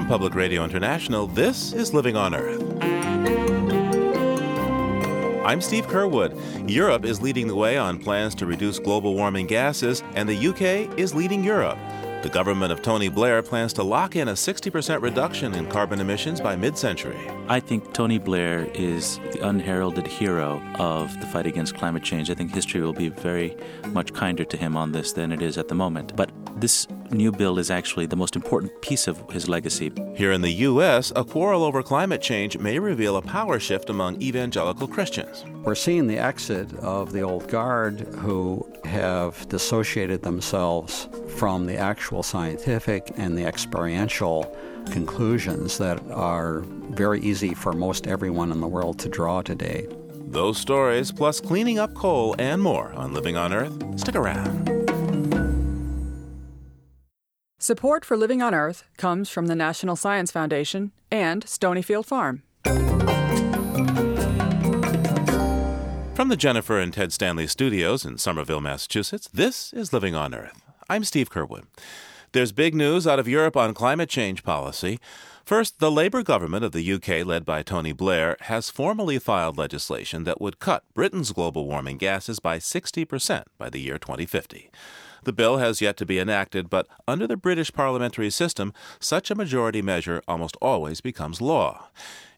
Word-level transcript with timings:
From 0.00 0.08
Public 0.08 0.34
Radio 0.34 0.64
International, 0.64 1.26
this 1.26 1.74
is 1.74 1.92
Living 1.92 2.16
on 2.16 2.34
Earth. 2.34 2.62
I'm 5.44 5.60
Steve 5.60 5.86
Curwood. 5.88 6.70
Europe 6.70 7.04
is 7.04 7.20
leading 7.20 7.46
the 7.46 7.54
way 7.54 7.76
on 7.76 7.98
plans 7.98 8.34
to 8.36 8.46
reduce 8.46 8.78
global 8.78 9.14
warming 9.14 9.46
gases, 9.46 10.02
and 10.14 10.26
the 10.26 10.46
UK 10.48 10.98
is 10.98 11.14
leading 11.14 11.44
Europe. 11.44 11.76
The 12.22 12.30
government 12.30 12.72
of 12.72 12.80
Tony 12.80 13.10
Blair 13.10 13.42
plans 13.42 13.74
to 13.74 13.82
lock 13.82 14.16
in 14.16 14.28
a 14.28 14.32
60% 14.32 15.02
reduction 15.02 15.54
in 15.54 15.66
carbon 15.68 16.00
emissions 16.00 16.40
by 16.40 16.56
mid 16.56 16.78
century. 16.78 17.20
I 17.48 17.60
think 17.60 17.92
Tony 17.92 18.16
Blair 18.16 18.70
is 18.72 19.18
the 19.32 19.46
unheralded 19.46 20.06
hero 20.06 20.62
of 20.76 21.12
the 21.20 21.26
fight 21.26 21.44
against 21.44 21.74
climate 21.74 22.04
change. 22.04 22.30
I 22.30 22.34
think 22.34 22.54
history 22.54 22.80
will 22.80 22.94
be 22.94 23.10
very 23.10 23.54
much 23.88 24.14
kinder 24.14 24.46
to 24.46 24.56
him 24.56 24.78
on 24.78 24.92
this 24.92 25.12
than 25.12 25.30
it 25.30 25.42
is 25.42 25.58
at 25.58 25.68
the 25.68 25.74
moment. 25.74 26.16
But 26.16 26.30
this 26.58 26.86
new 27.10 27.32
bill 27.32 27.58
is 27.58 27.70
actually 27.70 28.06
the 28.06 28.16
most 28.16 28.36
important 28.36 28.80
piece 28.82 29.06
of 29.06 29.28
his 29.30 29.48
legacy. 29.48 29.92
Here 30.14 30.32
in 30.32 30.40
the 30.40 30.50
U.S., 30.50 31.12
a 31.16 31.24
quarrel 31.24 31.64
over 31.64 31.82
climate 31.82 32.22
change 32.22 32.58
may 32.58 32.78
reveal 32.78 33.16
a 33.16 33.22
power 33.22 33.58
shift 33.58 33.90
among 33.90 34.20
evangelical 34.20 34.86
Christians. 34.88 35.44
We're 35.62 35.74
seeing 35.74 36.06
the 36.06 36.18
exit 36.18 36.72
of 36.74 37.12
the 37.12 37.22
old 37.22 37.48
guard 37.48 38.00
who 38.00 38.70
have 38.84 39.48
dissociated 39.48 40.22
themselves 40.22 41.08
from 41.36 41.66
the 41.66 41.76
actual 41.76 42.22
scientific 42.22 43.12
and 43.16 43.36
the 43.36 43.44
experiential 43.44 44.56
conclusions 44.90 45.78
that 45.78 46.00
are 46.10 46.60
very 46.90 47.20
easy 47.20 47.54
for 47.54 47.72
most 47.72 48.06
everyone 48.06 48.50
in 48.50 48.60
the 48.60 48.68
world 48.68 48.98
to 49.00 49.08
draw 49.08 49.42
today. 49.42 49.86
Those 50.30 50.58
stories, 50.58 51.10
plus 51.10 51.40
cleaning 51.40 51.78
up 51.78 51.94
coal 51.94 52.36
and 52.38 52.62
more 52.62 52.92
on 52.92 53.12
Living 53.12 53.36
on 53.36 53.52
Earth. 53.52 53.98
Stick 53.98 54.14
around. 54.14 54.79
Support 57.62 58.06
for 58.06 58.16
Living 58.16 58.40
on 58.40 58.54
Earth 58.54 58.84
comes 58.96 59.28
from 59.28 59.46
the 59.46 59.54
National 59.54 59.94
Science 59.94 60.32
Foundation 60.32 60.92
and 61.10 61.44
Stonyfield 61.44 62.06
Farm. 62.06 62.42
From 66.14 66.30
the 66.30 66.38
Jennifer 66.38 66.78
and 66.78 66.90
Ted 66.90 67.12
Stanley 67.12 67.46
studios 67.46 68.06
in 68.06 68.16
Somerville, 68.16 68.62
Massachusetts, 68.62 69.28
this 69.34 69.74
is 69.74 69.92
Living 69.92 70.14
on 70.14 70.34
Earth. 70.34 70.62
I'm 70.88 71.04
Steve 71.04 71.28
Curwood. 71.28 71.64
There's 72.32 72.50
big 72.50 72.74
news 72.74 73.06
out 73.06 73.18
of 73.18 73.28
Europe 73.28 73.58
on 73.58 73.74
climate 73.74 74.08
change 74.08 74.42
policy. 74.42 74.98
First, 75.44 75.80
the 75.80 75.92
Labour 75.92 76.22
government 76.22 76.64
of 76.64 76.72
the 76.72 76.92
UK, 76.94 77.26
led 77.26 77.44
by 77.44 77.62
Tony 77.62 77.92
Blair, 77.92 78.38
has 78.40 78.70
formally 78.70 79.18
filed 79.18 79.58
legislation 79.58 80.24
that 80.24 80.40
would 80.40 80.60
cut 80.60 80.84
Britain's 80.94 81.32
global 81.32 81.66
warming 81.66 81.98
gases 81.98 82.40
by 82.40 82.56
60% 82.56 83.44
by 83.58 83.68
the 83.68 83.80
year 83.80 83.98
2050. 83.98 84.70
The 85.24 85.32
bill 85.32 85.58
has 85.58 85.80
yet 85.80 85.96
to 85.98 86.06
be 86.06 86.18
enacted, 86.18 86.70
but 86.70 86.86
under 87.06 87.26
the 87.26 87.36
British 87.36 87.72
parliamentary 87.72 88.30
system, 88.30 88.72
such 88.98 89.30
a 89.30 89.34
majority 89.34 89.82
measure 89.82 90.22
almost 90.26 90.56
always 90.60 91.00
becomes 91.00 91.40
law. 91.40 91.88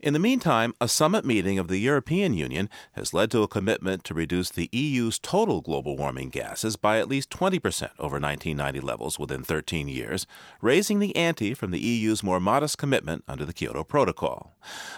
In 0.02 0.14
the 0.14 0.18
meantime, 0.18 0.74
a 0.80 0.88
summit 0.88 1.24
meeting 1.24 1.60
of 1.60 1.68
the 1.68 1.78
European 1.78 2.34
Union 2.34 2.68
has 2.94 3.14
led 3.14 3.30
to 3.30 3.44
a 3.44 3.48
commitment 3.48 4.02
to 4.02 4.14
reduce 4.14 4.50
the 4.50 4.68
EU's 4.72 5.20
total 5.20 5.60
global 5.60 5.96
warming 5.96 6.28
gases 6.28 6.74
by 6.74 6.98
at 6.98 7.08
least 7.08 7.30
20% 7.30 7.60
over 8.00 8.18
1990 8.18 8.80
levels 8.80 9.20
within 9.20 9.44
13 9.44 9.86
years, 9.86 10.26
raising 10.60 10.98
the 10.98 11.14
ante 11.14 11.54
from 11.54 11.70
the 11.70 11.78
EU's 11.78 12.24
more 12.24 12.40
modest 12.40 12.78
commitment 12.78 13.22
under 13.28 13.44
the 13.44 13.52
Kyoto 13.52 13.84
Protocol. 13.84 14.56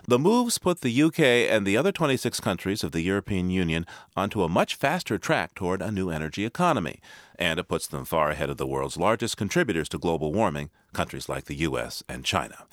The 0.09 0.19
moves 0.19 0.57
put 0.57 0.81
the 0.81 1.03
UK 1.03 1.21
and 1.21 1.67
the 1.67 1.77
other 1.77 1.93
26 1.93 2.41
countries 2.41 2.83
of 2.83 2.93
the 2.93 3.03
European 3.03 3.51
Union 3.51 3.85
onto 4.17 4.43
a 4.43 4.49
much 4.49 4.75
faster 4.75 5.19
track 5.19 5.55
toward 5.55 5.83
a 5.83 5.93
new 5.93 6.09
energy 6.09 6.47
economy, 6.47 7.03
and 7.39 7.59
it 7.59 7.69
puts 7.69 7.87
them 7.87 8.05
far 8.05 8.31
ahead 8.31 8.51
of 8.51 8.57
the 8.57 8.67
world's 8.67 8.97
largest 8.97 9.37
contributors 9.37 9.89
to 9.91 9.99
global 9.99 10.33
warming, 10.33 10.71
countries 10.93 11.29
like 11.29 11.45
the 11.45 11.57
US 11.57 12.03
and 12.09 12.25
China. 12.25 12.67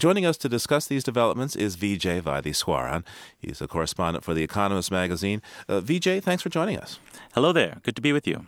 Joining 0.00 0.24
us 0.24 0.38
to 0.38 0.48
discuss 0.48 0.86
these 0.86 1.04
developments 1.04 1.54
is 1.54 1.76
Vijay 1.76 2.22
Vaitheeswaran. 2.22 3.04
He's 3.38 3.60
a 3.60 3.68
correspondent 3.68 4.24
for 4.24 4.32
The 4.32 4.42
Economist 4.42 4.90
magazine. 4.90 5.42
Uh, 5.68 5.80
Vijay, 5.80 6.22
thanks 6.22 6.42
for 6.42 6.48
joining 6.48 6.78
us. 6.78 6.98
Hello 7.34 7.52
there. 7.52 7.80
Good 7.82 7.96
to 7.96 8.02
be 8.02 8.12
with 8.12 8.26
you. 8.26 8.46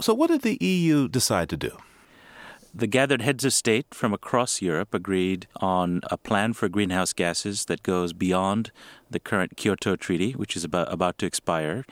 So, 0.00 0.14
what 0.14 0.28
did 0.28 0.42
the 0.42 0.56
EU 0.64 1.08
decide 1.08 1.48
to 1.48 1.56
do? 1.56 1.76
The 2.76 2.88
gathered 2.88 3.22
heads 3.22 3.44
of 3.44 3.52
state 3.52 3.86
from 3.92 4.12
across 4.12 4.60
Europe 4.60 4.94
agreed 4.94 5.46
on 5.58 6.00
a 6.10 6.16
plan 6.16 6.54
for 6.54 6.68
greenhouse 6.68 7.12
gases 7.12 7.66
that 7.66 7.84
goes 7.84 8.12
beyond 8.12 8.72
the 9.08 9.20
current 9.20 9.56
Kyoto 9.56 9.94
Treaty, 9.94 10.32
which 10.32 10.56
is 10.56 10.64
about, 10.64 10.92
about 10.92 11.16
to 11.18 11.26
expire. 11.26 11.84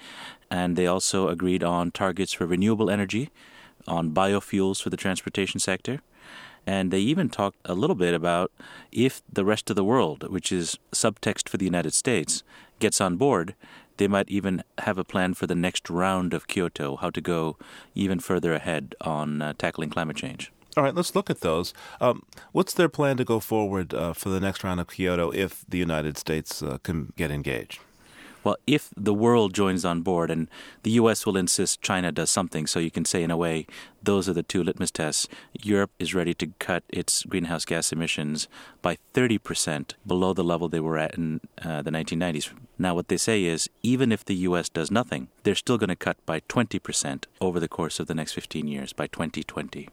And 0.50 0.75
they 0.75 0.88
also 0.88 1.28
agreed 1.28 1.62
on 1.62 1.93
targets 1.93 2.32
for 2.32 2.47
renewable 2.47 2.91
energy, 2.91 3.31
on 3.87 4.10
biofuels 4.10 4.82
for 4.82 4.91
the 4.91 4.97
transportation 4.97 5.60
sector, 5.60 6.00
and 6.66 6.91
they 6.91 6.99
even 6.99 7.28
talked 7.28 7.59
a 7.64 7.75
little 7.75 7.94
bit 7.94 8.12
about 8.12 8.50
if 8.91 9.22
the 9.32 9.44
rest 9.44 9.70
of 9.70 9.76
the 9.76 9.84
world, 9.84 10.28
which 10.32 10.50
is 10.50 10.81
subtext 10.91 11.49
for 11.49 11.59
the 11.59 11.64
United 11.64 11.94
States, 11.94 12.43
gets 12.81 13.00
on 13.00 13.16
board, 13.16 13.54
they 13.99 14.09
might 14.09 14.28
even 14.28 14.64
have 14.78 14.99
a 14.99 15.04
plan 15.04 15.34
for 15.34 15.47
the 15.47 15.54
next 15.54 15.88
round 15.88 16.34
of 16.34 16.49
Kyoto, 16.49 16.97
how 16.97 17.10
to 17.10 17.20
go 17.20 17.56
even 17.94 18.19
further 18.19 18.53
ahead 18.53 18.97
on 19.00 19.41
uh, 19.41 19.53
tackling 19.56 19.91
climate 19.91 20.16
change. 20.16 20.50
All 20.75 20.84
right, 20.84 20.94
let's 20.94 21.15
look 21.15 21.28
at 21.28 21.41
those. 21.41 21.75
Um, 22.00 22.22
what's 22.53 22.72
their 22.72 22.88
plan 22.88 23.19
to 23.19 23.25
go 23.25 23.41
forward 23.41 23.93
uh, 23.93 24.15
for 24.15 24.31
the 24.31 24.41
next 24.41 24.65
round 24.65 24.81
of 24.81 24.88
Kyoto 24.88 25.31
if 25.31 25.66
the 25.69 25.77
United 25.77 26.16
States 26.16 26.62
uh, 26.62 26.78
can 26.83 27.12
get 27.16 27.31
engaged? 27.31 27.81
Well, 28.44 28.56
if 28.66 28.88
the 28.97 29.15
world 29.15 29.55
joins 29.55 29.84
on 29.84 30.00
board, 30.00 30.31
and 30.31 30.49
the 30.82 30.93
U.S. 30.93 31.25
will 31.25 31.37
insist 31.37 31.81
China 31.81 32.11
does 32.11 32.31
something, 32.31 32.66
so 32.66 32.81
you 32.81 32.91
can 32.91 33.05
say, 33.05 33.22
in 33.22 33.31
a 33.31 33.37
way, 33.37 33.66
those 34.03 34.28
are 34.28 34.32
the 34.32 34.43
two 34.43 34.65
litmus 34.65 34.91
tests. 34.91 35.28
Europe 35.62 35.93
is 35.99 36.15
ready 36.15 36.34
to 36.34 36.49
cut 36.59 36.82
its 36.88 37.22
greenhouse 37.22 37.65
gas 37.65 37.93
emissions 37.93 38.49
by 38.81 38.97
30% 39.15 39.93
below 40.05 40.32
the 40.32 40.43
level 40.43 40.69
they 40.69 40.81
were 40.81 40.99
at 40.99 41.15
in 41.15 41.41
uh, 41.62 41.82
the 41.82 41.91
1990s. 41.91 42.53
Now, 42.78 42.97
what 42.97 43.09
they 43.09 43.16
say 43.16 43.44
is, 43.44 43.71
even 43.82 44.11
if 44.11 44.25
the 44.25 44.34
U.S. 44.37 44.69
does 44.69 44.91
nothing, 44.91 45.28
they're 45.44 45.55
still 45.55 45.78
going 45.78 45.88
to 45.88 45.97
cut 45.97 46.16
by 46.27 46.41
20% 46.41 47.27
over 47.41 47.61
the 47.61 47.69
course 47.69 48.00
of 48.00 48.09
the 48.09 48.15
next 48.15 48.32
15 48.32 48.66
years, 48.66 48.93
by 48.93 49.06
2020. 49.06 49.88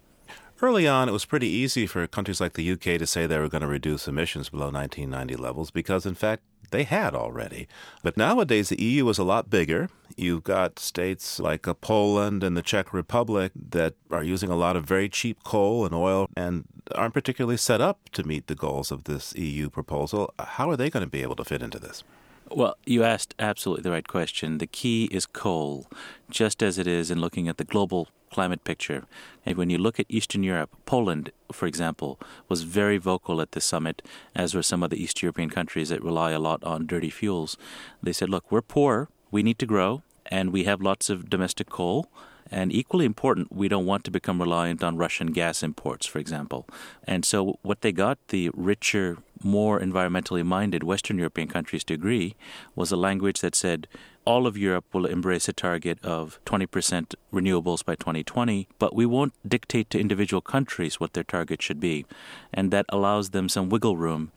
Early 0.61 0.89
on, 0.89 1.07
it 1.07 1.13
was 1.13 1.23
pretty 1.23 1.47
easy 1.47 1.87
for 1.87 2.05
countries 2.05 2.41
like 2.41 2.53
the 2.53 2.71
UK 2.71 2.99
to 2.99 3.07
say 3.07 3.25
they 3.25 3.39
were 3.39 3.47
going 3.47 3.61
to 3.61 3.67
reduce 3.67 4.09
emissions 4.09 4.49
below 4.49 4.69
1990 4.69 5.41
levels 5.41 5.71
because, 5.71 6.05
in 6.05 6.15
fact, 6.15 6.43
they 6.71 6.83
had 6.83 7.15
already. 7.15 7.65
But 8.03 8.17
nowadays, 8.17 8.67
the 8.67 8.81
EU 8.83 9.07
is 9.07 9.17
a 9.17 9.23
lot 9.23 9.49
bigger. 9.49 9.89
You've 10.17 10.43
got 10.43 10.77
states 10.77 11.39
like 11.39 11.65
uh, 11.65 11.75
Poland 11.75 12.43
and 12.43 12.57
the 12.57 12.61
Czech 12.61 12.93
Republic 12.93 13.53
that 13.69 13.93
are 14.11 14.23
using 14.23 14.49
a 14.49 14.55
lot 14.57 14.75
of 14.75 14.83
very 14.83 15.07
cheap 15.07 15.45
coal 15.45 15.85
and 15.85 15.95
oil 15.95 16.27
and 16.35 16.65
aren't 16.93 17.13
particularly 17.13 17.55
set 17.55 17.79
up 17.79 18.09
to 18.09 18.23
meet 18.23 18.47
the 18.47 18.55
goals 18.55 18.91
of 18.91 19.05
this 19.05 19.33
EU 19.37 19.69
proposal. 19.69 20.33
How 20.39 20.69
are 20.69 20.77
they 20.77 20.89
going 20.89 21.05
to 21.05 21.09
be 21.09 21.21
able 21.21 21.37
to 21.37 21.45
fit 21.45 21.61
into 21.61 21.79
this? 21.79 22.03
Well, 22.51 22.75
you 22.85 23.03
asked 23.03 23.33
absolutely 23.39 23.83
the 23.83 23.91
right 23.91 24.07
question. 24.07 24.57
The 24.57 24.67
key 24.67 25.05
is 25.05 25.25
coal, 25.25 25.87
just 26.29 26.61
as 26.61 26.77
it 26.77 26.87
is 26.87 27.09
in 27.09 27.21
looking 27.21 27.47
at 27.47 27.57
the 27.57 27.63
global 27.63 28.09
climate 28.29 28.63
picture. 28.63 29.05
And 29.45 29.57
when 29.57 29.69
you 29.69 29.77
look 29.77 29.99
at 29.99 30.05
Eastern 30.09 30.43
Europe, 30.43 30.71
Poland, 30.85 31.31
for 31.51 31.65
example, 31.65 32.19
was 32.47 32.63
very 32.63 32.97
vocal 32.97 33.41
at 33.41 33.51
the 33.51 33.61
summit, 33.61 34.01
as 34.35 34.53
were 34.53 34.63
some 34.63 34.83
of 34.83 34.89
the 34.89 35.01
East 35.01 35.21
European 35.21 35.49
countries 35.49 35.89
that 35.89 36.03
rely 36.03 36.31
a 36.31 36.39
lot 36.39 36.63
on 36.63 36.85
dirty 36.85 37.09
fuels. 37.09 37.57
They 38.01 38.13
said, 38.13 38.29
look, 38.29 38.51
we're 38.51 38.61
poor, 38.61 39.09
we 39.31 39.43
need 39.43 39.59
to 39.59 39.65
grow, 39.65 40.03
and 40.25 40.51
we 40.51 40.63
have 40.65 40.81
lots 40.81 41.09
of 41.09 41.29
domestic 41.29 41.69
coal. 41.69 42.09
And 42.51 42.73
equally 42.73 43.05
important, 43.05 43.51
we 43.51 43.67
don't 43.67 43.85
want 43.85 44.03
to 44.05 44.11
become 44.11 44.41
reliant 44.41 44.83
on 44.83 44.97
Russian 44.97 45.27
gas 45.27 45.61
imports, 45.61 46.07
for 46.07 46.17
example. 46.17 46.67
And 47.03 47.23
so, 47.23 47.59
what 47.61 47.81
they 47.81 47.91
got 47.91 48.17
the 48.29 48.49
richer, 48.55 49.17
more 49.43 49.79
environmentally 49.79 50.45
minded 50.45 50.83
Western 50.83 51.17
European 51.17 51.47
countries 51.47 51.83
to 51.85 51.93
agree 51.93 52.35
was 52.75 52.91
a 52.91 52.97
language 52.97 53.41
that 53.41 53.55
said 53.55 53.87
all 54.25 54.45
of 54.45 54.57
Europe 54.57 54.85
will 54.93 55.05
embrace 55.05 55.47
a 55.47 55.53
target 55.53 56.03
of 56.03 56.39
20% 56.45 57.15
renewables 57.33 57.83
by 57.83 57.95
2020, 57.95 58.67
but 58.77 58.95
we 58.95 59.05
won't 59.05 59.33
dictate 59.47 59.89
to 59.89 59.99
individual 59.99 60.41
countries 60.41 60.99
what 60.99 61.13
their 61.13 61.23
target 61.23 61.61
should 61.61 61.79
be. 61.79 62.05
And 62.53 62.71
that 62.71 62.85
allows 62.89 63.31
them 63.31 63.49
some 63.49 63.69
wiggle 63.69 63.97
room 63.97 64.31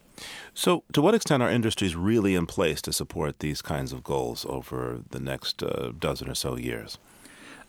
so, 0.55 0.85
to 0.93 1.03
what 1.03 1.15
extent 1.15 1.43
are 1.43 1.51
industries 1.51 1.97
really 1.97 2.35
in 2.35 2.47
place 2.47 2.83
to 2.83 2.93
support 2.93 3.39
these 3.39 3.63
kinds 3.63 3.93
of 3.93 4.05
goals 4.05 4.47
over 4.49 5.01
the 5.11 5.21
next 5.21 5.63
uh, 5.63 5.93
dozen 5.99 6.29
or 6.29 6.35
so 6.35 6.57
years? 6.57 6.99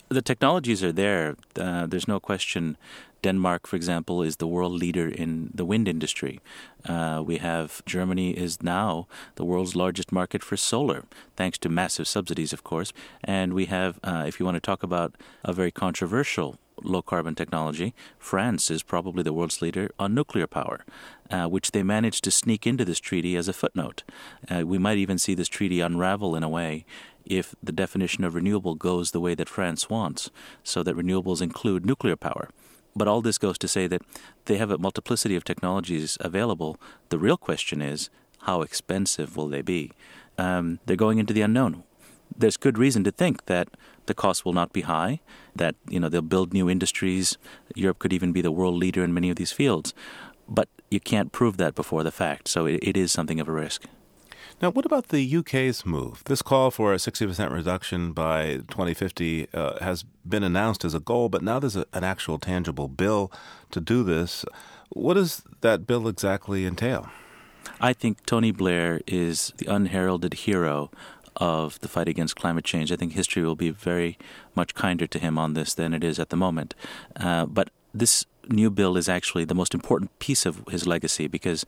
The 0.10 0.22
technologies 0.22 0.84
are 0.84 0.92
there. 0.92 1.36
Uh, 1.56 1.88
there's 1.88 2.08
no 2.08 2.20
question. 2.20 2.78
Denmark, 3.24 3.66
for 3.66 3.76
example, 3.76 4.22
is 4.22 4.36
the 4.36 4.48
world 4.48 4.74
leader 4.74 5.08
in 5.08 5.50
the 5.56 5.66
wind 5.66 5.88
industry. 5.88 6.40
Uh, 6.86 7.24
we 7.26 7.38
have 7.38 7.82
Germany 7.86 8.32
is 8.46 8.62
now 8.62 9.08
the 9.36 9.46
world's 9.46 9.76
largest 9.76 10.12
market 10.12 10.44
for 10.44 10.58
solar, 10.58 11.06
thanks 11.36 11.58
to 11.60 11.70
massive 11.70 12.08
subsidies, 12.08 12.54
of 12.54 12.64
course. 12.64 12.94
And 13.24 13.54
we 13.54 13.66
have, 13.66 14.00
uh, 14.04 14.26
if 14.28 14.40
you 14.40 14.46
want 14.46 14.58
to 14.58 14.70
talk 14.70 14.84
about 14.84 15.16
a 15.44 15.54
very 15.54 15.72
controversial 15.72 16.60
low 16.84 17.02
carbon 17.02 17.36
technology, 17.36 17.94
France 18.20 18.70
is 18.70 18.84
probably 18.84 19.24
the 19.24 19.34
world's 19.34 19.62
leader 19.62 19.90
on 19.98 20.14
nuclear 20.14 20.48
power, 20.48 20.84
uh, 21.30 21.48
which 21.48 21.72
they 21.72 21.84
managed 21.84 22.24
to 22.24 22.32
sneak 22.32 22.68
into 22.68 22.86
this 22.86 23.00
treaty 23.00 23.36
as 23.38 23.48
a 23.48 23.54
footnote. 23.54 24.04
Uh, 24.50 24.64
we 24.66 24.78
might 24.78 24.98
even 24.98 25.18
see 25.18 25.36
this 25.36 25.48
treaty 25.48 25.80
unravel 25.80 26.36
in 26.36 26.44
a 26.44 26.50
way 26.50 26.86
if 27.26 27.56
the 27.64 27.72
definition 27.72 28.24
of 28.26 28.36
renewable 28.36 28.76
goes 28.76 29.12
the 29.12 29.22
way 29.22 29.34
that 29.36 29.48
France 29.48 29.90
wants, 29.90 30.30
so 30.64 30.84
that 30.84 30.98
renewables 30.98 31.42
include 31.42 31.86
nuclear 31.86 32.18
power. 32.18 32.50
But 32.96 33.08
all 33.08 33.22
this 33.22 33.38
goes 33.38 33.58
to 33.60 33.68
say 33.68 33.88
that 33.88 34.02
they 34.46 34.58
have 34.58 34.72
a 34.72 34.78
multiplicity 34.78 35.36
of 35.36 35.44
technologies 35.44 36.18
available. 36.20 36.78
The 37.10 37.18
real 37.18 37.38
question 37.38 37.82
is 37.82 38.10
how 38.42 38.62
expensive 38.62 39.36
will 39.36 39.48
they 39.48 39.62
be? 39.62 39.92
Um, 40.38 40.80
they're 40.86 40.96
going 40.96 41.20
into 41.20 41.34
the 41.34 41.42
unknown. 41.42 41.84
There's 42.36 42.58
good 42.58 42.78
reason 42.78 43.04
to 43.04 43.12
think 43.12 43.46
that 43.46 43.70
the 44.06 44.14
costs 44.14 44.44
will 44.44 44.54
not 44.54 44.74
be 44.74 44.82
high, 44.82 45.20
that 45.56 45.76
you 45.88 46.00
know 46.00 46.10
they'll 46.10 46.22
build 46.22 46.54
new 46.54 46.70
industries. 46.70 47.38
Europe 47.76 48.00
could 48.00 48.14
even 48.14 48.32
be 48.32 48.42
the 48.42 48.52
world 48.52 48.76
leader 48.76 49.04
in 49.04 49.14
many 49.14 49.30
of 49.30 49.36
these 49.36 49.52
fields, 49.52 49.94
but 50.48 50.68
you 50.90 51.00
can't 51.00 51.32
prove 51.32 51.58
that 51.58 51.76
before 51.76 52.04
the 52.04 52.12
fact. 52.12 52.48
So 52.48 52.66
it, 52.66 52.80
it 52.82 52.98
is 52.98 53.12
something 53.12 53.40
of 53.40 53.48
a 53.48 53.52
risk. 53.52 53.86
Now, 54.62 54.72
what 54.72 54.86
about 54.86 55.10
the 55.10 55.38
UK's 55.38 55.86
move? 55.86 56.24
This 56.26 56.42
call 56.42 56.72
for 56.72 56.94
a 56.94 56.98
60% 56.98 57.52
reduction 57.52 58.14
by 58.14 58.58
2050 58.70 59.48
uh, 59.54 59.84
has 59.84 60.04
been 60.28 60.44
announced 60.44 60.86
as 60.86 60.94
a 60.94 61.00
goal, 61.00 61.28
but 61.28 61.42
now 61.42 61.60
there's 61.60 61.76
a, 61.76 61.86
an 61.94 62.04
actual 62.04 62.40
tangible 62.40 62.88
bill 62.88 63.32
to 63.72 63.82
do 63.82 64.04
this. 64.04 64.46
What 64.90 65.16
does 65.16 65.44
that 65.62 65.86
bill 65.86 66.08
exactly 66.08 66.66
entail? 66.66 67.10
I 67.82 67.94
think 67.94 68.26
Tony 68.26 68.52
Blair 68.52 69.02
is 69.08 69.54
the 69.58 69.66
unheralded 69.66 70.34
hero 70.34 70.92
of 71.36 71.80
the 71.80 71.88
fight 71.88 72.08
against 72.08 72.36
climate 72.36 72.64
change. 72.64 72.92
I 72.92 72.96
think 72.96 73.14
history 73.14 73.44
will 73.44 73.56
be 73.56 73.72
very 73.72 74.18
much 74.56 74.76
kinder 74.76 75.08
to 75.08 75.20
him 75.20 75.38
on 75.38 75.54
this 75.54 75.74
than 75.74 75.94
it 75.94 76.04
is 76.04 76.20
at 76.20 76.30
the 76.30 76.38
moment. 76.38 76.76
Uh, 77.16 77.46
but 77.46 77.70
this 77.94 78.26
new 78.50 78.70
bill 78.70 78.98
is 78.98 79.10
actually 79.10 79.46
the 79.46 79.56
most 79.56 79.74
important 79.74 80.18
piece 80.20 80.46
of 80.46 80.66
his 80.70 80.86
legacy 80.86 81.28
because 81.28 81.66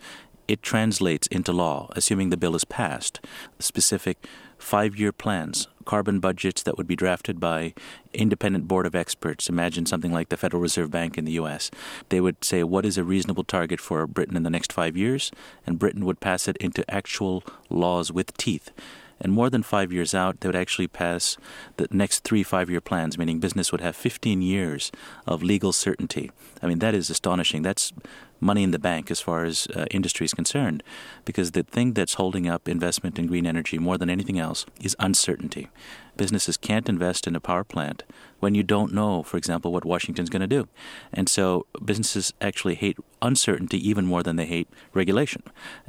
it 0.48 0.62
translates 0.62 1.28
into 1.28 1.52
law, 1.52 1.90
assuming 1.96 2.30
the 2.30 2.38
bill 2.38 2.56
is 2.56 2.66
passed. 2.66 3.20
Specific 3.60 4.26
five 4.58 4.96
year 4.96 5.12
plans, 5.12 5.68
carbon 5.86 6.20
budgets 6.20 6.64
that 6.64 6.78
would 6.78 6.88
be 6.88 6.96
drafted 6.96 7.40
by 7.40 7.74
independent 8.14 8.68
board 8.68 8.86
of 8.86 8.96
experts. 8.96 9.50
Imagine 9.50 9.86
something 9.86 10.12
like 10.12 10.30
the 10.30 10.38
Federal 10.38 10.62
Reserve 10.62 10.92
Bank 10.92 11.18
in 11.18 11.26
the 11.26 11.34
US. 11.34 11.72
They 12.10 12.22
would 12.22 12.44
say 12.44 12.64
what 12.64 12.86
is 12.86 12.98
a 12.98 13.04
reasonable 13.04 13.44
target 13.44 13.80
for 13.80 14.06
Britain 14.08 14.38
in 14.38 14.44
the 14.44 14.50
next 14.50 14.74
5 14.74 14.98
years 14.98 15.32
and 15.66 15.80
Britain 15.80 16.06
would 16.06 16.20
pass 16.20 16.48
it 16.48 16.58
into 16.58 16.90
actual 16.90 17.44
laws 17.70 18.12
with 18.12 18.36
teeth. 18.38 18.72
And 19.20 19.32
more 19.32 19.50
than 19.50 19.64
five 19.64 19.94
years 19.94 20.14
out, 20.14 20.42
they 20.42 20.50
would 20.50 20.56
actually 20.56 20.88
pass 20.88 21.38
the 21.78 21.88
next 21.90 22.24
three 22.24 22.44
five 22.44 22.70
year 22.70 22.82
plans, 22.82 23.18
meaning 23.18 23.40
business 23.40 23.72
would 23.72 23.82
have 23.82 23.96
15 23.96 24.42
years 24.42 24.92
of 25.26 25.42
legal 25.42 25.72
certainty. 25.72 26.32
I 26.62 26.68
mean, 26.68 26.80
that 26.80 26.94
is 26.94 27.10
astonishing. 27.10 27.62
That's 27.62 27.94
money 28.40 28.64
in 28.64 28.72
the 28.72 28.80
bank 28.80 29.10
as 29.10 29.22
far 29.22 29.46
as 29.46 29.68
uh, 29.68 29.86
industry 29.92 30.26
is 30.26 30.34
concerned, 30.34 30.84
because 31.24 31.52
the 31.52 31.64
thing 31.64 31.94
that's 31.94 32.16
holding 32.16 32.48
up 32.48 32.68
investment 32.68 33.18
in 33.18 33.28
green 33.28 33.48
energy 33.48 33.78
more 33.78 33.98
than 33.98 34.10
anything 34.10 34.40
else 34.40 34.66
is 34.82 34.96
uncertainty. 35.00 35.70
Businesses 36.18 36.56
can't 36.56 36.88
invest 36.88 37.28
in 37.28 37.36
a 37.36 37.42
power 37.42 37.64
plant 37.64 38.04
when 38.40 38.56
you 38.56 38.64
don't 38.64 38.94
know, 38.94 39.24
for 39.24 39.38
example, 39.38 39.72
what 39.72 39.84
Washington's 39.84 40.30
going 40.30 40.42
to 40.42 40.48
do. 40.48 40.68
And 41.12 41.28
so 41.28 41.66
businesses 41.84 42.34
actually 42.40 42.76
hate 42.76 42.98
uncertainty 43.22 43.78
even 43.90 44.06
more 44.06 44.24
than 44.24 44.36
they 44.36 44.46
hate 44.46 44.70
regulation. 44.94 45.44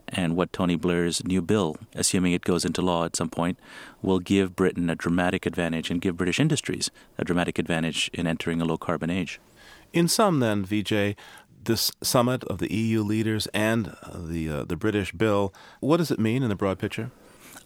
And 0.08 0.34
what 0.34 0.52
Tony 0.52 0.76
Blair's 0.76 1.25
new 1.25 1.42
bill, 1.42 1.76
assuming 1.94 2.32
it 2.32 2.42
goes 2.42 2.64
into 2.64 2.82
law 2.82 3.04
at 3.04 3.14
some 3.14 3.28
point, 3.28 3.58
will 4.02 4.19
give 4.19 4.56
Britain 4.56 4.90
a 4.90 4.96
dramatic 4.96 5.46
advantage 5.46 5.90
and 5.90 6.00
give 6.00 6.16
British 6.16 6.40
industries 6.40 6.90
a 7.19 7.25
dramatic 7.25 7.58
advantage 7.58 8.10
in 8.12 8.26
entering 8.26 8.60
a 8.60 8.64
low 8.64 8.78
carbon 8.78 9.10
age. 9.10 9.38
In 9.92 10.08
sum, 10.08 10.40
then, 10.40 10.66
Vijay, 10.66 11.14
this 11.66 11.92
summit 12.02 12.42
of 12.44 12.58
the 12.58 12.72
EU 12.72 13.02
leaders 13.02 13.46
and 13.48 13.94
the 14.14 14.48
uh, 14.48 14.64
the 14.64 14.76
British 14.76 15.12
bill, 15.12 15.52
what 15.80 15.98
does 15.98 16.10
it 16.10 16.18
mean 16.18 16.42
in 16.42 16.48
the 16.48 16.56
broad 16.56 16.78
picture? 16.78 17.10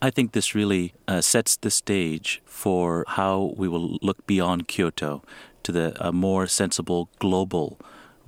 I 0.02 0.10
think 0.10 0.32
this 0.32 0.54
really 0.54 0.94
uh, 1.06 1.20
sets 1.20 1.56
the 1.56 1.70
stage 1.70 2.42
for 2.46 3.04
how 3.06 3.54
we 3.56 3.68
will 3.68 3.98
look 4.00 4.26
beyond 4.26 4.66
Kyoto 4.66 5.22
to 5.62 5.72
the 5.72 5.94
uh, 6.04 6.10
more 6.10 6.46
sensible 6.46 7.10
global 7.18 7.78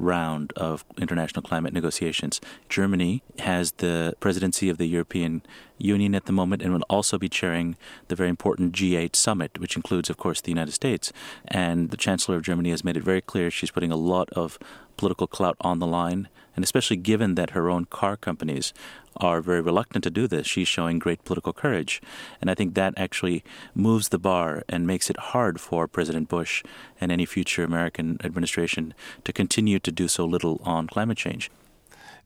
round 0.03 0.53
of 0.57 0.85
international 0.99 1.43
climate 1.43 1.73
negotiations. 1.73 2.41
Germany 2.69 3.23
has 3.39 3.73
the 3.73 4.15
presidency 4.21 4.69
of 4.69 4.77
the 4.77 4.87
European 4.87 5.43
Union 5.79 6.15
at 6.15 6.27
the 6.27 6.33
moment 6.33 6.63
and 6.63 6.73
will 6.73 6.83
also 6.91 7.19
be 7.19 7.29
chairing 7.29 7.77
the 8.09 8.17
very 8.17 8.29
important 8.29 8.75
G8 8.75 9.17
summit, 9.17 9.59
which 9.59 9.77
includes, 9.77 10.11
of 10.11 10.17
course, 10.17 10.41
the 10.41 10.51
United 10.51 10.73
States. 10.73 11.13
And 11.49 11.91
the 11.91 11.97
Chancellor 11.97 12.37
of 12.37 12.43
Germany 12.43 12.71
has 12.71 12.85
made 12.85 12.97
it 12.97 13.03
very 13.03 13.21
clear 13.21 13.51
she's 13.51 13.71
putting 13.71 13.93
a 13.93 13.97
lot 13.97 14.29
of 14.31 14.59
political 14.97 15.27
clout 15.27 15.57
on 15.61 15.79
the 15.79 15.87
line, 15.87 16.29
and 16.55 16.65
especially 16.65 16.97
given 16.97 17.35
that 17.35 17.51
her 17.51 17.71
own 17.71 17.85
car 17.87 18.17
companies 18.17 18.73
are 19.17 19.41
very 19.41 19.61
reluctant 19.61 20.05
to 20.05 20.11
do 20.11 20.27
this, 20.27 20.47
she's 20.47 20.69
showing 20.69 20.99
great 20.99 21.25
political 21.25 21.53
courage. 21.53 22.01
And 22.41 22.51
I 22.51 22.55
think 22.55 22.75
that 22.75 22.95
actually 22.97 23.45
moves 23.75 24.09
the 24.09 24.19
bar 24.19 24.63
and 24.69 24.87
makes 24.87 25.11
it 25.11 25.17
hard 25.19 25.61
for 25.61 25.87
President 25.87 26.29
Bush 26.29 26.63
and 27.01 27.13
any 27.13 27.27
future 27.27 27.65
American 27.65 28.19
administration 28.25 28.95
to 29.25 29.33
continue 29.33 29.79
to 29.79 29.93
do 29.93 30.09
so 30.09 30.25
little 30.25 30.61
on 30.65 30.87
climate 30.87 31.19
change. 31.19 31.51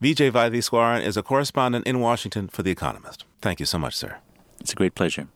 Vijay 0.03 0.31
Vaitheeswaran 0.31 1.03
is 1.03 1.17
a 1.17 1.23
correspondent 1.23 1.87
in 1.87 2.01
Washington 2.01 2.49
for 2.49 2.63
The 2.63 2.71
Economist. 2.71 3.25
Thank 3.41 3.61
you 3.61 3.67
so 3.67 3.79
much, 3.79 3.95
sir. 3.95 4.19
It's 4.61 4.73
a 4.73 4.77
great 4.77 4.95
pleasure. 4.95 5.29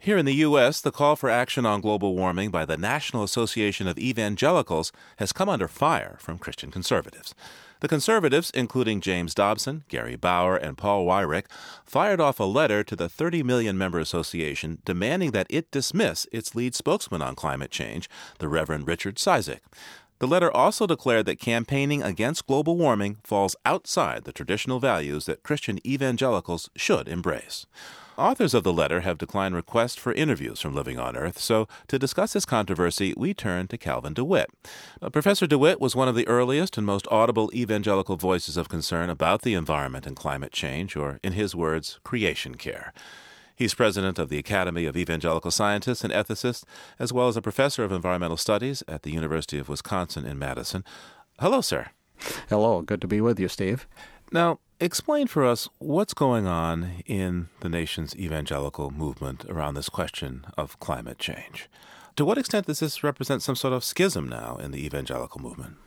Here 0.00 0.16
in 0.16 0.26
the 0.26 0.34
U.S., 0.34 0.80
the 0.80 0.92
call 0.92 1.16
for 1.16 1.28
action 1.28 1.66
on 1.66 1.80
global 1.80 2.14
warming 2.14 2.50
by 2.50 2.64
the 2.64 2.76
National 2.76 3.24
Association 3.24 3.88
of 3.88 3.98
Evangelicals 3.98 4.92
has 5.16 5.32
come 5.32 5.48
under 5.48 5.66
fire 5.66 6.16
from 6.20 6.38
Christian 6.38 6.70
conservatives. 6.70 7.34
The 7.80 7.88
conservatives, 7.88 8.50
including 8.50 9.00
James 9.00 9.34
Dobson, 9.34 9.84
Gary 9.88 10.16
Bauer, 10.16 10.56
and 10.56 10.76
Paul 10.76 11.06
Weyrich, 11.06 11.44
fired 11.84 12.20
off 12.20 12.40
a 12.40 12.44
letter 12.44 12.82
to 12.82 12.96
the 12.96 13.08
30 13.08 13.44
million 13.44 13.78
member 13.78 14.00
association 14.00 14.78
demanding 14.84 15.30
that 15.30 15.46
it 15.48 15.70
dismiss 15.70 16.26
its 16.32 16.56
lead 16.56 16.74
spokesman 16.74 17.22
on 17.22 17.36
climate 17.36 17.70
change, 17.70 18.10
the 18.38 18.48
Reverend 18.48 18.88
Richard 18.88 19.16
Cizik. 19.16 19.60
The 20.20 20.26
letter 20.26 20.50
also 20.50 20.86
declared 20.86 21.26
that 21.26 21.38
campaigning 21.38 22.02
against 22.02 22.46
global 22.46 22.76
warming 22.76 23.18
falls 23.22 23.54
outside 23.64 24.24
the 24.24 24.32
traditional 24.32 24.80
values 24.80 25.26
that 25.26 25.44
Christian 25.44 25.78
evangelicals 25.86 26.70
should 26.74 27.06
embrace. 27.06 27.66
Authors 28.18 28.52
of 28.52 28.64
the 28.64 28.72
letter 28.72 29.02
have 29.02 29.16
declined 29.16 29.54
requests 29.54 29.94
for 29.94 30.12
interviews 30.12 30.60
from 30.60 30.74
Living 30.74 30.98
on 30.98 31.16
Earth, 31.16 31.38
so 31.38 31.68
to 31.86 32.00
discuss 32.00 32.32
this 32.32 32.44
controversy, 32.44 33.14
we 33.16 33.32
turn 33.32 33.68
to 33.68 33.78
Calvin 33.78 34.12
DeWitt. 34.12 34.50
Uh, 35.00 35.08
Professor 35.08 35.46
DeWitt 35.46 35.80
was 35.80 35.94
one 35.94 36.08
of 36.08 36.16
the 36.16 36.26
earliest 36.26 36.76
and 36.76 36.84
most 36.84 37.06
audible 37.12 37.48
evangelical 37.54 38.16
voices 38.16 38.56
of 38.56 38.68
concern 38.68 39.08
about 39.08 39.42
the 39.42 39.54
environment 39.54 40.04
and 40.04 40.16
climate 40.16 40.50
change, 40.50 40.96
or 40.96 41.20
in 41.22 41.34
his 41.34 41.54
words, 41.54 42.00
creation 42.02 42.56
care. 42.56 42.92
He's 43.58 43.74
president 43.74 44.20
of 44.20 44.28
the 44.28 44.38
Academy 44.38 44.84
of 44.84 44.96
Evangelical 44.96 45.50
Scientists 45.50 46.04
and 46.04 46.12
Ethicists, 46.12 46.62
as 47.00 47.12
well 47.12 47.26
as 47.26 47.36
a 47.36 47.42
professor 47.42 47.82
of 47.82 47.90
environmental 47.90 48.36
studies 48.36 48.84
at 48.86 49.02
the 49.02 49.10
University 49.10 49.58
of 49.58 49.68
Wisconsin 49.68 50.24
in 50.24 50.38
Madison. 50.38 50.84
Hello, 51.40 51.60
sir. 51.60 51.88
Hello, 52.48 52.82
good 52.82 53.00
to 53.00 53.08
be 53.08 53.20
with 53.20 53.40
you, 53.40 53.48
Steve. 53.48 53.88
Now, 54.30 54.60
explain 54.78 55.26
for 55.26 55.44
us 55.44 55.68
what's 55.78 56.14
going 56.14 56.46
on 56.46 57.02
in 57.04 57.48
the 57.58 57.68
nation's 57.68 58.14
evangelical 58.14 58.92
movement 58.92 59.44
around 59.46 59.74
this 59.74 59.88
question 59.88 60.46
of 60.56 60.78
climate 60.78 61.18
change. 61.18 61.68
To 62.14 62.24
what 62.24 62.38
extent 62.38 62.66
does 62.66 62.78
this 62.78 63.02
represent 63.02 63.42
some 63.42 63.56
sort 63.56 63.72
of 63.72 63.82
schism 63.82 64.28
now 64.28 64.56
in 64.62 64.70
the 64.70 64.86
evangelical 64.86 65.42
movement? 65.42 65.78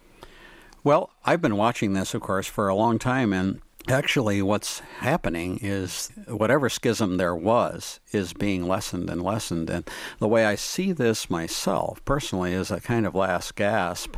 Well, 0.83 1.11
I've 1.23 1.41
been 1.41 1.55
watching 1.55 1.93
this, 1.93 2.13
of 2.13 2.21
course, 2.21 2.47
for 2.47 2.67
a 2.67 2.75
long 2.75 2.99
time, 2.99 3.31
and 3.31 3.61
actually, 3.87 4.41
what's 4.41 4.79
happening 4.99 5.59
is 5.61 6.09
whatever 6.27 6.69
schism 6.69 7.17
there 7.17 7.35
was 7.35 7.99
is 8.11 8.33
being 8.33 8.67
lessened 8.67 9.09
and 9.09 9.21
lessened. 9.21 9.69
And 9.69 9.89
the 10.19 10.27
way 10.27 10.45
I 10.45 10.55
see 10.55 10.91
this 10.91 11.29
myself 11.29 12.03
personally 12.05 12.53
is 12.53 12.71
a 12.71 12.81
kind 12.81 13.05
of 13.05 13.15
last 13.15 13.55
gasp 13.55 14.15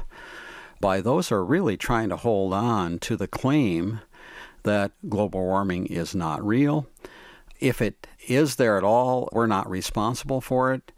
by 0.79 1.01
those 1.01 1.29
who 1.29 1.35
are 1.35 1.45
really 1.45 1.77
trying 1.77 2.09
to 2.09 2.17
hold 2.17 2.53
on 2.53 2.99
to 2.99 3.15
the 3.15 3.27
claim 3.27 4.01
that 4.63 4.91
global 5.07 5.41
warming 5.41 5.85
is 5.85 6.15
not 6.15 6.45
real. 6.45 6.87
If 7.59 7.81
it 7.81 8.07
is 8.27 8.55
there 8.55 8.77
at 8.77 8.83
all, 8.83 9.29
we're 9.31 9.47
not 9.47 9.69
responsible 9.69 10.41
for 10.41 10.73
it. 10.73 10.91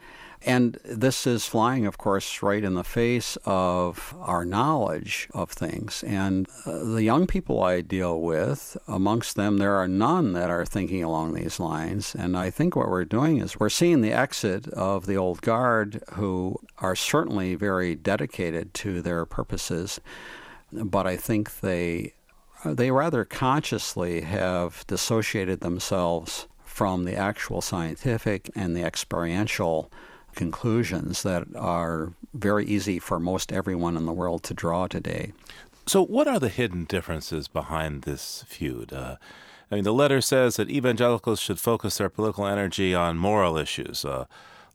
And 0.46 0.78
this 0.86 1.26
is 1.26 1.48
flying, 1.48 1.88
of 1.88 1.98
course, 1.98 2.44
right 2.44 2.64
in 2.64 2.76
the 2.76 2.84
face 2.84 3.36
of 3.46 4.14
our 4.20 4.46
knowledge 4.46 5.28
of 5.34 5.50
things. 5.50 6.04
And 6.04 6.48
uh, 6.68 6.84
the 6.84 7.02
young 7.02 7.26
people 7.26 7.64
I 7.64 7.82
deal 7.82 8.22
with, 8.22 8.78
amongst 8.88 9.36
them, 9.36 9.58
there 9.58 9.74
are 9.74 9.88
none 9.88 10.34
that 10.34 10.52
are 10.52 10.64
thinking 10.64 11.04
along 11.04 11.34
these 11.34 11.60
lines. 11.60 12.14
And 12.14 12.38
I 12.38 12.52
think 12.52 12.76
what 12.76 12.90
we're 12.90 13.06
doing 13.06 13.40
is 13.40 13.60
we're 13.60 13.70
seeing 13.70 14.02
the 14.02 14.14
exit 14.14 14.68
of 14.68 15.08
the 15.08 15.18
old 15.18 15.42
guard 15.42 16.04
who 16.14 16.60
are 16.78 16.96
certainly 16.96 17.56
very 17.56 17.96
dedicated 17.96 18.76
to 18.76 19.02
their 19.02 19.26
purposes. 19.26 20.00
But 20.72 21.08
I 21.08 21.18
think 21.18 21.62
they 21.62 22.14
they 22.64 22.90
rather 22.90 23.26
consciously 23.26 24.22
have 24.22 24.86
dissociated 24.88 25.60
themselves 25.60 26.48
from 26.64 27.06
the 27.06 27.16
actual 27.16 27.62
scientific 27.62 28.50
and 28.56 28.76
the 28.76 28.84
experiential 28.84 29.92
conclusions 30.36 31.24
that 31.24 31.48
are 31.56 32.14
very 32.34 32.66
easy 32.66 33.00
for 33.00 33.20
most 33.20 33.52
everyone 33.52 33.98
in 33.98 34.06
the 34.06 34.14
world 34.14 34.44
to 34.44 34.54
draw 34.54 34.88
today. 34.88 35.34
So, 35.88 36.04
what 36.04 36.28
are 36.28 36.40
the 36.40 36.50
hidden 36.50 36.86
differences 36.86 37.48
behind 37.48 38.04
this 38.04 38.44
feud? 38.48 38.92
Uh, 38.92 39.18
I 39.72 39.76
mean, 39.76 39.84
the 39.84 39.94
letter 39.94 40.22
says 40.22 40.58
that 40.58 40.70
evangelicals 40.70 41.40
should 41.40 41.60
focus 41.60 41.98
their 41.98 42.10
political 42.10 42.46
energy 42.46 42.94
on 42.94 43.18
moral 43.18 43.58
issues, 43.58 44.06
uh, 44.06 44.26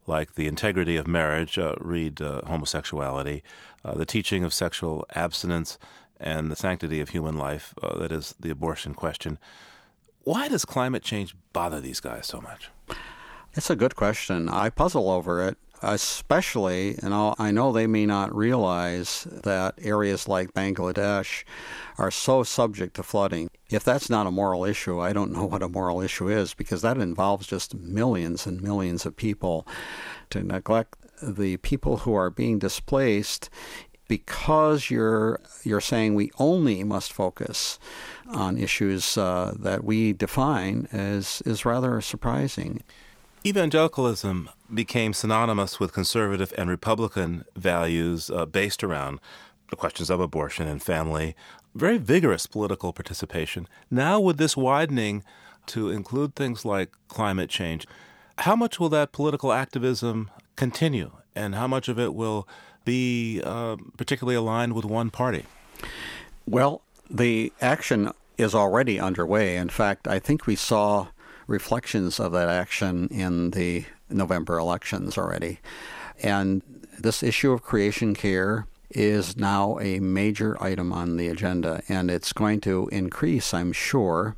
like 0.07 0.35
the 0.35 0.47
integrity 0.47 0.97
of 0.97 1.07
marriage, 1.07 1.57
uh, 1.57 1.75
read 1.79 2.21
uh, 2.21 2.41
homosexuality, 2.45 3.43
uh, 3.85 3.93
the 3.93 4.05
teaching 4.05 4.43
of 4.43 4.53
sexual 4.53 5.05
abstinence, 5.15 5.77
and 6.19 6.51
the 6.51 6.55
sanctity 6.55 7.01
of 7.01 7.09
human 7.09 7.37
life, 7.37 7.73
uh, 7.81 7.97
that 7.99 8.11
is 8.11 8.35
the 8.39 8.49
abortion 8.49 8.93
question. 8.93 9.37
Why 10.23 10.47
does 10.47 10.65
climate 10.65 11.03
change 11.03 11.35
bother 11.51 11.81
these 11.81 11.99
guys 11.99 12.27
so 12.27 12.39
much? 12.39 12.69
It's 13.53 13.69
a 13.69 13.75
good 13.75 13.97
question. 13.97 14.47
I 14.47 14.69
puzzle 14.69 15.09
over 15.09 15.45
it, 15.45 15.57
especially, 15.81 16.97
you 17.03 17.09
know, 17.09 17.35
I 17.37 17.51
know 17.51 17.73
they 17.73 17.85
may 17.85 18.05
not 18.05 18.33
realize 18.33 19.27
that 19.29 19.75
areas 19.81 20.25
like 20.25 20.53
Bangladesh 20.53 21.43
are 21.97 22.11
so 22.11 22.43
subject 22.43 22.95
to 22.95 23.03
flooding. 23.03 23.49
If 23.69 23.83
that's 23.83 24.09
not 24.09 24.25
a 24.25 24.31
moral 24.31 24.63
issue, 24.63 25.01
I 25.01 25.11
don't 25.11 25.33
know 25.33 25.45
what 25.51 25.63
a 25.63 25.67
moral 25.67 25.99
issue 25.99 26.29
is 26.29 26.53
because 26.53 26.81
that 26.81 26.97
involves 26.97 27.45
just 27.45 27.75
millions 27.75 28.47
and 28.47 28.61
millions 28.61 29.05
of 29.05 29.17
people. 29.17 29.67
To 30.29 30.41
neglect 30.41 30.95
the 31.21 31.57
people 31.57 31.97
who 31.97 32.13
are 32.13 32.29
being 32.29 32.57
displaced 32.57 33.49
because 34.07 34.89
you're 34.89 35.41
you're 35.63 35.81
saying 35.81 36.15
we 36.15 36.31
only 36.39 36.85
must 36.85 37.11
focus 37.11 37.79
on 38.29 38.57
issues 38.57 39.17
uh, 39.17 39.53
that 39.59 39.83
we 39.83 40.13
define 40.13 40.87
as 40.93 41.41
is 41.45 41.65
rather 41.65 41.99
surprising. 41.99 42.81
Evangelicalism 43.43 44.49
became 44.71 45.13
synonymous 45.13 45.79
with 45.79 45.93
conservative 45.93 46.53
and 46.59 46.69
Republican 46.69 47.43
values 47.55 48.29
uh, 48.29 48.45
based 48.45 48.83
around 48.83 49.19
the 49.71 49.75
questions 49.75 50.11
of 50.11 50.19
abortion 50.19 50.67
and 50.67 50.83
family, 50.83 51.35
very 51.73 51.97
vigorous 51.97 52.45
political 52.45 52.93
participation. 52.93 53.67
Now, 53.89 54.19
with 54.19 54.37
this 54.37 54.55
widening 54.55 55.23
to 55.67 55.89
include 55.89 56.35
things 56.35 56.65
like 56.65 56.91
climate 57.07 57.49
change, 57.49 57.87
how 58.39 58.55
much 58.55 58.79
will 58.79 58.89
that 58.89 59.11
political 59.11 59.51
activism 59.51 60.29
continue, 60.55 61.11
and 61.35 61.55
how 61.55 61.65
much 61.65 61.87
of 61.87 61.97
it 61.97 62.13
will 62.13 62.47
be 62.85 63.41
uh, 63.43 63.77
particularly 63.97 64.35
aligned 64.35 64.73
with 64.73 64.85
one 64.85 65.09
party? 65.09 65.45
Well, 66.45 66.83
the 67.09 67.51
action 67.59 68.11
is 68.37 68.53
already 68.53 68.99
underway. 68.99 69.57
In 69.57 69.69
fact, 69.69 70.07
I 70.07 70.19
think 70.19 70.45
we 70.45 70.55
saw 70.55 71.07
reflections 71.51 72.19
of 72.19 72.31
that 72.31 72.49
action 72.49 73.07
in 73.09 73.51
the 73.51 73.85
November 74.09 74.57
elections 74.57 75.17
already. 75.17 75.59
And 76.23 76.61
this 76.97 77.21
issue 77.21 77.51
of 77.51 77.61
creation 77.61 78.13
care 78.15 78.67
is 78.89 79.37
now 79.37 79.79
a 79.79 79.99
major 79.99 80.61
item 80.61 80.91
on 80.91 81.17
the 81.17 81.27
agenda, 81.27 81.81
and 81.87 82.09
it's 82.09 82.33
going 82.33 82.61
to 82.61 82.87
increase, 82.91 83.53
I'm 83.53 83.71
sure. 83.71 84.35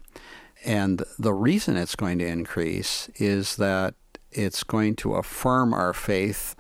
And 0.66 1.04
the 1.18 1.34
reason 1.34 1.76
it's 1.76 1.96
going 1.96 2.20
to 2.20 2.28
increase 2.28 3.10
is 3.16 3.58
that 3.58 3.96
it's 4.32 4.64
going 4.64 4.96
to 4.98 5.16
affirm 5.16 5.74
our 5.74 5.94
faith 5.94 6.56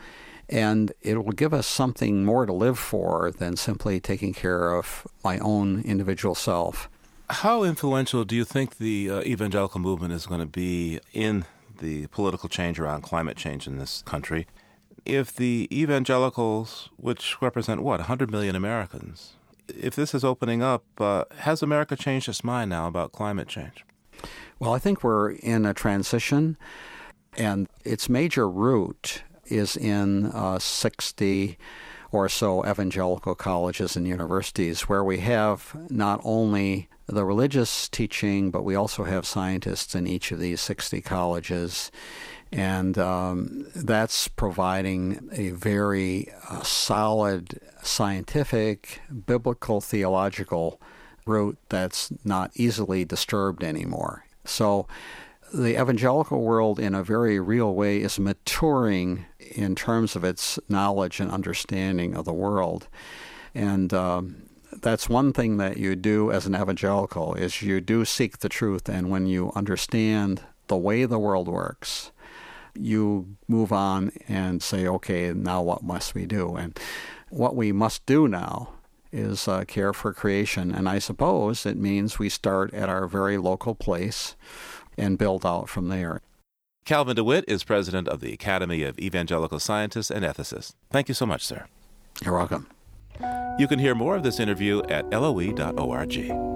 and 0.49 0.91
it 1.01 1.23
will 1.23 1.31
give 1.31 1.53
us 1.53 1.65
something 1.65 2.25
more 2.25 2.45
to 2.45 2.53
live 2.53 2.77
for 2.77 3.31
than 3.31 3.55
simply 3.55 3.99
taking 3.99 4.33
care 4.33 4.73
of 4.73 5.07
my 5.23 5.39
own 5.39 5.81
individual 5.81 6.35
self. 6.35 6.89
How 7.37 7.63
influential 7.63 8.25
do 8.25 8.35
you 8.35 8.45
think 8.45 8.77
the 8.77 9.09
uh, 9.09 9.21
evangelical 9.21 9.79
movement 9.81 10.13
is 10.13 10.27
going 10.27 10.39
to 10.39 10.45
be 10.45 10.99
in 11.13 11.45
the 11.79 12.05
political 12.07 12.47
change 12.47 12.79
around 12.79 13.01
climate 13.01 13.37
change 13.37 13.65
in 13.65 13.79
this 13.79 14.03
country? 14.03 14.45
If 15.03 15.35
the 15.35 15.67
evangelicals, 15.71 16.91
which 16.95 17.41
represent 17.41 17.81
what, 17.81 17.99
100 18.01 18.29
million 18.29 18.55
Americans, 18.55 19.33
if 19.67 19.95
this 19.95 20.13
is 20.13 20.23
opening 20.23 20.61
up, 20.61 20.83
uh, 20.99 21.23
has 21.39 21.63
America 21.63 21.95
changed 21.95 22.29
its 22.29 22.43
mind 22.43 22.69
now 22.69 22.85
about 22.85 23.13
climate 23.13 23.47
change? 23.47 23.83
Well, 24.59 24.71
I 24.71 24.77
think 24.77 25.03
we're 25.03 25.31
in 25.31 25.65
a 25.65 25.73
transition, 25.73 26.55
and 27.35 27.67
its 27.83 28.07
major 28.07 28.47
root 28.47 29.23
is 29.47 29.75
in 29.75 30.27
uh, 30.27 30.59
60 30.59 31.57
or 32.11 32.29
so 32.29 32.63
evangelical 32.63 33.33
colleges 33.33 33.95
and 33.95 34.07
universities 34.07 34.81
where 34.81 35.03
we 35.03 35.17
have 35.17 35.75
not 35.89 36.21
only 36.23 36.89
the 37.07 37.25
religious 37.25 37.89
teaching, 37.89 38.51
but 38.51 38.63
we 38.63 38.75
also 38.75 39.03
have 39.03 39.25
scientists 39.25 39.95
in 39.95 40.07
each 40.07 40.31
of 40.31 40.39
these 40.39 40.61
60 40.61 41.01
colleges. 41.01 41.91
And 42.51 42.97
um, 42.97 43.65
that's 43.75 44.27
providing 44.27 45.29
a 45.31 45.49
very 45.49 46.31
uh, 46.49 46.61
solid 46.61 47.59
scientific, 47.81 49.01
biblical, 49.25 49.81
theological 49.81 50.79
root 51.25 51.57
that's 51.69 52.11
not 52.23 52.51
easily 52.55 53.05
disturbed 53.05 53.63
anymore. 53.63 54.25
So 54.45 54.87
the 55.53 55.79
evangelical 55.81 56.41
world, 56.41 56.79
in 56.79 56.95
a 56.95 57.03
very 57.03 57.39
real 57.39 57.73
way, 57.73 58.01
is 58.01 58.19
maturing 58.19 59.25
in 59.39 59.75
terms 59.75 60.15
of 60.15 60.23
its 60.23 60.59
knowledge 60.67 61.19
and 61.19 61.31
understanding 61.31 62.15
of 62.15 62.25
the 62.25 62.33
world. 62.33 62.87
And 63.53 63.93
um, 63.93 64.49
that's 64.83 65.09
one 65.09 65.33
thing 65.33 65.57
that 65.57 65.77
you 65.77 65.95
do 65.95 66.31
as 66.31 66.45
an 66.45 66.55
evangelical 66.55 67.33
is 67.33 67.61
you 67.61 67.81
do 67.81 68.05
seek 68.05 68.39
the 68.39 68.49
truth 68.49 68.87
and 68.87 69.09
when 69.09 69.25
you 69.25 69.51
understand 69.55 70.41
the 70.67 70.77
way 70.77 71.05
the 71.05 71.19
world 71.19 71.47
works 71.47 72.11
you 72.75 73.35
move 73.47 73.71
on 73.71 74.11
and 74.27 74.61
say 74.61 74.87
okay 74.87 75.33
now 75.33 75.61
what 75.61 75.83
must 75.83 76.15
we 76.15 76.25
do? 76.25 76.55
And 76.55 76.79
what 77.29 77.55
we 77.55 77.71
must 77.71 78.05
do 78.05 78.27
now 78.27 78.69
is 79.11 79.47
uh, 79.47 79.63
care 79.65 79.93
for 79.93 80.13
creation. 80.13 80.73
And 80.73 80.89
i 80.89 80.99
suppose 80.99 81.65
it 81.65 81.77
means 81.77 82.17
we 82.17 82.29
start 82.29 82.73
at 82.73 82.89
our 82.89 83.07
very 83.07 83.37
local 83.37 83.75
place 83.75 84.35
and 84.97 85.17
build 85.17 85.45
out 85.45 85.69
from 85.69 85.89
there. 85.89 86.21
Calvin 86.85 87.15
dewitt 87.15 87.45
is 87.47 87.63
president 87.63 88.07
of 88.07 88.19
the 88.19 88.33
academy 88.33 88.83
of 88.83 88.99
evangelical 88.99 89.59
scientists 89.59 90.11
and 90.11 90.25
ethicists. 90.25 90.73
Thank 90.91 91.07
you 91.07 91.13
so 91.13 91.25
much 91.25 91.45
sir. 91.45 91.65
You're 92.23 92.35
welcome 92.35 92.67
you 93.63 93.67
can 93.69 93.79
hear 93.79 93.95
more 93.95 94.17
of 94.17 94.23
this 94.23 94.41
interview 94.41 94.81
at 94.89 95.09
loe.org. 95.09 96.52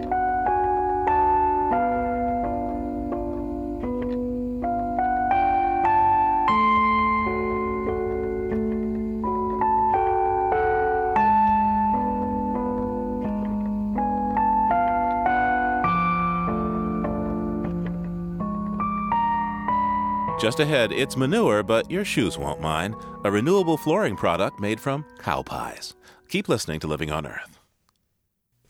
Just 20.47 20.61
ahead, 20.61 20.93
it's 20.93 21.17
manure, 21.17 21.61
but 21.61 21.91
your 21.91 22.05
shoes 22.05 22.37
won't 22.37 22.61
mind. 22.61 22.95
A 23.25 23.29
renewable 23.29 23.75
flooring 23.75 24.15
product 24.15 24.61
made 24.61 24.79
from 24.79 25.03
cow 25.19 25.41
pies. 25.41 25.93
Keep 26.29 26.47
listening 26.47 26.79
to 26.79 26.87
Living 26.87 27.11
on 27.11 27.27
Earth. 27.27 27.59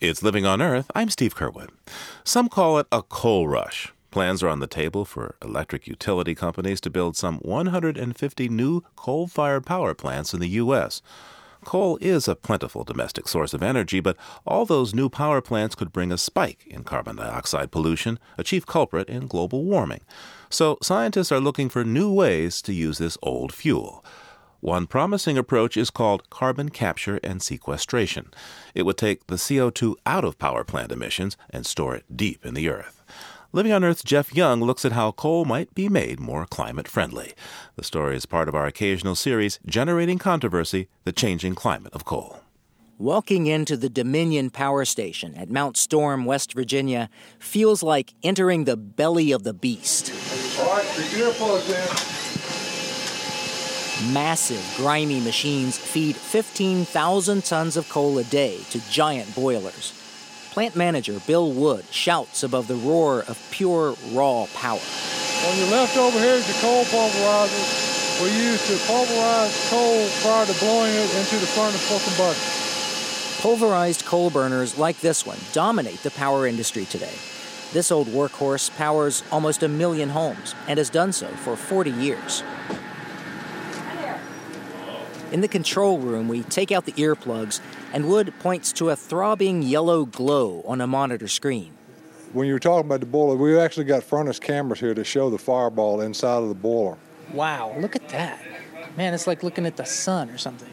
It's 0.00 0.20
Living 0.20 0.44
on 0.44 0.60
Earth. 0.60 0.90
I'm 0.96 1.08
Steve 1.08 1.36
Curwood. 1.36 1.68
Some 2.24 2.48
call 2.48 2.80
it 2.80 2.88
a 2.90 3.04
coal 3.04 3.46
rush. 3.46 3.92
Plans 4.10 4.42
are 4.42 4.48
on 4.48 4.58
the 4.58 4.66
table 4.66 5.04
for 5.04 5.36
electric 5.40 5.86
utility 5.86 6.34
companies 6.34 6.80
to 6.80 6.90
build 6.90 7.16
some 7.16 7.36
150 7.42 8.48
new 8.48 8.82
coal 8.96 9.28
fired 9.28 9.64
power 9.64 9.94
plants 9.94 10.34
in 10.34 10.40
the 10.40 10.48
U.S. 10.48 11.00
Coal 11.64 11.96
is 12.00 12.26
a 12.26 12.34
plentiful 12.34 12.82
domestic 12.82 13.28
source 13.28 13.54
of 13.54 13.62
energy, 13.62 14.00
but 14.00 14.16
all 14.44 14.64
those 14.64 14.96
new 14.96 15.08
power 15.08 15.40
plants 15.40 15.76
could 15.76 15.92
bring 15.92 16.10
a 16.10 16.18
spike 16.18 16.66
in 16.66 16.82
carbon 16.82 17.14
dioxide 17.14 17.70
pollution, 17.70 18.18
a 18.36 18.42
chief 18.42 18.66
culprit 18.66 19.08
in 19.08 19.28
global 19.28 19.62
warming. 19.62 20.00
So 20.50 20.78
scientists 20.82 21.30
are 21.30 21.40
looking 21.40 21.68
for 21.68 21.84
new 21.84 22.12
ways 22.12 22.62
to 22.62 22.72
use 22.72 22.98
this 22.98 23.18
old 23.22 23.52
fuel. 23.52 24.04
One 24.60 24.86
promising 24.86 25.38
approach 25.38 25.76
is 25.76 25.90
called 25.90 26.30
carbon 26.30 26.70
capture 26.70 27.20
and 27.22 27.40
sequestration. 27.40 28.32
It 28.74 28.84
would 28.84 28.96
take 28.96 29.26
the 29.26 29.36
CO2 29.36 29.94
out 30.04 30.24
of 30.24 30.38
power 30.38 30.64
plant 30.64 30.90
emissions 30.90 31.36
and 31.50 31.64
store 31.64 31.94
it 31.94 32.16
deep 32.16 32.44
in 32.44 32.54
the 32.54 32.68
earth. 32.68 33.04
Living 33.52 33.72
on 33.72 33.84
Earth's 33.84 34.02
Jeff 34.02 34.34
Young 34.34 34.60
looks 34.60 34.84
at 34.84 34.92
how 34.92 35.12
coal 35.12 35.44
might 35.44 35.74
be 35.74 35.88
made 35.88 36.18
more 36.18 36.44
climate 36.44 36.88
friendly. 36.88 37.34
The 37.76 37.84
story 37.84 38.16
is 38.16 38.26
part 38.26 38.48
of 38.48 38.54
our 38.54 38.66
occasional 38.66 39.14
series, 39.14 39.58
Generating 39.64 40.18
Controversy 40.18 40.88
The 41.04 41.12
Changing 41.12 41.54
Climate 41.54 41.94
of 41.94 42.04
Coal. 42.04 42.40
Walking 43.00 43.46
into 43.46 43.76
the 43.76 43.88
Dominion 43.88 44.50
Power 44.50 44.84
Station 44.84 45.36
at 45.36 45.48
Mount 45.48 45.76
Storm, 45.76 46.24
West 46.24 46.52
Virginia, 46.52 47.08
feels 47.38 47.80
like 47.80 48.12
entering 48.24 48.64
the 48.64 48.76
belly 48.76 49.30
of 49.30 49.44
the 49.44 49.54
beast. 49.54 50.10
All 50.58 50.66
right, 50.66 50.84
earplugs 50.84 51.68
in. 54.02 54.12
Massive, 54.12 54.74
grimy 54.76 55.20
machines 55.20 55.78
feed 55.78 56.16
15,000 56.16 57.44
tons 57.44 57.76
of 57.76 57.88
coal 57.88 58.18
a 58.18 58.24
day 58.24 58.58
to 58.70 58.90
giant 58.90 59.32
boilers. 59.32 59.92
Plant 60.50 60.74
manager 60.74 61.20
Bill 61.24 61.52
Wood 61.52 61.84
shouts 61.92 62.42
above 62.42 62.66
the 62.66 62.74
roar 62.74 63.20
of 63.28 63.38
pure, 63.52 63.94
raw 64.10 64.46
power. 64.54 64.80
On 65.46 65.56
your 65.56 65.68
left 65.68 65.96
over 65.96 66.18
here 66.18 66.34
is 66.34 66.48
your 66.48 66.58
coal 66.60 66.82
pulverizer. 66.86 68.24
We 68.24 68.30
use 68.36 68.66
to 68.66 68.76
pulverize 68.88 69.70
coal 69.70 70.08
prior 70.20 70.46
to 70.46 70.54
blowing 70.58 70.92
it 70.92 71.14
into 71.16 71.36
the 71.36 71.46
furnace 71.46 71.86
for 71.86 72.00
combustion. 72.10 72.67
Pulverized 73.38 74.04
coal 74.04 74.30
burners 74.30 74.78
like 74.78 74.98
this 75.00 75.24
one 75.24 75.38
dominate 75.52 76.02
the 76.02 76.10
power 76.10 76.44
industry 76.44 76.86
today. 76.86 77.14
This 77.72 77.92
old 77.92 78.08
workhorse 78.08 78.76
powers 78.76 79.22
almost 79.30 79.62
a 79.62 79.68
million 79.68 80.08
homes 80.08 80.56
and 80.66 80.76
has 80.76 80.90
done 80.90 81.12
so 81.12 81.28
for 81.28 81.54
40 81.54 81.92
years. 81.92 82.42
In 85.30 85.40
the 85.40 85.46
control 85.46 86.00
room, 86.00 86.26
we 86.26 86.42
take 86.42 86.72
out 86.72 86.84
the 86.84 86.92
earplugs, 86.92 87.60
and 87.92 88.08
Wood 88.08 88.34
points 88.40 88.72
to 88.72 88.90
a 88.90 88.96
throbbing 88.96 89.62
yellow 89.62 90.04
glow 90.04 90.62
on 90.66 90.80
a 90.80 90.88
monitor 90.88 91.28
screen. 91.28 91.70
When 92.32 92.48
you 92.48 92.54
were 92.54 92.58
talking 92.58 92.86
about 92.86 92.98
the 92.98 93.06
boiler, 93.06 93.36
we 93.36 93.56
actually 93.56 93.84
got 93.84 94.02
furnace 94.02 94.40
cameras 94.40 94.80
here 94.80 94.94
to 94.94 95.04
show 95.04 95.30
the 95.30 95.38
fireball 95.38 96.00
inside 96.00 96.42
of 96.42 96.48
the 96.48 96.56
boiler. 96.56 96.98
Wow, 97.32 97.76
look 97.78 97.94
at 97.94 98.08
that. 98.08 98.42
Man, 98.96 99.14
it's 99.14 99.28
like 99.28 99.44
looking 99.44 99.64
at 99.64 99.76
the 99.76 99.84
sun 99.84 100.28
or 100.28 100.38
something. 100.38 100.72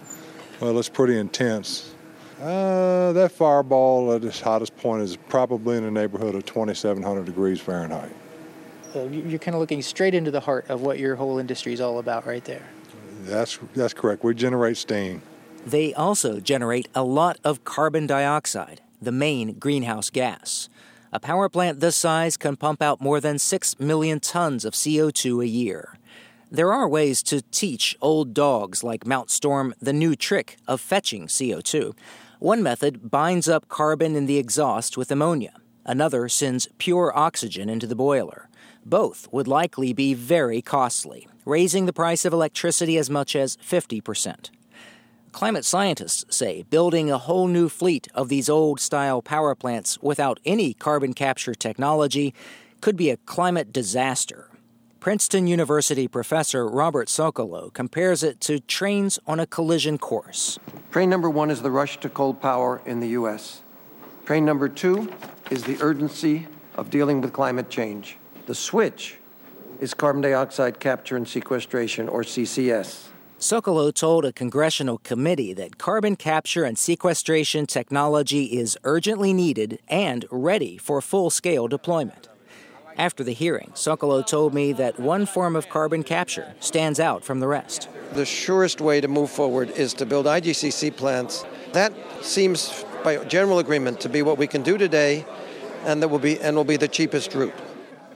Well, 0.59 0.79
it's 0.79 0.89
pretty 0.89 1.19
intense. 1.19 1.94
Uh, 2.41 3.13
that 3.13 3.31
fireball 3.31 4.13
at 4.13 4.23
its 4.23 4.41
hottest 4.41 4.75
point 4.77 5.01
is 5.01 5.15
probably 5.15 5.77
in 5.77 5.83
the 5.83 5.91
neighborhood 5.91 6.35
of 6.35 6.45
2,700 6.45 7.25
degrees 7.25 7.61
Fahrenheit. 7.61 8.11
So 8.91 9.07
you're 9.07 9.39
kind 9.39 9.55
of 9.55 9.61
looking 9.61 9.81
straight 9.81 10.13
into 10.13 10.31
the 10.31 10.41
heart 10.41 10.69
of 10.69 10.81
what 10.81 10.99
your 10.99 11.15
whole 11.15 11.37
industry 11.37 11.73
is 11.73 11.81
all 11.81 11.99
about 11.99 12.25
right 12.25 12.43
there. 12.43 12.67
That's, 13.21 13.57
that's 13.73 13.93
correct. 13.93 14.23
We 14.23 14.35
generate 14.35 14.77
steam. 14.77 15.21
They 15.65 15.93
also 15.93 16.39
generate 16.39 16.87
a 16.93 17.03
lot 17.03 17.39
of 17.43 17.63
carbon 17.63 18.05
dioxide, 18.05 18.81
the 19.01 19.11
main 19.11 19.53
greenhouse 19.53 20.09
gas. 20.09 20.69
A 21.11 21.19
power 21.19 21.47
plant 21.47 21.79
this 21.79 21.95
size 21.95 22.35
can 22.35 22.57
pump 22.57 22.81
out 22.81 22.99
more 22.99 23.21
than 23.21 23.39
6 23.39 23.79
million 23.79 24.19
tons 24.19 24.65
of 24.65 24.73
CO2 24.73 25.43
a 25.43 25.47
year. 25.47 25.97
There 26.51 26.71
are 26.71 26.87
ways 26.87 27.23
to 27.23 27.41
teach 27.41 27.97
old 28.01 28.33
dogs 28.33 28.83
like 28.83 29.07
Mount 29.07 29.31
Storm 29.31 29.73
the 29.81 29.93
new 29.93 30.15
trick 30.15 30.57
of 30.67 30.79
fetching 30.79 31.27
CO2. 31.27 31.95
One 32.45 32.61
method 32.61 33.09
binds 33.09 33.49
up 33.49 33.67
carbon 33.69 34.15
in 34.15 34.27
the 34.27 34.37
exhaust 34.37 34.97
with 34.97 35.09
ammonia. 35.09 35.53
Another 35.83 36.29
sends 36.29 36.69
pure 36.77 37.11
oxygen 37.17 37.69
into 37.69 37.87
the 37.87 37.95
boiler. 37.95 38.49
Both 38.85 39.27
would 39.31 39.47
likely 39.47 39.93
be 39.93 40.13
very 40.13 40.61
costly, 40.61 41.27
raising 41.43 41.87
the 41.87 41.91
price 41.91 42.23
of 42.23 42.33
electricity 42.33 42.99
as 42.99 43.09
much 43.09 43.35
as 43.35 43.57
50%. 43.57 44.51
Climate 45.31 45.65
scientists 45.65 46.23
say 46.29 46.61
building 46.69 47.09
a 47.09 47.17
whole 47.17 47.47
new 47.47 47.67
fleet 47.67 48.09
of 48.13 48.29
these 48.29 48.47
old 48.47 48.79
style 48.79 49.23
power 49.23 49.55
plants 49.55 49.97
without 50.03 50.39
any 50.45 50.75
carbon 50.75 51.15
capture 51.15 51.55
technology 51.55 52.31
could 52.79 52.95
be 52.95 53.09
a 53.09 53.17
climate 53.17 53.73
disaster. 53.73 54.51
Princeton 55.05 55.45
University 55.45 56.07
professor 56.07 56.67
Robert 56.67 57.09
Socolow 57.09 57.71
compares 57.71 58.23
it 58.23 58.41
to 58.41 58.59
trains 58.59 59.19
on 59.27 59.39
a 59.39 59.45
collision 59.45 59.99
course. 59.99 60.57
Train 60.89 61.11
number 61.11 61.29
one 61.29 61.51
is 61.51 61.61
the 61.61 61.69
rush 61.69 61.99
to 61.99 62.09
coal 62.09 62.33
power 62.33 62.81
in 62.87 63.01
the 63.01 63.09
U.S. 63.09 63.61
Train 64.25 64.45
number 64.45 64.67
two 64.67 65.13
is 65.51 65.65
the 65.65 65.77
urgency 65.79 66.47
of 66.73 66.89
dealing 66.89 67.21
with 67.21 67.33
climate 67.33 67.69
change. 67.69 68.17
The 68.47 68.55
switch 68.55 69.19
is 69.79 69.93
carbon 69.93 70.23
dioxide 70.23 70.79
capture 70.79 71.15
and 71.15 71.27
sequestration, 71.27 72.09
or 72.09 72.23
CCS. 72.23 73.09
Socolow 73.39 73.93
told 73.93 74.25
a 74.25 74.33
congressional 74.33 74.97
committee 74.97 75.53
that 75.53 75.77
carbon 75.77 76.15
capture 76.15 76.63
and 76.63 76.79
sequestration 76.79 77.67
technology 77.67 78.45
is 78.45 78.75
urgently 78.83 79.33
needed 79.33 79.77
and 79.87 80.25
ready 80.31 80.77
for 80.79 80.99
full 80.99 81.29
scale 81.29 81.67
deployment. 81.67 82.27
After 82.97 83.25
the 83.25 83.33
hearing, 83.33 83.71
Socolow 83.73 84.25
told 84.25 84.53
me 84.53 84.71
that 84.73 84.99
one 84.99 85.25
form 85.25 85.57
of 85.57 85.67
carbon 85.67 86.03
capture 86.03 86.53
stands 86.61 86.99
out 86.99 87.25
from 87.25 87.41
the 87.41 87.47
rest. 87.47 87.89
The 88.13 88.25
surest 88.25 88.79
way 88.79 89.01
to 89.01 89.07
move 89.09 89.29
forward 89.29 89.69
is 89.71 89.93
to 89.95 90.05
build 90.05 90.25
IGCC 90.27 90.95
plants. 90.95 91.45
That 91.73 91.93
seems, 92.21 92.85
by 93.03 93.17
general 93.25 93.59
agreement, 93.59 93.99
to 94.01 94.09
be 94.09 94.21
what 94.21 94.37
we 94.37 94.47
can 94.47 94.63
do 94.63 94.77
today, 94.77 95.25
and 95.83 96.01
that 96.01 96.07
will 96.07 96.19
be 96.19 96.39
and 96.39 96.55
will 96.55 96.63
be 96.63 96.77
the 96.77 96.87
cheapest 96.87 97.35
route. 97.35 97.53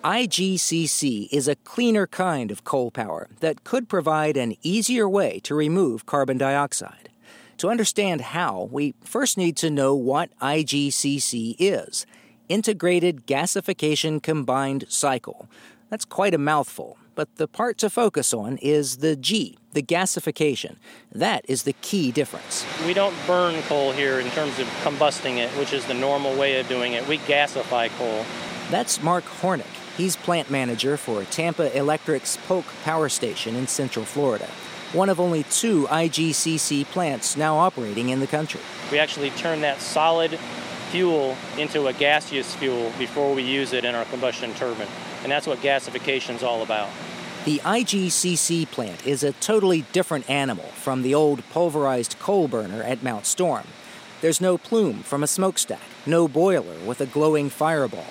IGCC 0.01 1.27
is 1.29 1.50
a 1.50 1.57
cleaner 1.57 2.07
kind 2.07 2.50
of 2.50 2.63
coal 2.63 2.89
power 2.89 3.27
that 3.41 3.65
could 3.65 3.89
provide 3.89 4.38
an 4.38 4.55
easier 4.63 5.09
way 5.09 5.41
to 5.41 5.53
remove 5.53 6.05
carbon 6.05 6.38
dioxide. 6.38 7.09
To 7.57 7.69
understand 7.69 8.21
how, 8.21 8.69
we 8.71 8.93
first 9.03 9.38
need 9.38 9.57
to 9.57 9.69
know 9.69 9.93
what 9.93 10.29
IGCC 10.39 11.57
is 11.59 12.05
Integrated 12.49 13.27
Gasification 13.27 14.23
Combined 14.23 14.85
Cycle. 14.89 15.47
That's 15.91 16.03
quite 16.03 16.33
a 16.33 16.39
mouthful, 16.39 16.97
but 17.13 17.35
the 17.35 17.47
part 17.47 17.77
to 17.77 17.91
focus 17.91 18.33
on 18.33 18.57
is 18.57 18.97
the 18.97 19.15
G, 19.15 19.59
the 19.73 19.83
gasification. 19.83 20.77
That 21.12 21.45
is 21.47 21.62
the 21.62 21.73
key 21.73 22.12
difference. 22.12 22.65
We 22.88 22.95
don't 22.95 23.15
burn 23.27 23.62
coal 23.63 23.91
here 23.91 24.19
in 24.19 24.31
terms 24.31 24.57
of 24.57 24.65
combusting 24.83 25.38
it, 25.38 25.51
which 25.59 25.73
is 25.73 25.85
the 25.85 25.93
normal 25.93 26.35
way 26.39 26.59
of 26.59 26.67
doing 26.67 26.93
it. 26.93 27.07
We 27.07 27.19
gasify 27.19 27.89
coal. 27.99 28.25
That's 28.71 28.99
Mark 29.03 29.25
Hornick. 29.25 29.65
He's 29.95 30.15
plant 30.15 30.49
manager 30.49 30.97
for 30.97 31.25
Tampa 31.25 31.69
Electric's 31.77 32.38
Polk 32.47 32.65
Power 32.83 33.09
Station 33.09 33.55
in 33.55 33.67
Central 33.67 34.05
Florida, 34.05 34.47
one 34.93 35.09
of 35.09 35.19
only 35.19 35.43
two 35.43 35.85
IGCC 35.85 36.85
plants 36.85 37.38
now 37.38 37.57
operating 37.57 38.09
in 38.09 38.19
the 38.21 38.27
country. 38.27 38.62
We 38.91 38.97
actually 38.97 39.29
turn 39.31 39.62
that 39.62 39.81
solid 39.81 40.39
fuel 40.91 41.36
into 41.58 41.88
a 41.88 41.93
gaseous 41.93 42.56
fuel 42.56 42.91
before 42.97 43.34
we 43.34 43.43
use 43.43 43.73
it 43.73 43.86
in 43.86 43.95
our 43.95 44.06
combustion 44.06 44.54
turbine. 44.56 44.88
And 45.23 45.32
that's 45.32 45.47
what 45.47 45.60
gasification 45.60 46.36
is 46.36 46.43
all 46.43 46.62
about. 46.62 46.89
The 47.45 47.60
IGCC 47.60 48.69
plant 48.69 49.08
is 49.08 49.23
a 49.23 49.32
totally 49.34 49.84
different 49.93 50.30
animal 50.30 50.65
from 50.65 51.02
the 51.02 51.15
old 51.15 51.43
pulverized 51.52 52.19
coal 52.19 52.47
burner 52.47 52.84
at 52.84 53.02
Mount 53.02 53.25
Storm. 53.25 53.63
There's 54.21 54.41
no 54.41 54.58
plume 54.58 55.04
from 55.04 55.23
a 55.23 55.28
smokestack, 55.28 55.82
no 56.06 56.28
boiler 56.28 56.78
with 56.86 56.99
a 56.99 57.06
glowing 57.06 57.49
fireball. 57.49 58.08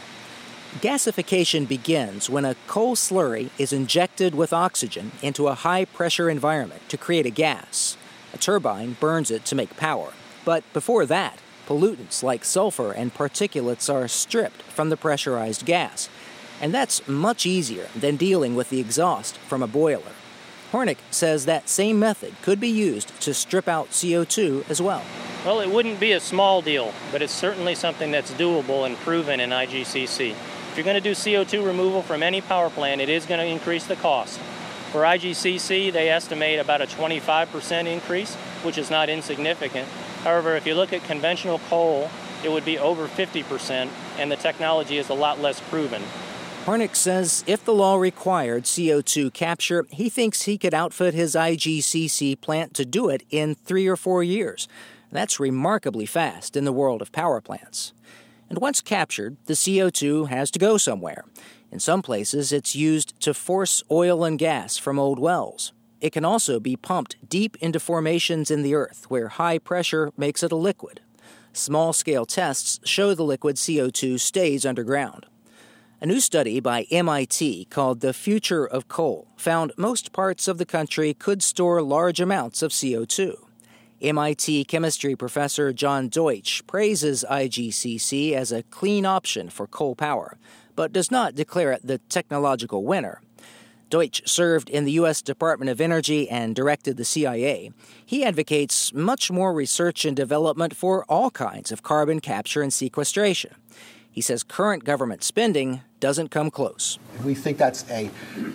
Gasification 0.80 1.68
begins 1.68 2.30
when 2.30 2.44
a 2.44 2.56
coal 2.66 2.96
slurry 2.96 3.50
is 3.58 3.72
injected 3.72 4.34
with 4.34 4.52
oxygen 4.52 5.12
into 5.22 5.48
a 5.48 5.54
high 5.54 5.84
pressure 5.84 6.30
environment 6.30 6.88
to 6.88 6.96
create 6.96 7.26
a 7.26 7.30
gas. 7.30 7.96
A 8.32 8.38
turbine 8.38 8.96
burns 8.98 9.30
it 9.30 9.44
to 9.46 9.54
make 9.54 9.76
power. 9.76 10.12
But 10.44 10.64
before 10.72 11.04
that, 11.06 11.38
pollutants 11.68 12.22
like 12.22 12.46
sulfur 12.46 12.92
and 12.92 13.12
particulates 13.12 13.92
are 13.92 14.08
stripped 14.08 14.62
from 14.62 14.88
the 14.88 14.96
pressurized 14.96 15.66
gas, 15.66 16.08
and 16.62 16.72
that's 16.72 17.06
much 17.06 17.44
easier 17.44 17.88
than 17.94 18.16
dealing 18.16 18.56
with 18.56 18.70
the 18.70 18.80
exhaust 18.80 19.36
from 19.36 19.62
a 19.62 19.66
boiler. 19.66 20.12
Hornick 20.72 20.96
says 21.10 21.44
that 21.44 21.68
same 21.68 21.98
method 21.98 22.34
could 22.40 22.58
be 22.58 22.68
used 22.68 23.20
to 23.20 23.34
strip 23.34 23.68
out 23.68 23.90
CO2 23.90 24.68
as 24.70 24.80
well. 24.80 25.02
Well, 25.44 25.60
it 25.60 25.68
wouldn't 25.68 26.00
be 26.00 26.12
a 26.12 26.20
small 26.20 26.62
deal, 26.62 26.94
but 27.12 27.20
it's 27.20 27.34
certainly 27.34 27.74
something 27.74 28.10
that's 28.10 28.32
doable 28.32 28.86
and 28.86 28.96
proven 28.96 29.38
in 29.38 29.50
IGCC. 29.50 30.30
If 30.30 30.72
you're 30.74 30.84
going 30.84 30.94
to 30.94 31.02
do 31.02 31.12
CO2 31.12 31.64
removal 31.64 32.00
from 32.00 32.22
any 32.22 32.40
power 32.40 32.70
plant, 32.70 33.02
it 33.02 33.10
is 33.10 33.26
going 33.26 33.40
to 33.40 33.46
increase 33.46 33.86
the 33.86 33.96
cost. 33.96 34.38
For 34.90 35.02
IGCC, 35.02 35.92
they 35.92 36.08
estimate 36.08 36.60
about 36.60 36.80
a 36.80 36.86
25% 36.86 37.86
increase, 37.86 38.34
which 38.64 38.78
is 38.78 38.90
not 38.90 39.10
insignificant. 39.10 39.86
However, 40.28 40.56
if 40.56 40.66
you 40.66 40.74
look 40.74 40.92
at 40.92 41.02
conventional 41.04 41.58
coal, 41.70 42.10
it 42.44 42.50
would 42.50 42.66
be 42.66 42.78
over 42.78 43.08
50%, 43.08 43.88
and 44.18 44.30
the 44.30 44.36
technology 44.36 44.98
is 44.98 45.08
a 45.08 45.14
lot 45.14 45.40
less 45.40 45.58
proven. 45.70 46.02
Hornick 46.66 46.94
says 46.94 47.42
if 47.46 47.64
the 47.64 47.72
law 47.72 47.96
required 47.96 48.64
CO2 48.64 49.32
capture, 49.32 49.86
he 49.88 50.10
thinks 50.10 50.42
he 50.42 50.58
could 50.58 50.74
outfit 50.74 51.14
his 51.14 51.34
IGCC 51.34 52.38
plant 52.42 52.74
to 52.74 52.84
do 52.84 53.08
it 53.08 53.22
in 53.30 53.54
three 53.54 53.86
or 53.86 53.96
four 53.96 54.22
years. 54.22 54.68
That's 55.10 55.40
remarkably 55.40 56.04
fast 56.04 56.56
in 56.56 56.66
the 56.66 56.74
world 56.74 57.00
of 57.00 57.10
power 57.10 57.40
plants. 57.40 57.94
And 58.50 58.58
once 58.58 58.82
captured, 58.82 59.38
the 59.46 59.54
CO2 59.54 60.28
has 60.28 60.50
to 60.50 60.58
go 60.58 60.76
somewhere. 60.76 61.24
In 61.72 61.80
some 61.80 62.02
places, 62.02 62.52
it's 62.52 62.76
used 62.76 63.18
to 63.22 63.32
force 63.32 63.82
oil 63.90 64.24
and 64.24 64.38
gas 64.38 64.76
from 64.76 64.98
old 64.98 65.18
wells. 65.18 65.72
It 66.00 66.12
can 66.12 66.24
also 66.24 66.60
be 66.60 66.76
pumped 66.76 67.16
deep 67.28 67.56
into 67.60 67.80
formations 67.80 68.50
in 68.50 68.62
the 68.62 68.74
earth 68.74 69.06
where 69.08 69.28
high 69.28 69.58
pressure 69.58 70.12
makes 70.16 70.42
it 70.42 70.52
a 70.52 70.56
liquid. 70.56 71.00
Small 71.52 71.92
scale 71.92 72.24
tests 72.24 72.78
show 72.84 73.14
the 73.14 73.24
liquid 73.24 73.56
CO2 73.56 74.20
stays 74.20 74.64
underground. 74.64 75.26
A 76.00 76.06
new 76.06 76.20
study 76.20 76.60
by 76.60 76.86
MIT 76.92 77.64
called 77.70 78.00
The 78.00 78.12
Future 78.12 78.64
of 78.64 78.86
Coal 78.86 79.26
found 79.36 79.72
most 79.76 80.12
parts 80.12 80.46
of 80.46 80.58
the 80.58 80.66
country 80.66 81.12
could 81.12 81.42
store 81.42 81.82
large 81.82 82.20
amounts 82.20 82.62
of 82.62 82.70
CO2. 82.70 83.34
MIT 84.00 84.66
chemistry 84.66 85.16
professor 85.16 85.72
John 85.72 86.08
Deutsch 86.08 86.64
praises 86.68 87.24
IGCC 87.28 88.32
as 88.32 88.52
a 88.52 88.62
clean 88.62 89.04
option 89.04 89.50
for 89.50 89.66
coal 89.66 89.96
power, 89.96 90.38
but 90.76 90.92
does 90.92 91.10
not 91.10 91.34
declare 91.34 91.72
it 91.72 91.84
the 91.84 91.98
technological 91.98 92.84
winner. 92.84 93.20
Deutsch 93.90 94.22
served 94.26 94.68
in 94.68 94.84
the 94.84 94.92
U.S. 94.92 95.22
Department 95.22 95.70
of 95.70 95.80
Energy 95.80 96.28
and 96.28 96.54
directed 96.54 96.96
the 96.96 97.04
CIA. 97.04 97.72
He 98.04 98.24
advocates 98.24 98.92
much 98.92 99.30
more 99.30 99.52
research 99.52 100.04
and 100.04 100.16
development 100.16 100.76
for 100.76 101.04
all 101.08 101.30
kinds 101.30 101.72
of 101.72 101.82
carbon 101.82 102.20
capture 102.20 102.62
and 102.62 102.72
sequestration. 102.72 103.54
He 104.10 104.20
says 104.20 104.42
current 104.42 104.84
government 104.84 105.22
spending 105.22 105.82
doesn't 106.00 106.30
come 106.30 106.50
close. 106.50 106.98
We 107.24 107.34
think 107.34 107.56
that's 107.56 107.88
a 107.90 108.10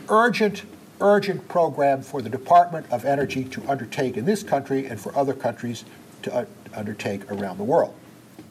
urgent, 0.09 0.63
urgent 0.99 1.47
program 1.47 2.01
for 2.01 2.21
the 2.21 2.29
Department 2.29 2.85
of 2.91 3.05
Energy 3.05 3.45
to 3.45 3.63
undertake 3.69 4.17
in 4.17 4.25
this 4.25 4.43
country 4.43 4.85
and 4.85 4.99
for 4.99 5.15
other 5.17 5.33
countries 5.33 5.85
to 6.23 6.33
uh, 6.33 6.45
undertake 6.75 7.29
around 7.31 7.57
the 7.57 7.63
world. 7.63 7.95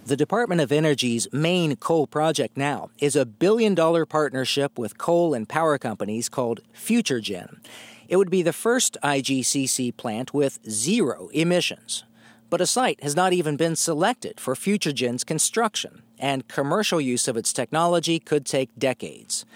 The 0.05 0.17
Department 0.17 0.61
of 0.61 0.73
Energy's 0.73 1.29
main 1.33 1.77
coal 1.77 2.09
project 2.09 2.57
now 2.57 2.91
is 2.99 3.15
a 3.15 3.25
billion 3.25 3.77
dollar 3.77 4.05
partnership 4.05 4.77
with 4.77 4.99
coal 4.99 5.33
and 5.33 5.49
power 5.49 5.79
companies 5.79 6.29
called 6.29 6.61
FutureGen. 6.75 7.65
It 8.09 8.17
would 8.17 8.29
be 8.29 8.43
the 8.43 8.53
first 8.53 8.97
IGCC 9.05 9.97
plant 9.97 10.35
with 10.35 10.59
zero 10.69 11.29
emissions. 11.33 12.03
But 12.51 12.61
a 12.61 12.67
site 12.67 13.01
has 13.01 13.15
not 13.15 13.33
even 13.33 13.57
been 13.57 13.77
selected 13.77 14.41
for 14.41 14.57
Futuregen's 14.57 15.23
construction, 15.23 16.03
and 16.19 16.49
commercial 16.49 17.01
use 17.01 17.29
of 17.29 17.37
its 17.37 17.53
technology 17.53 18.19
could 18.19 18.45
take 18.45 18.77
decades. 18.77 19.47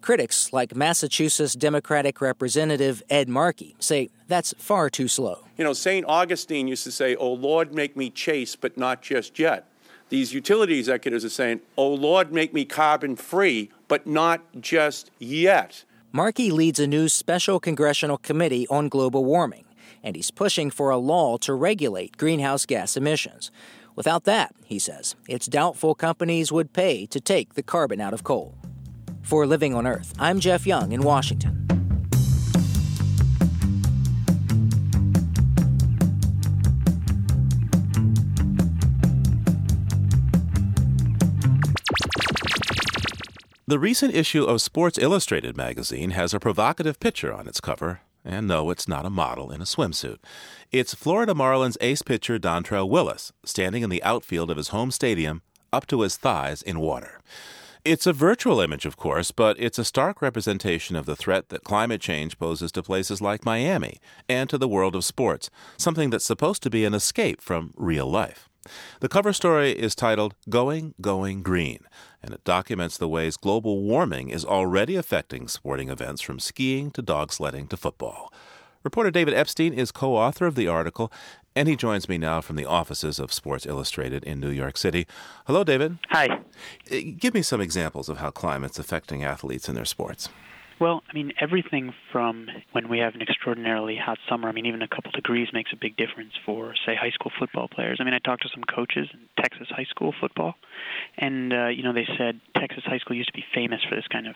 Critics, 0.00 0.52
like 0.52 0.74
Massachusetts 0.74 1.54
Democratic 1.54 2.20
Representative 2.20 3.00
Ed 3.08 3.28
Markey, 3.28 3.76
say 3.78 4.10
that's 4.26 4.54
far 4.58 4.90
too 4.90 5.06
slow. 5.06 5.44
You 5.56 5.62
know, 5.62 5.72
St. 5.72 6.04
Augustine 6.04 6.66
used 6.66 6.82
to 6.82 6.90
say, 6.90 7.14
Oh 7.14 7.32
Lord, 7.32 7.72
make 7.72 7.96
me 7.96 8.10
chase, 8.10 8.56
but 8.56 8.76
not 8.76 9.00
just 9.00 9.38
yet. 9.38 9.68
These 10.14 10.32
utility 10.32 10.78
executives 10.78 11.24
are 11.24 11.28
saying, 11.28 11.62
Oh 11.76 11.92
Lord, 11.92 12.32
make 12.32 12.54
me 12.54 12.64
carbon 12.64 13.16
free, 13.16 13.72
but 13.88 14.06
not 14.06 14.42
just 14.60 15.10
yet. 15.18 15.82
Markey 16.12 16.52
leads 16.52 16.78
a 16.78 16.86
new 16.86 17.08
special 17.08 17.58
congressional 17.58 18.18
committee 18.18 18.64
on 18.68 18.88
global 18.88 19.24
warming, 19.24 19.64
and 20.04 20.14
he's 20.14 20.30
pushing 20.30 20.70
for 20.70 20.90
a 20.90 20.98
law 20.98 21.36
to 21.38 21.52
regulate 21.52 22.16
greenhouse 22.16 22.64
gas 22.64 22.96
emissions. 22.96 23.50
Without 23.96 24.22
that, 24.22 24.54
he 24.64 24.78
says, 24.78 25.16
it's 25.28 25.48
doubtful 25.48 25.96
companies 25.96 26.52
would 26.52 26.72
pay 26.72 27.06
to 27.06 27.20
take 27.20 27.54
the 27.54 27.64
carbon 27.64 28.00
out 28.00 28.14
of 28.14 28.22
coal. 28.22 28.54
For 29.22 29.48
Living 29.48 29.74
on 29.74 29.84
Earth, 29.84 30.14
I'm 30.20 30.38
Jeff 30.38 30.64
Young 30.64 30.92
in 30.92 31.02
Washington. 31.02 31.73
The 43.66 43.78
recent 43.78 44.14
issue 44.14 44.44
of 44.44 44.60
Sports 44.60 44.98
Illustrated 44.98 45.56
magazine 45.56 46.10
has 46.10 46.34
a 46.34 46.38
provocative 46.38 47.00
picture 47.00 47.32
on 47.32 47.48
its 47.48 47.62
cover, 47.62 48.02
and 48.22 48.46
no, 48.46 48.68
it's 48.68 48.86
not 48.86 49.06
a 49.06 49.10
model 49.10 49.50
in 49.50 49.62
a 49.62 49.64
swimsuit. 49.64 50.18
It's 50.70 50.92
Florida 50.92 51.32
Marlins 51.32 51.78
ace 51.80 52.02
pitcher 52.02 52.38
Dontrelle 52.38 52.90
Willis 52.90 53.32
standing 53.42 53.82
in 53.82 53.88
the 53.88 54.02
outfield 54.02 54.50
of 54.50 54.58
his 54.58 54.68
home 54.68 54.90
stadium, 54.90 55.40
up 55.72 55.86
to 55.86 56.02
his 56.02 56.18
thighs 56.18 56.60
in 56.60 56.78
water. 56.78 57.22
It's 57.86 58.06
a 58.06 58.12
virtual 58.12 58.60
image, 58.60 58.84
of 58.84 58.98
course, 58.98 59.30
but 59.30 59.58
it's 59.58 59.78
a 59.78 59.84
stark 59.84 60.20
representation 60.20 60.94
of 60.94 61.06
the 61.06 61.16
threat 61.16 61.48
that 61.48 61.64
climate 61.64 62.02
change 62.02 62.38
poses 62.38 62.70
to 62.72 62.82
places 62.82 63.22
like 63.22 63.46
Miami 63.46 63.98
and 64.28 64.50
to 64.50 64.58
the 64.58 64.68
world 64.68 64.94
of 64.94 65.06
sports, 65.06 65.48
something 65.78 66.10
that's 66.10 66.26
supposed 66.26 66.62
to 66.64 66.70
be 66.70 66.84
an 66.84 66.92
escape 66.92 67.40
from 67.40 67.72
real 67.78 68.06
life. 68.10 68.46
The 69.00 69.08
cover 69.08 69.32
story 69.32 69.72
is 69.72 69.94
titled 69.94 70.34
Going, 70.48 70.94
Going 71.00 71.42
Green, 71.42 71.84
and 72.24 72.32
it 72.32 72.42
documents 72.44 72.96
the 72.96 73.06
ways 73.06 73.36
global 73.36 73.82
warming 73.82 74.30
is 74.30 74.46
already 74.46 74.96
affecting 74.96 75.46
sporting 75.46 75.90
events 75.90 76.22
from 76.22 76.40
skiing 76.40 76.90
to 76.92 77.02
dog 77.02 77.30
sledding 77.30 77.66
to 77.68 77.76
football. 77.76 78.32
Reporter 78.82 79.10
David 79.10 79.34
Epstein 79.34 79.74
is 79.74 79.92
co 79.92 80.16
author 80.16 80.46
of 80.46 80.54
the 80.54 80.66
article, 80.66 81.12
and 81.54 81.68
he 81.68 81.76
joins 81.76 82.08
me 82.08 82.16
now 82.16 82.40
from 82.40 82.56
the 82.56 82.64
offices 82.64 83.18
of 83.18 83.32
Sports 83.32 83.66
Illustrated 83.66 84.24
in 84.24 84.40
New 84.40 84.50
York 84.50 84.78
City. 84.78 85.06
Hello, 85.46 85.64
David. 85.64 85.98
Hi. 86.10 86.40
Uh, 86.90 86.96
give 87.18 87.34
me 87.34 87.42
some 87.42 87.60
examples 87.60 88.08
of 88.08 88.18
how 88.18 88.30
climate's 88.30 88.78
affecting 88.78 89.22
athletes 89.22 89.68
in 89.68 89.74
their 89.74 89.84
sports. 89.84 90.30
Well, 90.80 91.02
I 91.08 91.12
mean, 91.12 91.32
everything 91.40 91.94
from 92.10 92.48
when 92.72 92.88
we 92.88 92.98
have 92.98 93.14
an 93.14 93.22
extraordinarily 93.22 93.96
hot 93.96 94.18
summer, 94.28 94.48
I 94.48 94.52
mean, 94.52 94.66
even 94.66 94.82
a 94.82 94.88
couple 94.88 95.12
degrees 95.12 95.48
makes 95.52 95.72
a 95.72 95.76
big 95.76 95.96
difference 95.96 96.32
for, 96.44 96.74
say, 96.84 96.96
high 96.96 97.10
school 97.10 97.30
football 97.38 97.68
players. 97.68 97.98
I 98.00 98.04
mean, 98.04 98.14
I 98.14 98.18
talked 98.18 98.42
to 98.42 98.48
some 98.52 98.64
coaches 98.64 99.08
in 99.12 99.20
Texas 99.40 99.68
high 99.70 99.86
school 99.88 100.12
football, 100.20 100.54
and, 101.16 101.52
uh, 101.52 101.66
you 101.68 101.84
know, 101.84 101.92
they 101.92 102.08
said 102.18 102.40
Texas 102.56 102.82
high 102.84 102.98
school 102.98 103.16
used 103.16 103.28
to 103.28 103.34
be 103.34 103.44
famous 103.54 103.82
for 103.88 103.94
this 103.94 104.06
kind 104.08 104.26
of 104.26 104.34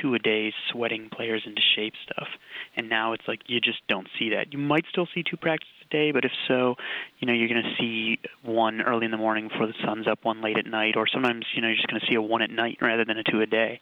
two 0.00 0.14
a 0.14 0.18
day 0.18 0.52
sweating 0.70 1.08
players 1.10 1.42
into 1.46 1.60
shape 1.74 1.94
stuff. 2.04 2.28
And 2.76 2.88
now 2.88 3.12
it's 3.12 3.24
like 3.26 3.40
you 3.46 3.60
just 3.60 3.78
don't 3.88 4.08
see 4.18 4.30
that. 4.30 4.52
You 4.52 4.58
might 4.58 4.84
still 4.90 5.08
see 5.14 5.22
two 5.22 5.36
practices 5.36 5.72
a 5.84 5.92
day, 5.92 6.12
but 6.12 6.24
if 6.24 6.32
so, 6.48 6.76
you 7.18 7.26
know, 7.26 7.32
you're 7.32 7.48
going 7.48 7.62
to 7.62 7.76
see 7.78 8.18
one 8.42 8.82
early 8.82 9.04
in 9.04 9.10
the 9.10 9.16
morning 9.16 9.48
before 9.48 9.66
the 9.66 9.74
sun's 9.84 10.06
up, 10.06 10.20
one 10.22 10.42
late 10.42 10.58
at 10.58 10.66
night, 10.66 10.96
or 10.96 11.06
sometimes, 11.06 11.46
you 11.54 11.62
know, 11.62 11.68
you're 11.68 11.76
just 11.76 11.88
going 11.88 12.00
to 12.00 12.06
see 12.06 12.14
a 12.14 12.22
one 12.22 12.42
at 12.42 12.50
night 12.50 12.78
rather 12.80 13.04
than 13.04 13.18
a 13.18 13.22
two 13.22 13.40
a 13.40 13.46
day. 13.46 13.80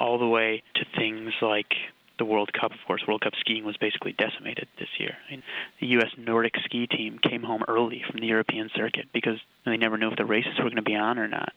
All 0.00 0.18
the 0.18 0.26
way 0.26 0.62
to 0.74 0.84
things 0.98 1.32
like 1.42 1.72
the 2.18 2.24
World 2.24 2.52
Cup, 2.52 2.72
of 2.72 2.78
course, 2.86 3.02
World 3.06 3.22
Cup 3.22 3.34
skiing 3.40 3.64
was 3.64 3.76
basically 3.76 4.12
decimated 4.12 4.68
this 4.78 4.88
year. 4.98 5.16
I 5.26 5.30
mean, 5.30 5.42
the 5.80 5.86
U.S. 5.88 6.10
Nordic 6.16 6.54
ski 6.64 6.86
team 6.86 7.18
came 7.18 7.42
home 7.42 7.62
early 7.68 8.02
from 8.10 8.20
the 8.20 8.26
European 8.26 8.70
circuit 8.74 9.06
because 9.12 9.38
they 9.64 9.76
never 9.76 9.96
knew 9.96 10.10
if 10.10 10.16
the 10.16 10.24
races 10.24 10.52
were 10.58 10.64
going 10.64 10.76
to 10.76 10.82
be 10.82 10.94
on 10.94 11.18
or 11.18 11.28
not. 11.28 11.52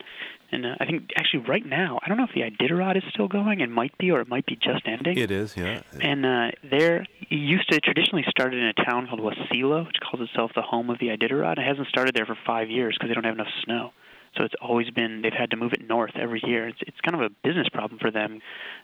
And 0.52 0.66
uh, 0.66 0.76
I 0.80 0.86
think 0.86 1.10
actually 1.18 1.44
right 1.48 1.66
now, 1.66 2.00
I 2.04 2.08
don't 2.08 2.18
know 2.18 2.26
if 2.26 2.34
the 2.34 2.42
Iditarod 2.42 2.98
is 2.98 3.04
still 3.10 3.28
going. 3.28 3.62
It 3.62 3.70
might 3.70 3.98
be, 3.98 4.12
or 4.12 4.22
it 4.22 4.28
might 4.28 4.46
be 4.46 4.56
just 4.56 4.88
ending. 4.88 5.18
It 5.18 5.32
is, 5.32 5.56
yeah. 5.58 5.82
And 6.02 6.26
uh, 6.26 6.52
there 6.64 7.06
it 7.30 7.32
used 7.32 7.70
to 7.72 7.80
traditionally 7.80 8.26
started 8.30 8.60
in 8.60 8.66
a 8.66 8.86
town 8.86 9.08
called 9.08 9.22
Wasilla, 9.22 9.86
which 9.86 9.98
calls 10.00 10.28
itself 10.28 10.52
the 10.56 10.62
home 10.62 10.90
of 10.90 11.00
the 11.00 11.08
Iditarod. 11.08 11.58
It 11.58 11.68
hasn't 11.68 11.88
started 11.88 12.16
there 12.16 12.26
for 12.26 12.38
five 12.46 12.70
years 12.70 12.96
because 12.96 13.10
they 13.10 13.16
don't 13.16 13.26
have 13.26 13.36
enough 13.36 13.54
snow. 13.64 13.92
So 14.38 14.44
it's 14.44 14.54
always 14.62 14.90
been 14.90 15.22
they've 15.22 15.34
had 15.34 15.52
to 15.52 15.58
move 15.58 15.74
it 15.74 15.88
north 15.88 16.12
every 16.16 16.42
year. 16.46 16.68
It's 16.68 16.80
it's 16.82 17.00
kind 17.02 17.16
of 17.16 17.22
a 17.22 17.30
business 17.44 17.68
problem 17.70 18.00
for 18.00 18.12
them. 18.12 18.42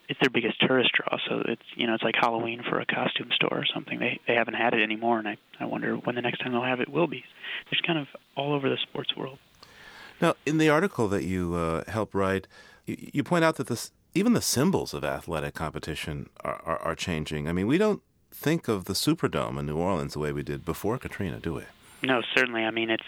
It's 0.08 0.18
their 0.20 0.30
biggest 0.30 0.60
tourist 0.60 0.90
draw. 0.94 1.18
So 1.28 1.42
it's 1.46 1.62
you 1.76 1.86
know 1.86 1.94
it's 1.94 2.02
like 2.02 2.14
Halloween 2.18 2.62
for 2.68 2.80
a 2.80 2.86
costume 2.86 3.30
store 3.34 3.58
or 3.58 3.66
something. 3.72 3.98
They 3.98 4.20
they 4.26 4.34
haven't 4.34 4.54
had 4.54 4.74
it 4.74 4.82
anymore, 4.82 5.18
and 5.18 5.28
I 5.28 5.36
I 5.60 5.66
wonder 5.66 5.96
when 5.96 6.14
the 6.14 6.22
next 6.22 6.38
time 6.38 6.52
they'll 6.52 6.62
have 6.62 6.80
it 6.80 6.88
will 6.88 7.06
be. 7.06 7.24
There's 7.70 7.82
kind 7.86 7.98
of 7.98 8.08
all 8.36 8.54
over 8.54 8.68
the 8.68 8.78
sports 8.78 9.16
world. 9.16 9.38
Now, 10.20 10.34
in 10.46 10.58
the 10.58 10.68
article 10.68 11.08
that 11.08 11.24
you 11.24 11.54
uh, 11.54 11.90
help 11.90 12.14
write, 12.14 12.46
you, 12.86 12.96
you, 13.12 13.24
point 13.24 13.44
out 13.44 13.56
that 13.56 13.66
this 13.66 13.90
even 14.14 14.34
the 14.34 14.42
symbols 14.42 14.94
of 14.94 15.04
athletic 15.04 15.54
competition 15.54 16.30
are, 16.44 16.62
are, 16.64 16.78
are 16.78 16.94
changing. 16.94 17.48
I 17.48 17.52
mean, 17.52 17.66
we 17.66 17.76
don't 17.76 18.02
think 18.30 18.68
of 18.68 18.84
the 18.84 18.92
Superdome 18.92 19.58
in 19.58 19.66
New 19.66 19.76
Orleans 19.76 20.12
the 20.12 20.20
way 20.20 20.32
we 20.32 20.42
did 20.42 20.64
before 20.64 20.96
Katrina, 20.98 21.38
do 21.38 21.54
we? 21.54 21.62
No, 22.02 22.22
certainly. 22.34 22.64
I 22.64 22.70
mean, 22.70 22.90
it's 22.90 23.02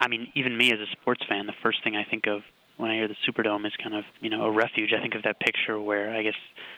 I 0.00 0.08
mean, 0.08 0.30
even 0.34 0.56
me 0.56 0.72
as 0.72 0.78
a 0.80 0.86
sports 0.92 1.22
fan, 1.28 1.46
the 1.46 1.54
first 1.62 1.82
thing 1.82 1.96
I 1.96 2.04
think 2.04 2.26
of 2.26 2.42
when 2.76 2.90
I 2.90 2.94
hear 2.96 3.08
the 3.08 3.16
Superdome 3.26 3.66
is 3.66 3.72
kind 3.82 3.94
of, 3.94 4.04
you 4.20 4.28
know, 4.28 4.44
a 4.44 4.50
refuge. 4.50 4.92
I 4.92 5.00
think 5.00 5.14
of 5.14 5.22
that 5.22 5.40
picture 5.40 5.80
where 5.80 6.14
I 6.14 6.22
guess 6.22 6.34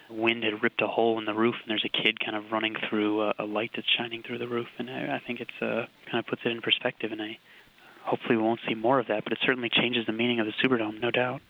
wind 0.09 0.45
had 0.45 0.63
ripped 0.63 0.81
a 0.81 0.87
hole 0.87 1.19
in 1.19 1.25
the 1.25 1.35
roof 1.35 1.57
and 1.63 1.71
there's 1.71 1.85
a 1.85 2.03
kid 2.03 2.21
kind 2.21 2.37
of 2.37 2.53
running 2.53 2.77
through 2.89 3.23
a, 3.23 3.35
a 3.41 3.45
light 3.45 3.73
that's 3.75 3.89
shining 3.99 4.23
through 4.23 4.39
the 4.39 4.49
roof, 4.49 4.69
and 4.79 4.89
I, 4.89 5.17
I 5.17 5.23
think 5.27 5.41
it's 5.41 5.51
uh, 5.61 5.87
kind 6.07 6.19
of 6.19 6.27
puts 6.27 6.43
it 6.45 6.53
in 6.53 6.61
perspective. 6.61 7.11
And 7.11 7.21
I 7.21 7.39
hopefully 8.05 8.37
we 8.37 8.43
won't 8.43 8.61
see 8.67 8.75
more 8.75 8.99
of 8.99 9.09
that, 9.09 9.25
but 9.25 9.33
it 9.33 9.39
certainly 9.45 9.69
changes 9.69 10.07
the 10.07 10.13
meaning 10.13 10.41
of 10.41 10.47
the 10.47 10.53
Superdome, 10.63 11.01
no 11.01 11.11
doubt. 11.11 11.41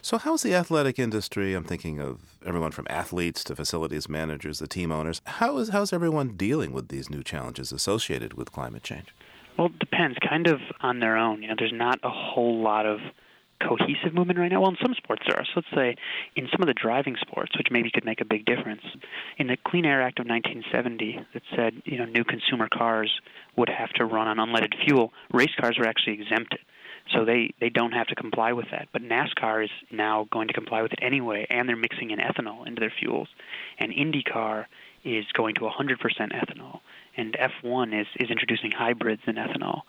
So, 0.00 0.18
how's 0.18 0.42
the 0.42 0.54
athletic 0.54 0.98
industry? 0.98 1.54
I'm 1.54 1.64
thinking 1.64 2.00
of 2.00 2.18
everyone 2.44 2.72
from 2.72 2.86
athletes 2.90 3.44
to 3.44 3.56
facilities 3.56 4.08
managers, 4.08 4.58
the 4.58 4.66
team 4.66 4.90
owners. 4.90 5.20
How 5.24 5.56
is 5.58 5.68
how's 5.68 5.92
everyone 5.92 6.36
dealing 6.36 6.72
with 6.72 6.88
these 6.88 7.08
new 7.08 7.22
challenges 7.22 7.72
associated 7.72 8.34
with 8.34 8.52
climate 8.52 8.82
change? 8.82 9.14
Well, 9.56 9.66
it 9.66 9.78
depends, 9.78 10.18
kind 10.18 10.46
of 10.46 10.60
on 10.80 11.00
their 11.00 11.16
own. 11.16 11.42
You 11.42 11.48
know, 11.48 11.54
there's 11.58 11.72
not 11.72 12.00
a 12.02 12.10
whole 12.10 12.62
lot 12.62 12.86
of 12.86 13.00
cohesive 13.62 14.14
movement 14.14 14.38
right 14.38 14.50
now. 14.50 14.60
Well, 14.60 14.70
in 14.70 14.76
some 14.82 14.94
sports 14.94 15.22
there 15.26 15.38
are. 15.38 15.44
So 15.44 15.52
let's 15.56 15.68
say 15.74 15.96
in 16.36 16.48
some 16.50 16.60
of 16.62 16.66
the 16.66 16.74
driving 16.74 17.16
sports, 17.20 17.52
which 17.56 17.68
maybe 17.70 17.90
could 17.90 18.04
make 18.04 18.20
a 18.20 18.24
big 18.24 18.44
difference. 18.44 18.82
In 19.38 19.46
the 19.46 19.56
Clean 19.66 19.84
Air 19.84 20.02
Act 20.02 20.18
of 20.18 20.26
1970, 20.26 21.26
that 21.34 21.42
said, 21.54 21.82
you 21.84 21.98
know, 21.98 22.04
new 22.04 22.24
consumer 22.24 22.68
cars 22.68 23.10
would 23.56 23.68
have 23.68 23.90
to 23.90 24.04
run 24.04 24.26
on 24.26 24.48
unleaded 24.48 24.74
fuel. 24.84 25.12
Race 25.32 25.54
cars 25.60 25.76
were 25.78 25.86
actually 25.86 26.14
exempted. 26.14 26.60
So 27.12 27.24
they, 27.24 27.52
they 27.60 27.68
don't 27.68 27.92
have 27.92 28.06
to 28.08 28.14
comply 28.14 28.52
with 28.52 28.66
that. 28.70 28.88
But 28.92 29.02
NASCAR 29.02 29.64
is 29.64 29.70
now 29.90 30.28
going 30.30 30.48
to 30.48 30.54
comply 30.54 30.82
with 30.82 30.92
it 30.92 31.00
anyway, 31.02 31.46
and 31.50 31.68
they're 31.68 31.76
mixing 31.76 32.10
in 32.10 32.20
ethanol 32.20 32.66
into 32.66 32.80
their 32.80 32.92
fuels. 32.96 33.28
And 33.78 33.92
IndyCar 33.92 34.66
is 35.04 35.24
going 35.32 35.56
to 35.56 35.62
100% 35.62 35.98
ethanol 35.98 36.80
and 37.16 37.34
F1 37.34 38.00
is, 38.00 38.06
is 38.16 38.30
introducing 38.30 38.70
hybrids 38.70 39.22
in 39.26 39.36
ethanol, 39.36 39.82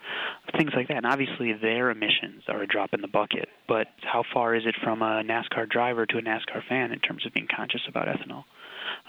things 0.57 0.71
like 0.75 0.87
that. 0.89 0.97
And 0.97 1.05
obviously, 1.05 1.53
their 1.53 1.89
emissions 1.89 2.43
are 2.47 2.61
a 2.61 2.67
drop 2.67 2.93
in 2.93 3.01
the 3.01 3.07
bucket. 3.07 3.49
But 3.67 3.87
how 4.01 4.23
far 4.33 4.55
is 4.55 4.63
it 4.65 4.75
from 4.83 5.01
a 5.01 5.23
NASCAR 5.23 5.69
driver 5.69 6.05
to 6.05 6.17
a 6.17 6.21
NASCAR 6.21 6.67
fan 6.67 6.91
in 6.91 6.99
terms 6.99 7.25
of 7.25 7.33
being 7.33 7.47
conscious 7.53 7.81
about 7.87 8.07
ethanol? 8.07 8.43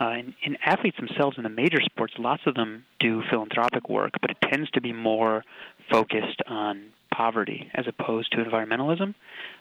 Uh, 0.00 0.05
and, 0.05 0.35
and 0.44 0.59
athletes 0.64 0.96
themselves 0.96 1.37
in 1.37 1.42
the 1.42 1.48
major 1.48 1.81
sports, 1.81 2.14
lots 2.18 2.42
of 2.46 2.55
them 2.55 2.85
do 3.00 3.22
philanthropic 3.31 3.88
work, 3.88 4.12
but 4.20 4.31
it 4.31 4.37
tends 4.42 4.70
to 4.70 4.81
be 4.81 4.92
more 4.92 5.44
focused 5.90 6.40
on 6.46 6.87
poverty 7.14 7.70
as 7.74 7.87
opposed 7.87 8.33
to 8.33 8.38
environmentalism. 8.38 9.14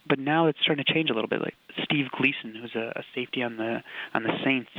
But 0.07 0.19
now 0.19 0.47
it's 0.47 0.59
starting 0.61 0.83
to 0.85 0.93
change 0.93 1.09
a 1.09 1.13
little 1.13 1.27
bit. 1.27 1.41
Like 1.41 1.55
Steve 1.83 2.05
Gleason, 2.17 2.55
who's 2.55 2.75
a, 2.75 2.93
a 2.95 3.03
safety 3.13 3.43
on 3.43 3.57
the 3.57 3.83
on 4.13 4.23
the 4.23 4.33
Saints, 4.43 4.69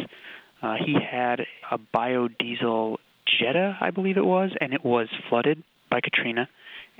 uh, 0.62 0.74
he 0.84 0.94
had 0.94 1.40
a 1.70 1.78
biodiesel 1.78 2.96
Jetta, 3.38 3.76
I 3.80 3.90
believe 3.90 4.16
it 4.16 4.24
was, 4.24 4.50
and 4.60 4.72
it 4.72 4.84
was 4.84 5.08
flooded 5.28 5.62
by 5.90 6.00
Katrina. 6.00 6.48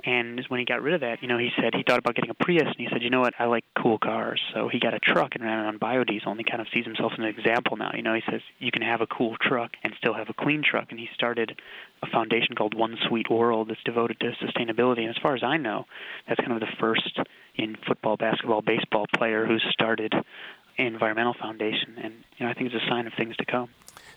And 0.03 0.45
when 0.49 0.59
he 0.59 0.65
got 0.65 0.83
rid 0.83 0.93
of 0.93 1.01
that, 1.01 1.21
you 1.23 1.27
know, 1.27 1.37
he 1.37 1.49
said 1.55 1.73
he 1.73 1.81
thought 1.81 1.97
about 1.99 2.15
getting 2.15 2.29
a 2.29 2.35
Prius, 2.35 2.67
and 2.67 2.75
he 2.77 2.87
said, 2.91 3.01
you 3.01 3.09
know 3.09 3.21
what, 3.21 3.33
I 3.39 3.45
like 3.45 3.63
cool 3.81 3.97
cars. 3.97 4.39
So 4.53 4.67
he 4.67 4.79
got 4.79 4.93
a 4.93 4.99
truck 4.99 5.33
and 5.33 5.43
ran 5.43 5.65
it 5.65 5.67
on 5.67 5.79
biodiesel, 5.79 6.27
and 6.27 6.37
he 6.37 6.43
kind 6.43 6.61
of 6.61 6.67
sees 6.73 6.85
himself 6.85 7.13
as 7.13 7.19
an 7.19 7.25
example 7.25 7.75
now. 7.77 7.91
You 7.95 8.03
know, 8.03 8.13
he 8.13 8.21
says 8.29 8.41
you 8.59 8.71
can 8.71 8.83
have 8.83 9.01
a 9.01 9.07
cool 9.07 9.35
truck 9.41 9.71
and 9.83 9.93
still 9.97 10.13
have 10.13 10.29
a 10.29 10.33
clean 10.33 10.63
truck, 10.63 10.91
and 10.91 10.99
he 10.99 11.09
started 11.15 11.59
a 12.03 12.07
foundation 12.07 12.55
called 12.55 12.75
One 12.75 12.97
Sweet 13.07 13.31
World 13.31 13.69
that's 13.69 13.81
devoted 13.83 14.19
to 14.19 14.33
sustainability. 14.45 14.99
And 14.99 15.09
as 15.09 15.17
far 15.21 15.33
as 15.33 15.43
I 15.43 15.57
know, 15.57 15.85
that's 16.27 16.39
kind 16.39 16.53
of 16.53 16.59
the 16.59 16.75
first 16.79 17.19
in 17.55 17.75
football, 17.87 18.17
basketball, 18.17 18.61
baseball 18.61 19.07
player 19.15 19.45
who 19.45 19.57
started 19.71 20.13
an 20.13 20.85
environmental 20.85 21.33
foundation, 21.33 21.95
and 21.97 22.13
you 22.37 22.45
know, 22.45 22.51
I 22.51 22.53
think 22.53 22.71
it's 22.71 22.83
a 22.83 22.89
sign 22.89 23.07
of 23.07 23.13
things 23.13 23.35
to 23.37 23.45
come. 23.45 23.69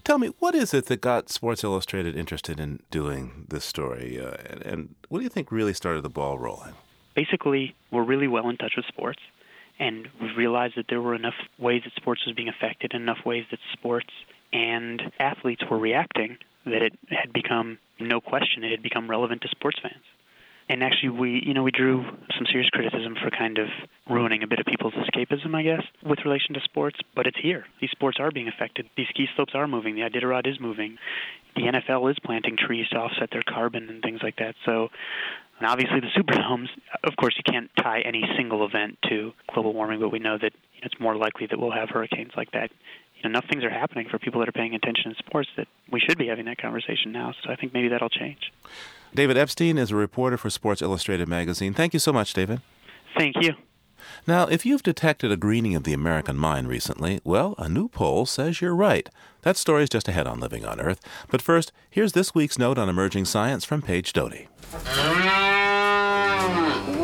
Tell 0.04 0.18
me, 0.18 0.28
what 0.38 0.54
is 0.54 0.72
it 0.72 0.86
that 0.86 1.00
got 1.00 1.28
Sports 1.28 1.62
Illustrated 1.62 2.16
interested 2.16 2.58
in 2.58 2.82
doing 2.90 3.46
this 3.48 3.64
story? 3.64 4.20
Uh, 4.20 4.36
and, 4.48 4.62
and 4.62 4.94
what 5.08 5.18
do 5.18 5.24
you 5.24 5.30
think 5.30 5.52
really 5.52 5.74
started 5.74 6.02
the 6.02 6.08
ball 6.08 6.38
rolling? 6.38 6.74
Basically, 7.14 7.74
we're 7.90 8.04
really 8.04 8.28
well 8.28 8.48
in 8.48 8.56
touch 8.56 8.74
with 8.76 8.86
sports, 8.86 9.20
and 9.78 10.08
we 10.20 10.32
realized 10.34 10.74
that 10.76 10.86
there 10.88 11.02
were 11.02 11.14
enough 11.14 11.34
ways 11.58 11.82
that 11.84 11.92
sports 11.96 12.24
was 12.26 12.34
being 12.34 12.48
affected, 12.48 12.94
enough 12.94 13.18
ways 13.26 13.44
that 13.50 13.58
sports 13.72 14.10
and 14.52 15.02
athletes 15.18 15.62
were 15.70 15.78
reacting 15.78 16.38
that 16.64 16.82
it 16.82 16.92
had 17.10 17.32
become 17.32 17.78
no 18.00 18.20
question 18.20 18.64
it 18.64 18.70
had 18.70 18.82
become 18.82 19.10
relevant 19.10 19.42
to 19.42 19.48
sports 19.48 19.78
fans 19.82 20.04
and 20.68 20.82
actually 20.82 21.10
we 21.10 21.42
you 21.44 21.54
know 21.54 21.62
we 21.62 21.70
drew 21.70 22.04
some 22.36 22.46
serious 22.50 22.68
criticism 22.70 23.16
for 23.22 23.30
kind 23.30 23.58
of 23.58 23.68
ruining 24.08 24.42
a 24.42 24.46
bit 24.46 24.58
of 24.58 24.66
people's 24.66 24.94
escapism 24.94 25.54
i 25.54 25.62
guess 25.62 25.82
with 26.04 26.18
relation 26.24 26.54
to 26.54 26.60
sports 26.60 26.98
but 27.14 27.26
it's 27.26 27.38
here. 27.42 27.66
These 27.80 27.90
sports 27.90 28.18
are 28.20 28.30
being 28.30 28.48
affected. 28.48 28.88
These 28.96 29.08
ski 29.10 29.26
slopes 29.34 29.52
are 29.54 29.66
moving. 29.66 29.94
The 29.96 30.02
iditarod 30.02 30.46
is 30.46 30.60
moving. 30.60 30.98
The 31.56 31.62
nfl 31.62 32.10
is 32.10 32.16
planting 32.24 32.56
trees 32.56 32.88
to 32.90 32.96
offset 32.96 33.30
their 33.32 33.42
carbon 33.42 33.88
and 33.88 34.02
things 34.02 34.20
like 34.22 34.36
that. 34.36 34.54
So 34.64 34.88
and 35.58 35.68
obviously 35.68 36.00
the 36.00 36.12
superdomes 36.16 36.68
of 37.04 37.16
course 37.16 37.34
you 37.36 37.42
can't 37.50 37.70
tie 37.76 38.00
any 38.00 38.24
single 38.36 38.64
event 38.64 38.98
to 39.08 39.32
global 39.52 39.72
warming 39.72 40.00
but 40.00 40.10
we 40.10 40.18
know 40.18 40.38
that 40.38 40.52
you 40.74 40.80
know, 40.82 40.86
it's 40.92 41.00
more 41.00 41.16
likely 41.16 41.46
that 41.46 41.58
we'll 41.58 41.72
have 41.72 41.90
hurricanes 41.90 42.32
like 42.36 42.52
that. 42.52 42.70
Enough 43.24 43.46
things 43.50 43.64
are 43.64 43.70
happening 43.70 44.06
for 44.08 44.20
people 44.20 44.38
that 44.40 44.48
are 44.48 44.52
paying 44.52 44.74
attention 44.74 45.10
in 45.10 45.16
sports 45.16 45.48
that 45.56 45.66
we 45.90 45.98
should 45.98 46.18
be 46.18 46.28
having 46.28 46.44
that 46.44 46.58
conversation 46.58 47.10
now. 47.10 47.34
So 47.42 47.50
I 47.50 47.56
think 47.56 47.74
maybe 47.74 47.88
that'll 47.88 48.08
change. 48.08 48.52
David 49.14 49.36
Epstein 49.36 49.78
is 49.78 49.90
a 49.90 49.96
reporter 49.96 50.36
for 50.36 50.50
Sports 50.50 50.82
Illustrated 50.82 51.28
magazine. 51.28 51.74
Thank 51.74 51.92
you 51.92 51.98
so 51.98 52.12
much, 52.12 52.34
David. 52.34 52.60
Thank 53.16 53.36
you. 53.40 53.54
Now, 54.26 54.46
if 54.46 54.64
you've 54.64 54.82
detected 54.82 55.32
a 55.32 55.36
greening 55.36 55.74
of 55.74 55.84
the 55.84 55.92
American 55.92 56.36
mind 56.36 56.68
recently, 56.68 57.20
well, 57.24 57.54
a 57.58 57.68
new 57.68 57.88
poll 57.88 58.26
says 58.26 58.60
you're 58.60 58.74
right. 58.74 59.08
That 59.42 59.56
story 59.56 59.84
is 59.84 59.88
just 59.88 60.08
ahead 60.08 60.26
on 60.26 60.40
Living 60.40 60.64
on 60.64 60.80
Earth. 60.80 61.00
But 61.30 61.42
first, 61.42 61.72
here's 61.90 62.12
this 62.12 62.34
week's 62.34 62.58
note 62.58 62.78
on 62.78 62.88
emerging 62.88 63.24
science 63.26 63.64
from 63.64 63.82
Paige 63.82 64.12
Doty. 64.12 64.48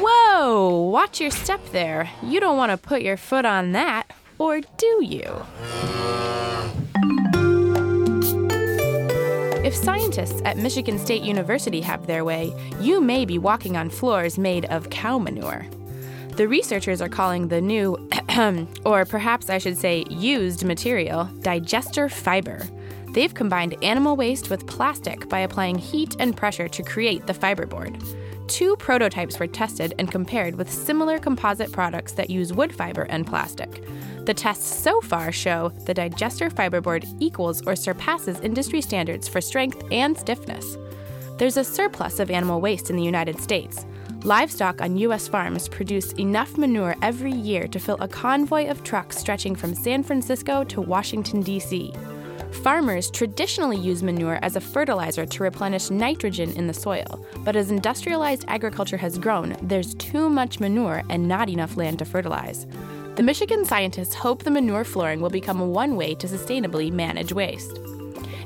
Whoa! 0.03 0.89
Watch 0.91 1.21
your 1.21 1.31
step 1.31 1.61
there. 1.73 2.11
You 2.23 2.41
don't 2.41 2.57
want 2.57 2.71
to 2.71 2.77
put 2.77 3.03
your 3.03 3.17
foot 3.17 3.45
on 3.45 3.73
that, 3.73 4.09
or 4.39 4.61
do 4.61 5.05
you? 5.05 5.45
If 9.65 9.75
scientists 9.75 10.43
at 10.45 10.59
Michigan 10.59 10.99
State 10.99 11.23
University 11.23 11.81
have 11.81 12.07
their 12.07 12.23
way, 12.23 12.53
you 12.81 13.01
may 13.01 13.25
be 13.25 13.39
walking 13.39 13.79
on 13.79 13.89
floors 13.89 14.37
made 14.37 14.67
of 14.67 14.91
cow 14.91 15.19
manure. 15.19 15.65
The 16.37 16.47
researchers 16.47 17.01
are 17.01 17.09
calling 17.09 17.49
the 17.49 17.63
new, 17.63 17.97
or 18.85 19.07
perhaps 19.07 19.49
I 19.49 19.57
should 19.57 19.79
say 19.79 20.05
used 20.11 20.65
material, 20.65 21.31
digester 21.41 22.11
fiber. 22.11 22.69
They've 23.13 23.33
combined 23.33 23.83
animal 23.83 24.17
waste 24.17 24.51
with 24.51 24.67
plastic 24.67 25.31
by 25.31 25.39
applying 25.39 25.79
heat 25.79 26.15
and 26.19 26.37
pressure 26.37 26.69
to 26.69 26.83
create 26.83 27.27
the 27.27 27.33
fiberboard. 27.33 28.05
Two 28.49 28.77
prototypes 28.77 29.39
were 29.39 29.47
tested 29.47 29.95
and 29.99 30.13
compared 30.13 30.57
with 30.57 30.71
similar 30.71 31.19
composite 31.19 31.73
products 31.73 32.13
that 32.13 32.29
use 32.29 32.53
wood 32.53 32.75
fiber 32.75 33.05
and 33.05 33.27
plastic. 33.27 33.83
The 34.25 34.35
tests 34.35 34.75
so 34.83 35.03
far 35.03 35.33
show 35.33 35.69
the 35.85 35.93
digester 35.93 36.49
fiberboard 36.49 37.05
equals 37.21 37.61
or 37.67 37.77
surpasses 37.77 38.41
industry 38.41 38.81
standards 38.81 39.29
for 39.29 39.43
strength 39.43 39.83
and 39.93 40.17
stiffness. 40.17 40.79
There's 41.37 41.59
a 41.59 41.65
surplus 41.65 42.21
of 42.21 42.31
animal 42.31 42.63
waste 42.63 42.89
in 42.89 42.97
the 42.97 43.03
United 43.03 43.39
States. 43.39 43.85
Livestock 44.23 44.81
on 44.81 44.97
U.S. 44.97 45.29
farms 45.29 45.69
produce 45.69 46.13
enough 46.13 46.57
manure 46.57 46.97
every 47.03 47.33
year 47.33 47.69
to 47.69 47.79
fill 47.79 47.99
a 48.01 48.09
convoy 48.09 48.69
of 48.69 48.83
trucks 48.83 49.19
stretching 49.19 49.55
from 49.55 49.75
San 49.75 50.03
Francisco 50.03 50.65
to 50.65 50.81
Washington, 50.81 51.43
D.C. 51.43 51.93
Farmers 52.63 53.11
traditionally 53.11 53.77
use 53.77 54.03
manure 54.03 54.39
as 54.41 54.57
a 54.57 54.61
fertilizer 54.61 55.27
to 55.27 55.43
replenish 55.43 55.91
nitrogen 55.91 56.51
in 56.53 56.67
the 56.67 56.73
soil, 56.73 57.27
but 57.41 57.57
as 57.57 57.71
industrialized 57.71 58.47
agriculture 58.49 58.97
has 58.97 59.19
grown, 59.19 59.55
there's 59.61 59.95
too 59.97 60.31
much 60.31 60.61
manure 60.61 61.03
and 61.11 61.29
not 61.29 61.51
enough 61.51 61.77
land 61.77 61.99
to 61.99 62.07
fertilize. 62.07 62.67
The 63.17 63.23
Michigan 63.23 63.65
scientists 63.65 64.13
hope 64.13 64.43
the 64.43 64.51
manure 64.51 64.83
flooring 64.83 65.21
will 65.21 65.31
become 65.31 65.61
one 65.73 65.95
way 65.95 66.17
to 66.17 66.27
sustainably 66.27 66.91
manage 66.91 67.33
waste. 67.33 67.79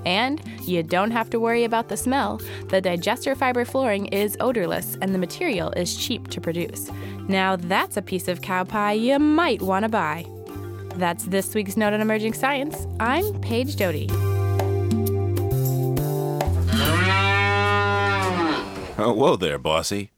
And 0.05 0.43
you 0.63 0.83
don't 0.83 1.11
have 1.11 1.31
to 1.31 1.41
worry 1.41 1.65
about 1.65 1.89
the 1.89 1.97
smell. 1.97 2.39
The 2.69 2.83
digester 2.83 3.35
fiber 3.35 3.65
flooring 3.65 4.09
is 4.09 4.37
odorless 4.41 4.99
and 5.01 5.15
the 5.15 5.19
material 5.19 5.71
is 5.71 5.97
cheap 5.97 6.29
to 6.29 6.41
produce. 6.43 6.91
Now 7.29 7.57
that's 7.57 7.97
a 7.97 8.03
piece 8.03 8.29
of 8.29 8.43
cow 8.43 8.65
pie 8.65 8.93
you 8.93 9.19
might 9.19 9.63
want 9.63 9.85
to 9.85 9.89
buy. 9.89 10.27
That's 10.97 11.25
this 11.25 11.55
week's 11.55 11.79
Note 11.79 11.95
on 11.95 12.03
Emerging 12.03 12.35
Science. 12.35 12.87
I'm 13.01 13.41
Paige 13.41 13.77
Doty. 13.77 14.09
Oh, 19.01 19.15
whoa 19.17 19.37
there, 19.37 19.59
bossy. 19.59 20.11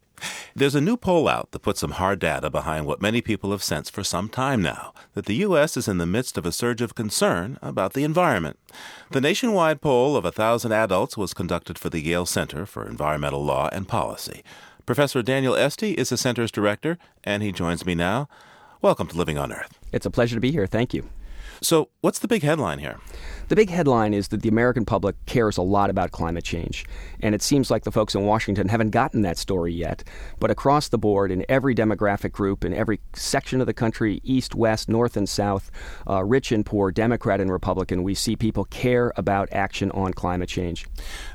There's 0.60 0.74
a 0.74 0.80
new 0.82 0.98
poll 0.98 1.26
out 1.26 1.52
that 1.52 1.62
puts 1.62 1.80
some 1.80 1.92
hard 1.92 2.18
data 2.18 2.50
behind 2.50 2.84
what 2.84 3.00
many 3.00 3.22
people 3.22 3.50
have 3.52 3.62
sensed 3.62 3.94
for 3.94 4.04
some 4.04 4.28
time 4.28 4.60
now 4.60 4.92
that 5.14 5.24
the 5.24 5.36
U.S. 5.36 5.74
is 5.74 5.88
in 5.88 5.96
the 5.96 6.04
midst 6.04 6.36
of 6.36 6.44
a 6.44 6.52
surge 6.52 6.82
of 6.82 6.94
concern 6.94 7.58
about 7.62 7.94
the 7.94 8.04
environment. 8.04 8.58
The 9.10 9.22
nationwide 9.22 9.80
poll 9.80 10.18
of 10.18 10.24
1,000 10.24 10.70
adults 10.70 11.16
was 11.16 11.32
conducted 11.32 11.78
for 11.78 11.88
the 11.88 12.02
Yale 12.02 12.26
Center 12.26 12.66
for 12.66 12.86
Environmental 12.86 13.42
Law 13.42 13.70
and 13.72 13.88
Policy. 13.88 14.44
Professor 14.84 15.22
Daniel 15.22 15.56
Esty 15.56 15.92
is 15.92 16.10
the 16.10 16.18
center's 16.18 16.50
director, 16.50 16.98
and 17.24 17.42
he 17.42 17.52
joins 17.52 17.86
me 17.86 17.94
now. 17.94 18.28
Welcome 18.82 19.06
to 19.06 19.16
Living 19.16 19.38
on 19.38 19.54
Earth. 19.54 19.78
It's 19.94 20.04
a 20.04 20.10
pleasure 20.10 20.36
to 20.36 20.42
be 20.42 20.52
here. 20.52 20.66
Thank 20.66 20.92
you. 20.92 21.08
So, 21.62 21.88
what's 22.02 22.18
the 22.18 22.28
big 22.28 22.42
headline 22.42 22.80
here? 22.80 22.98
The 23.50 23.56
big 23.56 23.68
headline 23.68 24.14
is 24.14 24.28
that 24.28 24.42
the 24.42 24.48
American 24.48 24.84
public 24.84 25.16
cares 25.26 25.56
a 25.56 25.62
lot 25.62 25.90
about 25.90 26.12
climate 26.12 26.44
change. 26.44 26.84
And 27.18 27.34
it 27.34 27.42
seems 27.42 27.68
like 27.68 27.82
the 27.82 27.90
folks 27.90 28.14
in 28.14 28.24
Washington 28.24 28.68
haven't 28.68 28.90
gotten 28.90 29.22
that 29.22 29.38
story 29.38 29.72
yet. 29.72 30.04
But 30.38 30.52
across 30.52 30.88
the 30.88 30.98
board, 30.98 31.32
in 31.32 31.44
every 31.48 31.74
demographic 31.74 32.30
group, 32.30 32.64
in 32.64 32.72
every 32.72 33.00
section 33.12 33.60
of 33.60 33.66
the 33.66 33.74
country, 33.74 34.20
east, 34.22 34.54
west, 34.54 34.88
north, 34.88 35.16
and 35.16 35.28
south, 35.28 35.68
uh, 36.08 36.22
rich 36.22 36.52
and 36.52 36.64
poor, 36.64 36.92
Democrat 36.92 37.40
and 37.40 37.50
Republican, 37.50 38.04
we 38.04 38.14
see 38.14 38.36
people 38.36 38.66
care 38.66 39.12
about 39.16 39.48
action 39.50 39.90
on 39.90 40.12
climate 40.12 40.48
change. 40.48 40.86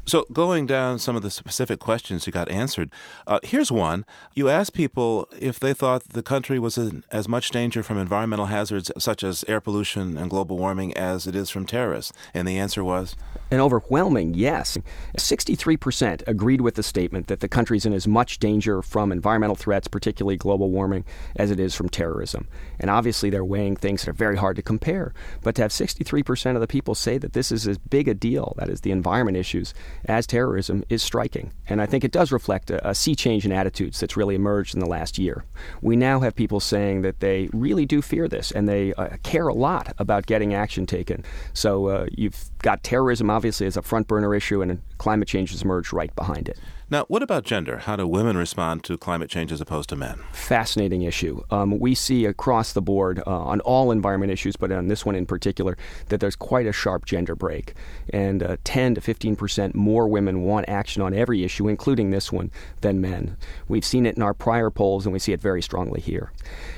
So, 0.06 0.26
going 0.32 0.68
down 0.68 1.00
some 1.00 1.18
of 1.18 1.22
the 1.22 1.30
specific 1.30 1.80
questions 1.80 2.26
you 2.26 2.32
got 2.32 2.48
answered, 2.48 2.92
uh, 3.28 3.40
here's 3.44 3.74
one. 3.74 4.06
You 4.34 4.48
asked 4.48 4.74
people 4.74 5.28
if 5.38 5.60
they 5.60 5.74
thought 5.74 6.04
the 6.04 6.24
country 6.24 6.60
was 6.60 6.78
in 6.78 7.04
as 7.12 7.28
much 7.28 7.52
danger 7.52 7.84
from 7.84 7.98
environmental 7.98 8.46
hazards 8.46 8.90
such 8.98 9.22
as 9.22 9.44
air 9.50 9.60
pollution 9.60 10.18
and 10.18 10.30
global 10.30 10.58
warming 10.58 10.96
as 10.96 11.28
it 11.28 11.36
is 11.36 11.50
from 11.50 11.66
terrorists. 11.66 12.05
And 12.34 12.48
the 12.48 12.58
answer 12.58 12.84
was? 12.84 13.16
An 13.52 13.60
overwhelming 13.60 14.34
yes. 14.34 14.78
63% 15.18 16.28
agreed 16.28 16.62
with 16.62 16.76
the 16.76 16.84
statement 16.84 17.28
that 17.28 17.42
the 17.42 17.48
country's 17.48 17.86
in 17.86 17.94
as 17.94 18.08
much 18.08 18.40
danger 18.40 18.82
from 18.82 19.12
environmental 19.12 19.56
threats, 19.56 19.88
particularly 19.88 20.36
global 20.36 20.72
warming, 20.72 21.06
as 21.36 21.52
it 21.52 21.60
is 21.60 21.76
from 21.76 21.90
terrorism. 21.90 22.48
And 22.80 22.90
obviously, 22.90 23.30
they're 23.30 23.46
weighing 23.46 23.76
things 23.76 24.02
that 24.02 24.12
are 24.12 24.14
very 24.14 24.38
hard 24.38 24.56
to 24.56 24.62
compare. 24.62 25.14
But 25.44 25.56
to 25.56 25.62
have 25.62 25.72
63% 25.72 26.56
of 26.56 26.62
the 26.62 26.68
people 26.68 26.96
say 26.96 27.18
that 27.20 27.34
this 27.34 27.52
is 27.52 27.68
as 27.68 27.78
big 27.78 28.08
a 28.08 28.14
deal, 28.14 28.56
that 28.58 28.70
is, 28.70 28.82
the 28.82 28.92
environment 28.92 29.38
issues, 29.38 29.74
as 30.06 30.26
terrorism, 30.26 30.84
is 30.90 31.04
striking. 31.04 31.52
And 31.68 31.82
I 31.82 31.86
think 31.86 32.04
it 32.04 32.12
does 32.12 32.32
reflect 32.32 32.72
a, 32.72 32.90
a 32.90 32.96
sea 32.96 33.16
change 33.16 33.46
in 33.46 33.52
attitudes 33.52 34.00
that's 34.00 34.18
really 34.18 34.36
emerged 34.36 34.74
in 34.74 34.80
the 34.80 34.86
last 34.86 35.18
year. 35.18 35.46
We 35.82 35.96
now 35.96 36.20
have 36.22 36.36
people 36.36 36.60
saying 36.60 37.04
that 37.04 37.20
they 37.20 37.50
really 37.54 37.86
do 37.86 38.02
fear 38.02 38.28
this 38.28 38.52
and 38.52 38.68
they 38.68 38.94
uh, 38.94 39.18
care 39.24 39.48
a 39.48 39.54
lot 39.54 39.94
about 40.00 40.26
getting 40.26 40.54
action 40.54 40.86
taken. 40.86 41.24
So 41.54 41.88
uh, 41.88 41.95
you've 42.12 42.50
got 42.60 42.84
terrorism, 42.84 43.30
obviously, 43.30 43.68
as 43.68 43.78
a 43.78 43.82
front 43.82 44.08
burner 44.08 44.34
issue, 44.36 44.62
and 44.62 44.82
climate 44.98 45.28
change 45.28 45.52
has 45.52 45.62
emerged 45.62 45.94
right 45.94 46.16
behind 46.16 46.50
it. 46.50 46.58
Now, 46.88 47.06
what 47.06 47.24
about 47.24 47.46
gender? 47.46 47.80
How 47.80 47.96
do 47.96 48.06
women 48.06 48.38
respond 48.38 48.84
to 48.84 48.96
climate 48.96 49.28
change 49.28 49.52
as 49.52 49.60
opposed 49.60 49.90
to 49.90 49.96
men? 49.96 50.20
Fascinating 50.32 51.02
issue. 51.02 51.42
Um, 51.50 51.80
we 51.80 51.96
see 51.96 52.26
across 52.26 52.74
the 52.74 52.82
board 52.82 53.24
uh, 53.26 53.40
on 53.40 53.60
all 53.62 53.90
environment 53.90 54.32
issues, 54.32 54.56
but 54.56 54.72
on 54.72 54.88
this 54.88 55.04
one 55.04 55.16
in 55.16 55.26
particular, 55.26 55.80
that 56.10 56.20
there's 56.20 56.36
quite 56.36 56.68
a 56.68 56.72
sharp 56.72 57.06
gender 57.06 57.34
break. 57.34 57.74
And 58.14 58.44
uh, 58.44 58.58
10 58.64 58.96
to 58.96 59.02
15 59.02 59.36
percent 59.36 59.74
more 59.74 60.08
women 60.08 60.44
want 60.44 60.70
action 60.70 61.02
on 61.02 61.16
every 61.16 61.44
issue, 61.44 61.68
including 61.68 62.12
this 62.12 62.32
one, 62.32 62.52
than 62.82 63.02
men. 63.02 63.36
We've 63.68 63.84
seen 63.84 64.06
it 64.06 64.16
in 64.16 64.22
our 64.22 64.36
prior 64.36 64.70
polls, 64.70 65.08
and 65.08 65.14
we 65.14 65.18
see 65.18 65.34
it 65.34 65.42
very 65.42 65.64
strongly 65.64 66.02
here. 66.02 66.34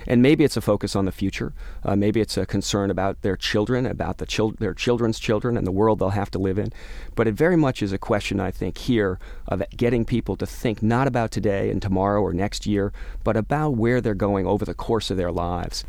And 0.08 0.22
maybe 0.22 0.46
it's 0.46 0.56
a 0.56 0.62
focus 0.62 0.96
on 0.96 1.04
the 1.04 1.12
future. 1.12 1.52
Uh, 1.84 1.98
maybe 1.98 2.22
it's 2.22 2.38
a 2.38 2.46
concern 2.46 2.90
about 2.90 3.24
their 3.24 3.36
children, 3.36 3.86
about 3.86 4.20
the 4.20 4.26
chil- 4.26 4.56
their 4.58 4.74
children's 4.74 5.20
children, 5.20 5.58
and 5.58 5.68
the 5.68 5.72
world 5.72 6.00
they'll 6.00 6.12
have 6.12 6.32
to 6.32 6.40
live 6.40 6.58
in. 6.58 6.72
But 7.14 7.28
it 7.28 7.34
very 7.34 7.58
much 7.58 7.84
is 7.84 7.92
a 7.92 7.98
question, 7.98 8.40
I 8.40 8.52
think, 8.52 8.78
here 8.78 9.20
of 9.50 9.62
getting 9.76 9.97
people 10.06 10.36
to 10.38 10.46
think 10.46 10.82
not 10.82 11.08
about 11.08 11.32
today 11.32 11.70
and 11.70 11.82
tomorrow 11.82 12.22
or 12.22 12.34
next 12.34 12.66
year, 12.66 12.92
but 13.24 13.38
about 13.38 13.72
where 13.72 14.02
they're 14.02 14.14
going 14.14 14.46
over 14.46 14.66
the 14.66 14.74
course 14.74 15.10
of 15.10 15.18
their 15.18 15.32
lives. 15.32 15.86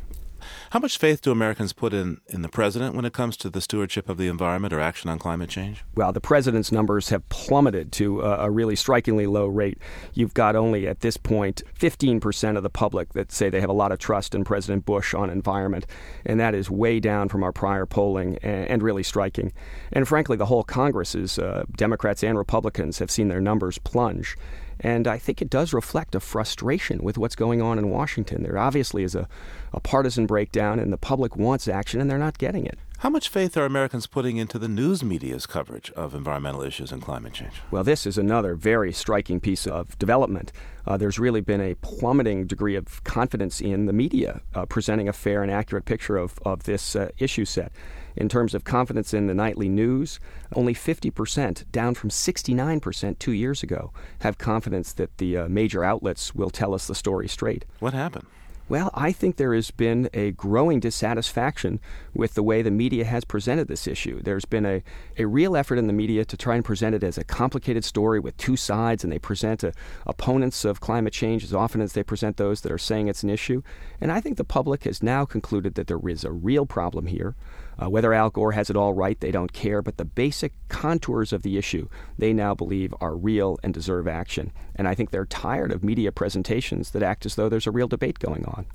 How 0.71 0.79
much 0.79 0.99
faith 0.99 1.23
do 1.23 1.31
Americans 1.31 1.73
put 1.73 1.93
in, 1.93 2.21
in 2.29 2.43
the 2.43 2.49
president 2.49 2.95
when 2.95 3.05
it 3.05 3.13
comes 3.13 3.37
to 3.39 3.51
the 3.51 3.61
stewardship 3.61 4.09
of 4.09 4.19
the 4.19 4.29
environment 4.29 4.73
or 4.73 4.81
action 4.81 5.09
on 5.11 5.19
climate 5.19 5.49
change? 5.49 5.85
Well, 5.95 6.13
the 6.13 6.21
president's 6.21 6.71
numbers 6.71 7.09
have 7.09 7.29
plummeted 7.29 7.93
to 7.93 8.21
a, 8.21 8.47
a 8.47 8.51
really 8.51 8.77
strikingly 8.77 9.27
low 9.27 9.47
rate. 9.47 9.79
You've 10.15 10.35
got 10.35 10.57
only 10.57 10.87
at 10.87 11.01
this 11.01 11.17
point 11.17 11.63
15% 11.79 12.57
of 12.57 12.63
the 12.63 12.71
public 12.71 13.13
that 13.15 13.33
say 13.33 13.49
they 13.49 13.61
have 13.61 13.71
a 13.71 13.75
lot 13.75 13.93
of 13.93 13.99
trust 13.99 14.35
in 14.35 14.45
President 14.45 14.85
Bush 14.85 15.15
on 15.15 15.31
environment, 15.31 15.87
and 16.25 16.39
that 16.41 16.55
is 16.55 16.71
way 16.71 17.01
down 17.01 17.29
from 17.29 17.43
our 17.43 17.53
prior 17.53 17.87
polling 17.87 18.39
and, 18.43 18.69
and 18.69 18.83
really 18.83 19.03
striking. 19.03 19.53
And 19.93 20.07
frankly, 20.07 20.37
the 20.37 20.47
whole 20.47 20.65
Congress 20.65 21.15
is 21.15 21.39
uh, 21.39 21.65
Democrats 21.77 22.23
and 22.23 22.37
Republicans 22.37 22.99
have 22.99 23.11
seen 23.11 23.29
their 23.29 23.41
numbers 23.41 23.79
plunge. 23.79 24.37
And 24.81 25.09
I 25.09 25.19
think 25.19 25.43
it 25.43 25.51
does 25.51 25.73
reflect 25.73 26.15
a 26.15 26.21
frustration 26.21 27.03
with 27.03 27.19
what's 27.19 27.37
going 27.37 27.61
on 27.61 27.79
in 27.79 27.91
Washington. 27.91 28.43
There 28.43 28.59
obviously 28.59 29.03
is 29.03 29.15
a, 29.15 29.29
a 29.73 29.81
partisan 29.81 30.27
breakdown, 30.27 30.79
and 30.79 30.93
the 30.93 30.99
public 30.99 31.37
wants 31.37 31.69
action, 31.69 32.01
and 32.01 32.11
they're 32.11 32.19
not 32.19 32.39
getting 32.39 32.67
it. 32.67 32.79
How 32.99 33.11
much 33.11 33.29
faith 33.29 33.57
are 33.57 33.65
Americans 33.65 34.09
putting 34.09 34.39
into 34.39 34.59
the 34.59 34.67
news 34.67 35.05
media's 35.05 35.47
coverage 35.47 35.93
of 35.93 36.17
environmental 36.17 36.63
issues 36.63 36.91
and 36.91 37.01
climate 37.01 37.33
change? 37.33 37.55
Well, 37.71 37.85
this 37.85 38.07
is 38.07 38.19
another 38.19 38.57
very 38.57 38.93
striking 38.93 39.39
piece 39.39 39.69
of 39.69 39.97
development. 40.01 40.51
Uh, 40.85 40.97
there's 40.97 41.17
really 41.17 41.41
been 41.41 41.61
a 41.61 41.77
plummeting 41.77 42.49
degree 42.49 42.75
of 42.75 43.05
confidence 43.05 43.61
in 43.61 43.87
the 43.87 43.93
media 43.93 44.41
uh, 44.53 44.67
presenting 44.67 45.09
a 45.09 45.13
fair 45.13 45.45
and 45.45 45.53
accurate 45.53 45.85
picture 45.85 46.17
of, 46.17 46.41
of 46.45 46.65
this 46.65 46.97
uh, 46.97 47.09
issue 47.19 47.45
set. 47.45 47.71
In 48.19 48.29
terms 48.29 48.53
of 48.53 48.65
confidence 48.65 49.15
in 49.15 49.29
the 49.29 49.35
nightly 49.35 49.69
news, 49.69 50.19
only 50.53 50.75
50%, 50.75 51.71
down 51.71 51.95
from 51.95 52.11
69% 52.11 53.19
two 53.21 53.31
years 53.31 53.63
ago, 53.63 53.93
have 54.23 54.39
confidence 54.39 54.93
that 54.95 55.17
the 55.19 55.37
uh, 55.37 55.49
major 55.49 55.85
outlets 55.85 56.35
will 56.35 56.51
tell 56.51 56.75
us 56.75 56.89
the 56.89 56.97
story 56.97 57.29
straight. 57.29 57.65
What 57.79 57.95
happened? 57.95 58.27
Well, 58.69 58.91
I 58.93 59.13
think 59.13 59.37
there 59.37 59.55
has 59.55 59.71
been 59.71 60.11
a 60.13 60.33
growing 60.33 60.79
dissatisfaction 60.79 61.81
with 62.13 62.35
the 62.35 62.43
way 62.43 62.61
the 62.61 62.71
media 62.71 63.05
has 63.07 63.25
presented 63.25 63.67
this 63.67 63.87
issue. 63.87 64.21
There's 64.21 64.45
been 64.45 64.67
a, 64.67 64.83
a 65.17 65.25
real 65.25 65.57
effort 65.57 65.79
in 65.79 65.87
the 65.87 65.95
media 65.95 66.27
to 66.27 66.37
try 66.37 66.55
and 66.57 66.65
present 66.65 66.95
it 66.95 67.03
as 67.03 67.17
a 67.17 67.25
complicated 67.25 67.83
story 67.83 68.21
with 68.21 68.37
two 68.37 68.57
sides, 68.57 69.05
and 69.05 69.13
they 69.13 69.19
present 69.19 69.63
a, 69.63 69.73
opponents 70.07 70.67
of 70.67 70.81
climate 70.81 71.15
change 71.15 71.45
as 71.45 71.55
often 71.55 71.81
as 71.81 71.95
they 71.95 72.03
present 72.03 72.37
those 72.37 72.61
that 72.61 72.73
are 72.73 72.79
saying 72.79 73.09
it's 73.09 73.23
an 73.23 73.31
issue. 73.31 73.63
And 74.03 74.13
I 74.13 74.21
think 74.21 74.37
the 74.37 74.45
public 74.45 74.85
has 74.85 75.03
now 75.03 75.25
concluded 75.25 75.75
that 75.77 75.87
there 75.87 76.07
is 76.07 76.25
a 76.25 76.33
real 76.33 76.67
problem 76.67 77.07
here. 77.07 77.37
Uh, 77.81 77.89
whether 77.89 78.13
Al 78.13 78.31
Gore 78.31 78.53
has 78.53 78.71
it 78.71 78.77
all 78.77 78.93
right, 78.93 79.19
they 79.21 79.31
don't 79.31 79.53
care, 79.53 79.83
but 79.83 79.97
the 79.97 80.05
basic 80.05 80.53
contours 80.69 81.33
of 81.33 81.43
the 81.43 81.57
issue 81.57 81.89
they 82.19 82.33
now 82.33 82.55
believe 82.55 82.93
are 83.01 83.17
real 83.17 83.59
and 83.63 83.73
deserve 83.73 84.09
action. 84.09 84.53
And 84.75 84.89
I 84.89 84.95
think 84.95 85.11
they're 85.11 85.27
tired 85.27 85.71
of 85.71 85.85
media 85.85 86.11
presentations 86.11 86.91
that 86.91 87.03
act 87.03 87.25
as 87.25 87.37
though 87.37 87.49
there's 87.49 87.67
a 87.67 87.71
real 87.73 87.89
debate 87.89 88.19
going 88.19 88.45
on. 88.47 88.67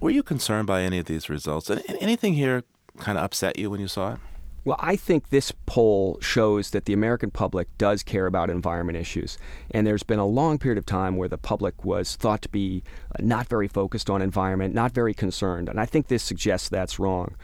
Were 0.00 0.10
you 0.10 0.22
concerned 0.22 0.66
by 0.66 0.82
any 0.82 0.98
of 0.98 1.06
these 1.06 1.28
results? 1.28 1.70
Anything 2.00 2.34
here 2.34 2.62
kind 2.98 3.18
of 3.18 3.24
upset 3.24 3.58
you 3.58 3.70
when 3.70 3.80
you 3.80 3.88
saw 3.88 4.14
it? 4.14 4.20
Well, 4.64 4.76
I 4.78 4.94
think 4.94 5.30
this 5.30 5.50
poll 5.66 6.18
shows 6.20 6.70
that 6.70 6.84
the 6.84 6.92
American 6.92 7.32
public 7.32 7.66
does 7.78 8.04
care 8.04 8.26
about 8.26 8.48
environment 8.48 8.96
issues. 8.96 9.36
And 9.72 9.84
there's 9.84 10.04
been 10.04 10.20
a 10.20 10.26
long 10.26 10.58
period 10.58 10.78
of 10.78 10.86
time 10.86 11.16
where 11.16 11.28
the 11.28 11.36
public 11.36 11.84
was 11.84 12.14
thought 12.14 12.42
to 12.42 12.48
be 12.48 12.84
uh, 13.10 13.20
not 13.20 13.48
very 13.48 13.66
focused 13.66 14.08
on 14.08 14.22
environment, 14.22 14.72
not 14.72 14.92
very 14.92 15.14
concerned. 15.14 15.68
And 15.68 15.80
I 15.80 15.86
think 15.86 16.06
this 16.06 16.22
suggests 16.22 16.68
that's 16.68 17.00
wrong. 17.00 17.34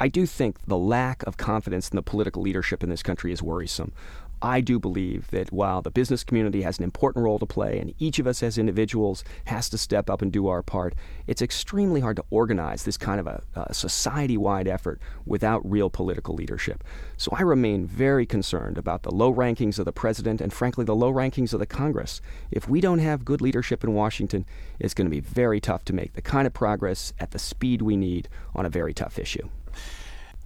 I 0.00 0.06
do 0.06 0.26
think 0.26 0.64
the 0.64 0.78
lack 0.78 1.24
of 1.24 1.36
confidence 1.36 1.88
in 1.88 1.96
the 1.96 2.02
political 2.02 2.40
leadership 2.40 2.84
in 2.84 2.88
this 2.88 3.02
country 3.02 3.32
is 3.32 3.42
worrisome. 3.42 3.92
I 4.40 4.60
do 4.60 4.78
believe 4.78 5.28
that 5.32 5.52
while 5.52 5.82
the 5.82 5.90
business 5.90 6.22
community 6.22 6.62
has 6.62 6.78
an 6.78 6.84
important 6.84 7.24
role 7.24 7.40
to 7.40 7.46
play 7.46 7.80
and 7.80 7.92
each 7.98 8.20
of 8.20 8.28
us 8.28 8.40
as 8.40 8.56
individuals 8.56 9.24
has 9.46 9.68
to 9.70 9.78
step 9.78 10.08
up 10.08 10.22
and 10.22 10.30
do 10.30 10.46
our 10.46 10.62
part, 10.62 10.94
it's 11.26 11.42
extremely 11.42 12.00
hard 12.00 12.14
to 12.14 12.24
organize 12.30 12.84
this 12.84 12.96
kind 12.96 13.18
of 13.18 13.26
a, 13.26 13.42
a 13.56 13.74
society 13.74 14.36
wide 14.36 14.68
effort 14.68 15.00
without 15.26 15.68
real 15.68 15.90
political 15.90 16.36
leadership. 16.36 16.84
So 17.16 17.32
I 17.36 17.42
remain 17.42 17.84
very 17.84 18.26
concerned 18.26 18.78
about 18.78 19.02
the 19.02 19.12
low 19.12 19.34
rankings 19.34 19.80
of 19.80 19.84
the 19.84 19.92
president 19.92 20.40
and, 20.40 20.52
frankly, 20.52 20.84
the 20.84 20.94
low 20.94 21.12
rankings 21.12 21.52
of 21.52 21.58
the 21.58 21.66
Congress. 21.66 22.20
If 22.52 22.68
we 22.68 22.80
don't 22.80 23.00
have 23.00 23.24
good 23.24 23.40
leadership 23.40 23.82
in 23.82 23.94
Washington, 23.94 24.46
it's 24.78 24.94
going 24.94 25.06
to 25.06 25.10
be 25.10 25.18
very 25.18 25.60
tough 25.60 25.84
to 25.86 25.92
make 25.92 26.12
the 26.12 26.22
kind 26.22 26.46
of 26.46 26.54
progress 26.54 27.12
at 27.18 27.32
the 27.32 27.40
speed 27.40 27.82
we 27.82 27.96
need 27.96 28.28
on 28.54 28.64
a 28.64 28.70
very 28.70 28.94
tough 28.94 29.18
issue. 29.18 29.48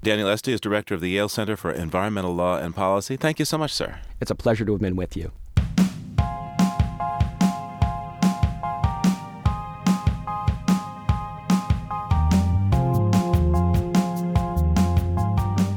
Daniel 0.05 0.29
Esty 0.29 0.53
is 0.53 0.61
director 0.61 0.97
of 0.97 1.01
the 1.01 1.11
Yale 1.11 1.29
Center 1.29 1.57
for 1.57 1.71
Environmental 1.71 2.35
Law 2.35 2.59
and 2.59 2.75
Policy. 2.75 3.17
Thank 3.17 3.39
you 3.39 3.45
so 3.45 3.57
much, 3.57 3.73
sir. 3.73 4.01
It's 4.21 4.33
a 4.33 4.35
pleasure 4.35 4.65
to 4.65 4.73
have 4.73 4.81
been 4.81 4.97
with 4.97 5.17
you. 5.17 5.31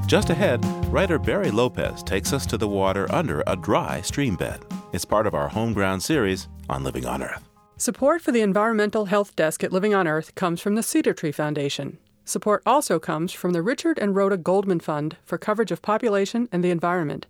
Just 0.08 0.32
ahead, 0.32 0.66
writer 0.92 1.20
Barry 1.20 1.52
Lopez 1.52 2.02
takes 2.02 2.34
us 2.34 2.48
to 2.48 2.58
the 2.58 2.68
water 2.68 3.06
under 3.14 3.44
a 3.46 3.56
dry 3.56 4.02
stream 4.02 4.36
bed. 4.36 4.66
It's 4.92 5.06
part 5.06 5.28
of 5.28 5.36
our 5.36 5.50
home 5.50 5.74
ground 5.74 6.02
series 6.02 6.48
on 6.68 6.84
Living 6.84 7.06
on 7.06 7.22
Earth. 7.22 7.44
Support 7.78 8.24
for 8.24 8.32
the 8.32 8.42
Environmental 8.42 9.06
Health 9.06 9.36
Desk 9.36 9.64
at 9.64 9.72
Living 9.72 9.94
on 9.94 10.08
Earth 10.08 10.34
comes 10.34 10.62
from 10.62 10.74
the 10.74 10.84
Cedar 10.84 11.14
Tree 11.14 11.32
Foundation. 11.32 12.00
Support 12.28 12.64
also 12.66 12.98
comes 12.98 13.32
from 13.32 13.54
the 13.54 13.62
Richard 13.62 14.00
and 14.00 14.16
Rhoda 14.16 14.36
Goldman 14.36 14.80
Fund 14.80 15.16
for 15.24 15.38
coverage 15.38 15.72
of 15.72 15.84
population 15.84 16.50
and 16.52 16.64
the 16.64 16.72
environment, 16.72 17.28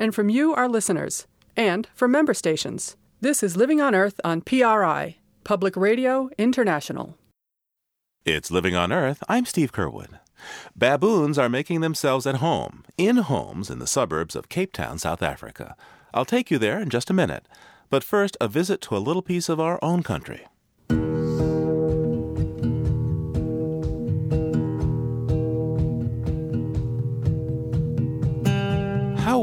and 0.00 0.12
from 0.12 0.28
you, 0.28 0.52
our 0.52 0.68
listeners, 0.68 1.28
and 1.56 1.88
from 1.94 2.10
member 2.10 2.34
stations. 2.34 2.96
This 3.20 3.44
is 3.44 3.56
Living 3.56 3.80
on 3.80 3.94
Earth 3.94 4.20
on 4.24 4.40
PRI, 4.40 5.16
Public 5.44 5.76
Radio 5.76 6.28
International. 6.38 7.16
It's 8.24 8.50
Living 8.50 8.74
on 8.74 8.92
Earth. 8.92 9.22
I'm 9.28 9.46
Steve 9.46 9.72
Curwood. 9.72 10.18
Baboons 10.74 11.38
are 11.38 11.48
making 11.48 11.80
themselves 11.80 12.26
at 12.26 12.36
home, 12.36 12.84
in 12.98 13.18
homes 13.18 13.70
in 13.70 13.78
the 13.78 13.86
suburbs 13.86 14.34
of 14.34 14.48
Cape 14.48 14.72
Town, 14.72 14.98
South 14.98 15.22
Africa. 15.22 15.76
I'll 16.12 16.24
take 16.24 16.50
you 16.50 16.58
there 16.58 16.80
in 16.80 16.90
just 16.90 17.10
a 17.10 17.14
minute. 17.14 17.46
But 17.90 18.02
first, 18.02 18.36
a 18.40 18.48
visit 18.48 18.80
to 18.82 18.96
a 18.96 18.98
little 18.98 19.22
piece 19.22 19.48
of 19.48 19.60
our 19.60 19.78
own 19.82 20.02
country. 20.02 20.48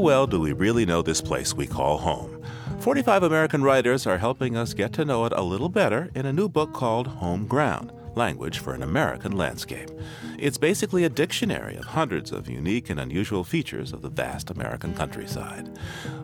Well 0.00 0.26
do 0.26 0.40
we 0.40 0.52
really 0.52 0.86
know 0.86 1.02
this 1.02 1.20
place 1.20 1.54
we 1.54 1.66
call 1.66 1.98
home? 1.98 2.42
45 2.80 3.22
American 3.22 3.62
writers 3.62 4.06
are 4.06 4.16
helping 4.16 4.56
us 4.56 4.72
get 4.72 4.92
to 4.94 5.04
know 5.04 5.26
it 5.26 5.32
a 5.36 5.42
little 5.42 5.68
better 5.68 6.10
in 6.14 6.24
a 6.24 6.32
new 6.32 6.48
book 6.48 6.72
called 6.72 7.06
Home 7.06 7.46
Ground 7.46 7.92
Language 8.16 8.58
for 8.58 8.72
an 8.72 8.82
American 8.82 9.36
Landscape. 9.36 9.90
It's 10.38 10.56
basically 10.56 11.04
a 11.04 11.10
dictionary 11.10 11.76
of 11.76 11.84
hundreds 11.84 12.32
of 12.32 12.48
unique 12.48 12.88
and 12.88 12.98
unusual 12.98 13.44
features 13.44 13.92
of 13.92 14.00
the 14.00 14.08
vast 14.08 14.50
American 14.50 14.94
countryside. 14.94 15.78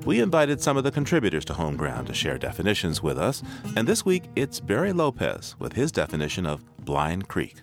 We 0.06 0.20
invited 0.20 0.60
some 0.60 0.78
of 0.78 0.84
the 0.84 0.90
contributors 0.90 1.44
to 1.44 1.54
Home 1.54 1.76
Ground 1.76 2.06
to 2.06 2.14
share 2.14 2.38
definitions 2.38 3.02
with 3.02 3.18
us, 3.18 3.42
and 3.76 3.86
this 3.86 4.06
week 4.06 4.24
it's 4.34 4.58
Barry 4.58 4.92
Lopez 4.92 5.54
with 5.58 5.74
his 5.74 5.92
definition 5.92 6.46
of 6.46 6.64
Blind 6.84 7.28
Creek. 7.28 7.56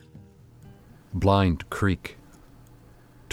Blind 1.13 1.69
Creek. 1.69 2.17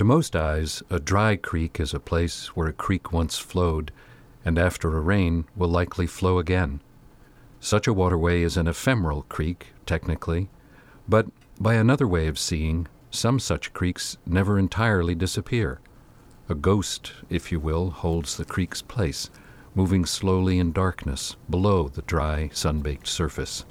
To 0.01 0.05
most 0.05 0.35
eyes, 0.35 0.83
a 0.89 0.99
dry 0.99 1.37
creek 1.37 1.79
is 1.79 1.93
a 1.93 2.01
place 2.01 2.57
where 2.57 2.69
a 2.69 2.73
creek 2.73 3.13
once 3.13 3.37
flowed, 3.37 3.93
and 4.47 4.59
after 4.59 4.97
a 4.97 5.01
rain 5.03 5.45
will 5.55 5.69
likely 5.69 6.07
flow 6.07 6.39
again. 6.39 6.81
Such 7.61 7.87
a 7.87 7.93
waterway 7.93 8.41
is 8.41 8.57
an 8.57 8.67
ephemeral 8.67 9.27
creek, 9.29 9.75
technically, 9.85 10.49
but 11.07 11.27
by 11.61 11.75
another 11.75 12.09
way 12.09 12.29
of 12.29 12.39
seeing, 12.39 12.89
some 13.11 13.39
such 13.39 13.75
creeks 13.75 14.17
never 14.25 14.59
entirely 14.59 15.15
disappear. 15.15 15.81
A 16.49 16.55
ghost, 16.55 17.13
if 17.29 17.53
you 17.53 17.61
will, 17.61 17.91
holds 17.91 18.39
the 18.39 18.47
creek's 18.47 18.81
place, 18.81 19.29
moving 19.75 20.07
slowly 20.07 20.59
in 20.59 20.73
darkness 20.73 21.37
below 21.51 21.89
the 21.89 22.01
dry, 22.01 22.49
sun 22.55 22.81
baked 22.81 23.07
surface. 23.07 23.67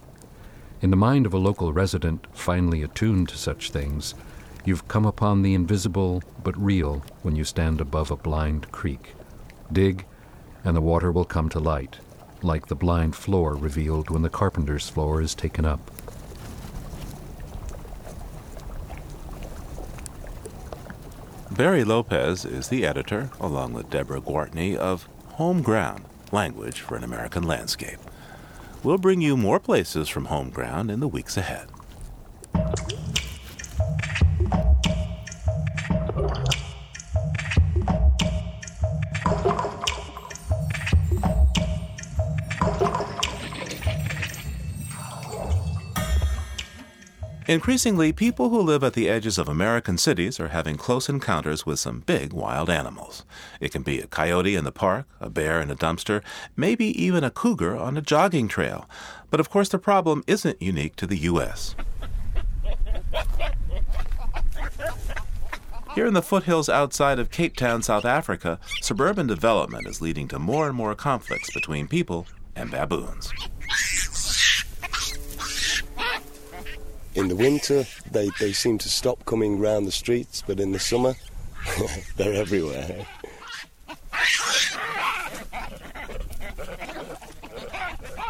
In 0.80 0.92
the 0.92 0.96
mind 0.96 1.26
of 1.26 1.34
a 1.34 1.39
local 1.39 1.74
resident 1.74 2.28
finely 2.34 2.84
attuned 2.84 3.30
to 3.30 3.36
such 3.36 3.72
things, 3.72 4.13
You've 4.65 4.88
come 4.88 5.06
upon 5.06 5.41
the 5.41 5.54
invisible 5.54 6.22
but 6.43 6.58
real 6.58 7.02
when 7.22 7.36
you 7.36 7.43
stand 7.43 7.82
above 7.82 8.12
a 8.12 8.17
blind 8.17 8.72
creek. 8.72 9.15
Dig, 9.72 10.06
and 10.63 10.76
the 10.76 10.82
water 10.82 11.12
will 11.12 11.26
come 11.26 11.50
to 11.50 11.60
light, 11.60 12.00
like 12.41 12.67
the 12.67 12.76
blind 12.76 13.15
floor 13.15 13.56
revealed 13.56 14.10
when 14.10 14.22
the 14.22 14.30
carpenter's 14.30 14.89
floor 14.89 15.22
is 15.22 15.34
taken 15.34 15.65
up. 15.65 15.91
Barry 21.52 21.84
Lopez 21.84 22.45
is 22.45 22.69
the 22.69 22.86
editor, 22.86 23.32
along 23.39 23.74
with 23.74 23.89
Debra 23.89 24.22
Gwartney, 24.22 24.76
of 24.76 25.08
Home 25.34 25.62
Ground 25.62 26.05
Language 26.32 26.82
for 26.82 26.95
an 26.95 27.03
American 27.03 27.43
Landscape. 27.43 27.99
We'll 28.84 28.97
bring 28.97 29.20
you 29.20 29.36
more 29.36 29.60
places 29.60 30.07
from 30.07 30.26
Home 30.26 30.51
Ground 30.51 30.89
in 30.91 30.99
the 30.99 31.07
weeks 31.07 31.36
ahead. 31.36 31.68
Increasingly, 47.50 48.14
people 48.14 48.50
who 48.50 48.62
live 48.62 48.84
at 48.84 48.93
the 48.93 49.10
edges 49.10 49.39
of 49.39 49.50
American 49.50 49.97
cities 49.97 50.39
are 50.39 50.50
having 50.50 50.78
close 50.78 51.10
encounters 51.10 51.66
with 51.66 51.80
some 51.80 52.02
big 52.02 52.32
wild 52.32 52.70
animals. 52.70 53.26
It 53.60 53.72
can 53.72 53.82
be 53.82 54.00
a 54.00 54.06
coyote 54.06 54.54
in 54.54 54.66
the 54.66 54.72
park, 54.72 55.08
a 55.20 55.32
bear 55.32 55.60
in 55.60 55.72
a 55.72 55.76
dumpster, 55.76 56.22
maybe 56.56 56.86
even 57.04 57.24
a 57.24 57.32
cougar 57.32 57.76
on 57.76 57.97
a 57.97 58.04
jogging 58.04 58.50
trail. 58.50 58.88
But 59.32 59.39
of 59.39 59.50
course, 59.50 59.68
the 59.68 59.80
problem 59.80 60.24
isn't 60.28 60.62
unique 60.62 60.95
to 60.97 61.08
the 61.08 61.18
U.S. 61.18 61.74
Here 65.95 66.06
in 66.06 66.14
the 66.14 66.22
foothills 66.22 66.70
outside 66.70 67.18
of 67.18 67.32
Cape 67.32 67.56
Town, 67.56 67.82
South 67.82 68.06
Africa, 68.06 68.60
suburban 68.82 69.26
development 69.26 69.88
is 69.88 70.02
leading 70.02 70.28
to 70.28 70.38
more 70.38 70.68
and 70.68 70.76
more 70.76 70.93
conflicts 70.93 71.52
between 71.52 71.88
people 71.88 72.28
and 72.56 72.70
baboons. 72.70 73.34
In 77.20 77.28
the 77.28 77.36
winter, 77.36 77.86
they, 78.09 78.30
they 78.39 78.53
seem 78.53 78.78
to 78.78 78.88
stop 78.88 79.26
coming 79.26 79.59
round 79.59 79.86
the 79.86 79.91
streets, 79.91 80.41
but 80.47 80.57
in 80.57 80.72
the 80.72 80.80
summer, 80.80 81.15
they're 82.15 82.34
everywhere. 82.34 83.05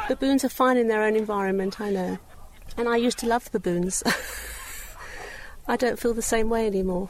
Baboons 0.08 0.44
are 0.44 0.50
fine 0.50 0.76
in 0.78 0.88
their 0.88 1.04
own 1.04 1.16
environment, 1.16 1.80
I 1.80 1.92
know. 1.92 2.18
And 2.78 2.90
I 2.90 2.96
used 2.96 3.20
to 3.20 3.28
love 3.28 3.52
baboons. 3.52 4.02
I 5.68 5.78
don't 5.78 6.00
feel 6.00 6.16
the 6.16 6.24
same 6.24 6.50
way 6.50 6.66
anymore. 6.66 7.10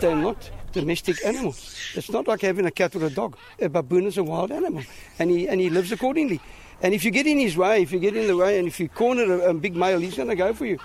They're 0.00 0.16
not 0.16 0.50
domestic 0.72 1.24
animals. 1.24 1.76
It's 1.94 2.10
not 2.10 2.26
like 2.26 2.40
having 2.40 2.66
a 2.66 2.72
cat 2.72 2.96
or 2.96 3.04
a 3.04 3.10
dog. 3.10 3.36
Uh, 3.62 3.66
a 3.66 3.68
baboon 3.68 4.06
is 4.06 4.18
a 4.18 4.24
wild 4.24 4.50
animal, 4.50 4.82
and 5.20 5.30
he, 5.30 5.46
and 5.46 5.60
he 5.60 5.70
lives 5.70 5.92
accordingly. 5.92 6.40
And 6.80 6.94
if 6.94 7.04
you 7.04 7.10
get 7.10 7.26
in 7.26 7.38
his 7.38 7.56
way, 7.56 7.82
if 7.82 7.90
you 7.90 7.98
get 7.98 8.16
in 8.16 8.28
the 8.28 8.36
way, 8.36 8.58
and 8.58 8.68
if 8.68 8.78
you 8.78 8.88
corner 8.88 9.24
a, 9.24 9.50
a 9.50 9.54
big 9.54 9.74
male, 9.74 9.98
he's 9.98 10.16
going 10.16 10.28
to 10.28 10.36
go 10.36 10.52
for 10.54 10.64
you. 10.64 10.78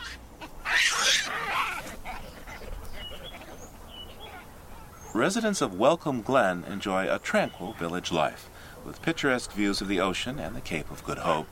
Residents 5.14 5.62
of 5.62 5.78
Welcome 5.78 6.24
Glen 6.24 6.64
enjoy 6.64 7.08
a 7.08 7.20
tranquil 7.20 7.74
village 7.74 8.12
life, 8.12 8.50
with 8.84 9.04
picturesque 9.04 9.52
views 9.52 9.80
of 9.80 9.88
the 9.88 10.00
ocean 10.00 10.40
and 10.40 10.56
the 10.56 10.62
Cape 10.62 10.90
of 10.90 11.04
Good 11.04 11.20
Hope. 11.20 11.48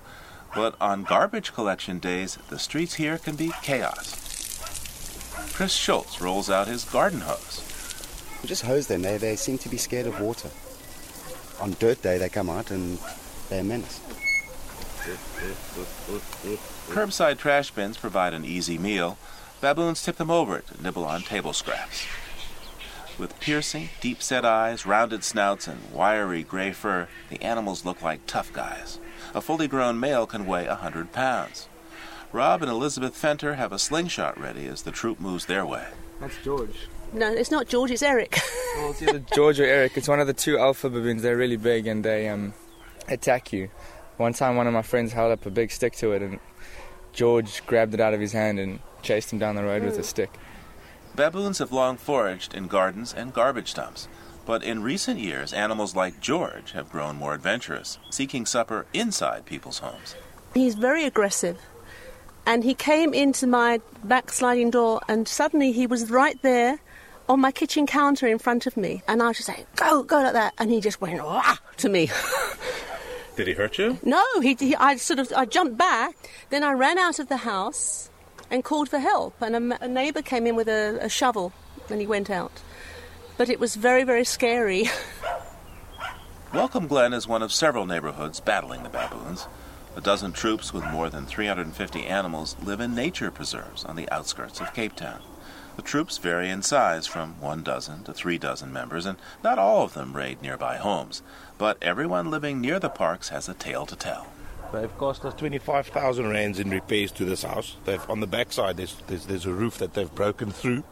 But 0.55 0.75
on 0.81 1.03
garbage 1.03 1.53
collection 1.53 1.99
days, 1.99 2.39
the 2.49 2.57
streets 2.57 2.95
here 2.95 3.19
can 3.19 3.35
be 3.35 3.51
chaos. 3.61 4.17
Chris 5.53 5.73
Schultz 5.73 6.19
rolls 6.19 6.49
out 6.49 6.67
his 6.67 6.83
garden 6.85 7.21
hose. 7.21 7.63
We 8.41 8.49
just 8.49 8.63
hose 8.63 8.87
them. 8.87 9.03
They, 9.03 9.17
they 9.17 9.35
seem 9.35 9.59
to 9.59 9.69
be 9.69 9.77
scared 9.77 10.07
of 10.07 10.19
water. 10.19 10.49
On 11.61 11.75
dirt 11.77 12.01
day, 12.01 12.17
they 12.17 12.29
come 12.29 12.49
out 12.49 12.71
and 12.71 12.97
they're 13.49 13.61
a 13.61 13.63
menace. 13.63 14.01
Curbside 16.89 17.37
trash 17.37 17.71
bins 17.71 17.97
provide 17.97 18.33
an 18.33 18.45
easy 18.45 18.77
meal. 18.77 19.17
Baboons 19.59 20.01
tip 20.03 20.17
them 20.17 20.31
over 20.31 20.59
to 20.59 20.83
nibble 20.83 21.05
on 21.05 21.21
table 21.21 21.53
scraps. 21.53 22.05
With 23.17 23.39
piercing, 23.39 23.89
deep 23.99 24.21
set 24.21 24.45
eyes, 24.45 24.85
rounded 24.85 25.23
snouts, 25.23 25.67
and 25.67 25.91
wiry 25.91 26.43
gray 26.43 26.71
fur, 26.71 27.07
the 27.29 27.41
animals 27.41 27.85
look 27.85 28.01
like 28.01 28.25
tough 28.25 28.51
guys. 28.53 28.99
A 29.33 29.41
fully 29.41 29.67
grown 29.67 29.99
male 29.99 30.25
can 30.25 30.45
weigh 30.45 30.65
a 30.65 30.75
hundred 30.75 31.11
pounds. 31.11 31.67
Rob 32.31 32.61
and 32.61 32.71
Elizabeth 32.71 33.13
Fenter 33.13 33.55
have 33.55 33.71
a 33.71 33.79
slingshot 33.79 34.39
ready 34.39 34.65
as 34.65 34.83
the 34.83 34.91
troop 34.91 35.19
moves 35.19 35.45
their 35.45 35.65
way. 35.65 35.87
That's 36.19 36.37
George. 36.43 36.87
No, 37.13 37.31
it's 37.31 37.51
not 37.51 37.67
George, 37.67 37.91
it's 37.91 38.01
Eric. 38.01 38.39
well, 38.77 38.91
it's 38.91 39.01
either 39.01 39.19
George 39.35 39.59
or 39.59 39.65
Eric. 39.65 39.97
It's 39.97 40.07
one 40.07 40.21
of 40.21 40.27
the 40.27 40.33
two 40.33 40.57
alpha 40.57 40.89
baboons. 40.89 41.21
They're 41.23 41.35
really 41.35 41.57
big 41.57 41.87
and 41.87 42.05
they 42.05 42.29
um, 42.29 42.53
attack 43.09 43.51
you. 43.51 43.69
One 44.21 44.33
time, 44.33 44.55
one 44.55 44.67
of 44.67 44.73
my 44.73 44.83
friends 44.83 45.13
held 45.13 45.31
up 45.31 45.47
a 45.47 45.49
big 45.49 45.71
stick 45.71 45.93
to 45.93 46.11
it, 46.11 46.21
and 46.21 46.39
George 47.11 47.65
grabbed 47.65 47.95
it 47.95 47.99
out 47.99 48.13
of 48.13 48.19
his 48.19 48.33
hand 48.33 48.59
and 48.59 48.79
chased 49.01 49.33
him 49.33 49.39
down 49.39 49.55
the 49.55 49.63
road 49.63 49.81
with 49.81 49.95
a 49.95 49.97
hmm. 49.97 50.03
stick. 50.03 50.29
Baboons 51.15 51.57
have 51.57 51.71
long 51.71 51.97
foraged 51.97 52.53
in 52.53 52.67
gardens 52.67 53.15
and 53.15 53.33
garbage 53.33 53.73
dumps. 53.73 54.07
But 54.45 54.61
in 54.61 54.83
recent 54.83 55.19
years, 55.19 55.53
animals 55.53 55.95
like 55.95 56.21
George 56.21 56.73
have 56.73 56.91
grown 56.91 57.15
more 57.15 57.33
adventurous, 57.33 57.97
seeking 58.11 58.45
supper 58.45 58.85
inside 58.93 59.47
people's 59.47 59.79
homes. 59.79 60.15
He's 60.53 60.75
very 60.75 61.05
aggressive. 61.05 61.57
And 62.45 62.63
he 62.63 62.75
came 62.75 63.15
into 63.15 63.47
my 63.47 63.81
back 64.03 64.31
sliding 64.31 64.69
door, 64.69 65.01
and 65.07 65.27
suddenly 65.27 65.71
he 65.71 65.87
was 65.87 66.11
right 66.11 66.39
there 66.43 66.79
on 67.27 67.39
my 67.39 67.51
kitchen 67.51 67.87
counter 67.87 68.27
in 68.27 68.37
front 68.37 68.67
of 68.67 68.77
me. 68.77 69.01
And 69.07 69.23
I 69.23 69.29
was 69.29 69.37
just 69.37 69.47
saying, 69.47 69.65
go, 69.77 70.03
go 70.03 70.21
like 70.21 70.33
that. 70.33 70.53
And 70.59 70.69
he 70.69 70.79
just 70.79 71.01
went, 71.01 71.23
Wah! 71.23 71.57
to 71.77 71.89
me. 71.89 72.11
Did 73.35 73.47
he 73.47 73.53
hurt 73.53 73.77
you? 73.77 73.97
No, 74.03 74.23
he, 74.41 74.55
he, 74.55 74.75
I 74.75 74.97
sort 74.97 75.19
of, 75.19 75.31
I 75.35 75.45
jumped 75.45 75.77
back. 75.77 76.15
Then 76.49 76.63
I 76.63 76.73
ran 76.73 76.97
out 76.97 77.19
of 77.19 77.29
the 77.29 77.37
house 77.37 78.09
and 78.49 78.63
called 78.63 78.89
for 78.89 78.99
help. 78.99 79.41
And 79.41 79.73
a, 79.73 79.83
a 79.85 79.87
neighbour 79.87 80.21
came 80.21 80.45
in 80.45 80.55
with 80.55 80.67
a, 80.67 80.99
a 81.01 81.09
shovel, 81.09 81.53
and 81.89 82.01
he 82.01 82.07
went 82.07 82.29
out 82.29 82.61
but 83.41 83.49
it 83.49 83.59
was 83.59 83.75
very, 83.75 84.03
very 84.03 84.23
scary. 84.23 84.87
Welcome 86.53 86.85
Glen 86.85 87.11
is 87.11 87.27
one 87.27 87.41
of 87.41 87.51
several 87.51 87.87
neighborhoods 87.87 88.39
battling 88.39 88.83
the 88.83 88.89
baboons. 88.89 89.47
A 89.95 90.01
dozen 90.01 90.31
troops 90.31 90.71
with 90.71 90.85
more 90.85 91.09
than 91.09 91.25
350 91.25 92.05
animals 92.05 92.55
live 92.61 92.81
in 92.81 92.93
nature 92.93 93.31
preserves 93.31 93.83
on 93.83 93.95
the 93.95 94.07
outskirts 94.11 94.61
of 94.61 94.75
Cape 94.75 94.95
Town. 94.95 95.21
The 95.75 95.81
troops 95.81 96.17
vary 96.17 96.49
in 96.49 96.61
size 96.61 97.07
from 97.07 97.39
one 97.39 97.63
dozen 97.63 98.03
to 98.03 98.13
three 98.13 98.37
dozen 98.37 98.73
members, 98.73 99.05
and 99.05 99.17
not 99.43 99.57
all 99.57 99.83
of 99.83 99.93
them 99.93 100.15
raid 100.15 100.41
nearby 100.41 100.77
homes. 100.77 101.21
But 101.57 101.77
everyone 101.81 102.29
living 102.29 102.59
near 102.59 102.79
the 102.79 102.89
parks 102.89 103.29
has 103.29 103.47
a 103.47 103.53
tale 103.53 103.85
to 103.85 103.95
tell. 103.95 104.27
They've 104.73 104.97
cost 104.97 105.25
us 105.25 105.33
25,000 105.35 106.29
rands 106.29 106.59
in 106.59 106.69
repairs 106.69 107.11
to 107.13 107.25
this 107.25 107.43
house. 107.43 107.75
They've 107.85 108.09
on 108.09 108.19
the 108.19 108.27
backside 108.27 108.77
there's, 108.77 108.95
there's, 109.07 109.25
there's 109.25 109.45
a 109.45 109.53
roof 109.53 109.77
that 109.79 109.93
they've 109.93 110.13
broken 110.13 110.51
through. 110.51 110.83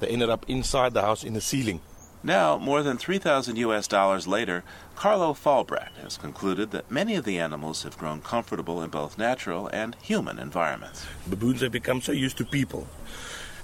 They 0.00 0.08
ended 0.08 0.30
up 0.30 0.44
inside 0.48 0.94
the 0.94 1.02
house 1.02 1.22
in 1.22 1.34
the 1.34 1.40
ceiling. 1.40 1.80
Now, 2.24 2.56
more 2.56 2.84
than 2.84 2.98
3,000 2.98 3.56
US 3.56 3.88
dollars 3.88 4.28
later, 4.28 4.62
Carlo 4.94 5.34
Falbrecht 5.34 5.96
has 6.02 6.16
concluded 6.16 6.70
that 6.70 6.90
many 6.90 7.16
of 7.16 7.24
the 7.24 7.38
animals 7.38 7.82
have 7.82 7.98
grown 7.98 8.20
comfortable 8.20 8.80
in 8.80 8.90
both 8.90 9.18
natural 9.18 9.66
and 9.68 9.96
human 10.00 10.38
environments. 10.38 11.04
Baboons 11.26 11.62
have 11.62 11.72
become 11.72 12.00
so 12.00 12.12
used 12.12 12.36
to 12.38 12.44
people. 12.44 12.86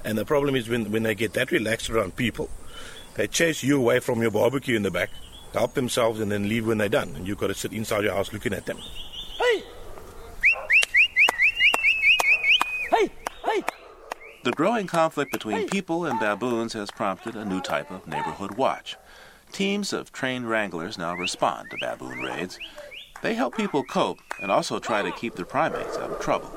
And 0.04 0.16
the 0.16 0.24
problem 0.24 0.56
is 0.56 0.68
when, 0.68 0.90
when 0.90 1.02
they 1.02 1.14
get 1.14 1.32
that 1.34 1.50
relaxed 1.50 1.90
around 1.90 2.16
people, 2.16 2.48
they 3.14 3.26
chase 3.26 3.62
you 3.62 3.76
away 3.78 4.00
from 4.00 4.22
your 4.22 4.30
barbecue 4.30 4.76
in 4.76 4.82
the 4.82 4.90
back, 4.90 5.10
help 5.52 5.74
themselves, 5.74 6.20
and 6.20 6.30
then 6.30 6.48
leave 6.48 6.66
when 6.66 6.78
they're 6.78 6.88
done. 6.88 7.14
And 7.16 7.26
you've 7.26 7.38
got 7.38 7.48
to 7.48 7.54
sit 7.54 7.72
inside 7.72 8.04
your 8.04 8.14
house 8.14 8.32
looking 8.32 8.52
at 8.52 8.66
them. 8.66 8.78
Hey! 9.38 9.62
Hey! 12.90 13.10
Hey! 13.44 13.64
The 14.44 14.52
growing 14.52 14.86
conflict 14.86 15.32
between 15.32 15.68
people 15.68 16.04
and 16.06 16.20
baboons 16.20 16.72
has 16.74 16.90
prompted 16.90 17.34
a 17.34 17.44
new 17.44 17.60
type 17.60 17.90
of 17.90 18.06
neighborhood 18.06 18.52
watch. 18.52 18.96
Teams 19.52 19.92
of 19.92 20.12
trained 20.12 20.48
wranglers 20.48 20.96
now 20.96 21.14
respond 21.14 21.70
to 21.70 21.76
baboon 21.78 22.20
raids. 22.20 22.58
They 23.22 23.34
help 23.34 23.56
people 23.56 23.82
cope 23.82 24.20
and 24.40 24.52
also 24.52 24.78
try 24.78 25.02
to 25.02 25.10
keep 25.10 25.34
their 25.34 25.44
primates 25.44 25.96
out 25.96 26.10
of 26.10 26.20
trouble. 26.20 26.52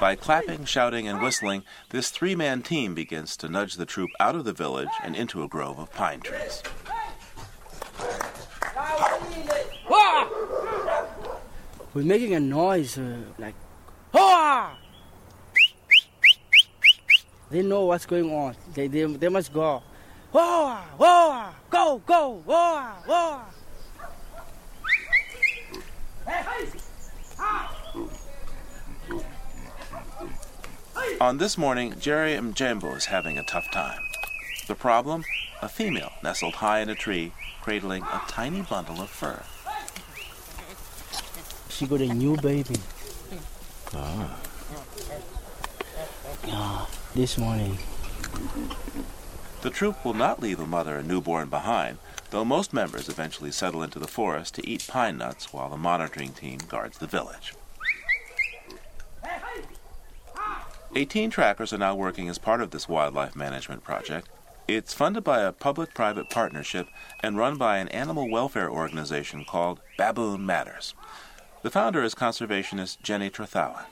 By 0.00 0.16
clapping, 0.16 0.64
shouting, 0.64 1.08
and 1.08 1.22
whistling, 1.22 1.62
this 1.90 2.10
three 2.10 2.34
man 2.34 2.62
team 2.62 2.94
begins 2.94 3.36
to 3.38 3.48
nudge 3.48 3.74
the 3.74 3.86
troop 3.86 4.10
out 4.20 4.34
of 4.34 4.44
the 4.44 4.52
village 4.52 4.88
and 5.02 5.14
into 5.16 5.42
a 5.42 5.48
grove 5.48 5.78
of 5.78 5.92
pine 5.92 6.20
trees. 6.20 6.62
we're 11.94 12.02
making 12.02 12.34
a 12.34 12.40
noise 12.40 12.98
uh, 12.98 13.16
like! 13.38 13.54
They 17.50 17.62
know 17.62 17.84
what's 17.84 18.06
going 18.06 18.32
on. 18.32 18.56
They, 18.74 18.88
they, 18.88 19.04
they 19.04 19.28
must 19.28 19.52
go. 19.52 19.82
Hoa! 20.32 20.82
Hoa! 20.98 21.54
Go, 21.70 22.02
go! 22.04 22.42
Hoa! 22.44 22.96
Hoa! 23.06 23.44
On 31.20 31.38
this 31.38 31.56
morning, 31.56 31.94
Jerry 32.00 32.34
Mjambo 32.34 32.96
is 32.96 33.06
having 33.06 33.38
a 33.38 33.44
tough 33.44 33.70
time. 33.70 34.00
The 34.66 34.74
problem? 34.74 35.24
A 35.62 35.68
female 35.68 36.12
nestled 36.22 36.54
high 36.54 36.80
in 36.80 36.88
a 36.88 36.94
tree, 36.94 37.32
cradling 37.62 38.02
a 38.02 38.20
tiny 38.26 38.62
bundle 38.62 39.00
of 39.00 39.08
fur. 39.10 39.42
She 41.68 41.86
got 41.86 42.00
a 42.00 42.12
new 42.12 42.36
baby. 42.36 42.76
Ah. 43.94 44.40
Yeah, 46.46 46.86
this 47.14 47.38
morning. 47.38 47.78
The 49.62 49.70
troop 49.70 50.04
will 50.04 50.14
not 50.14 50.42
leave 50.42 50.58
a 50.58 50.66
mother 50.66 50.96
and 50.98 51.08
newborn 51.08 51.48
behind, 51.48 51.98
though 52.30 52.44
most 52.44 52.72
members 52.72 53.08
eventually 53.08 53.52
settle 53.52 53.82
into 53.82 53.98
the 53.98 54.08
forest 54.08 54.54
to 54.56 54.68
eat 54.68 54.86
pine 54.88 55.18
nuts 55.18 55.52
while 55.52 55.70
the 55.70 55.76
monitoring 55.76 56.32
team 56.32 56.58
guards 56.68 56.98
the 56.98 57.06
village. 57.06 57.54
18 60.96 61.28
trackers 61.30 61.72
are 61.72 61.78
now 61.78 61.92
working 61.92 62.28
as 62.28 62.38
part 62.38 62.60
of 62.60 62.70
this 62.70 62.88
wildlife 62.88 63.34
management 63.34 63.82
project. 63.82 64.28
It's 64.68 64.94
funded 64.94 65.24
by 65.24 65.40
a 65.40 65.50
public 65.50 65.92
private 65.92 66.30
partnership 66.30 66.86
and 67.20 67.36
run 67.36 67.56
by 67.56 67.78
an 67.78 67.88
animal 67.88 68.30
welfare 68.30 68.70
organization 68.70 69.44
called 69.44 69.80
Baboon 69.98 70.46
Matters. 70.46 70.94
The 71.62 71.70
founder 71.70 72.04
is 72.04 72.14
conservationist 72.14 73.02
Jenny 73.02 73.28
Trethowan. 73.28 73.86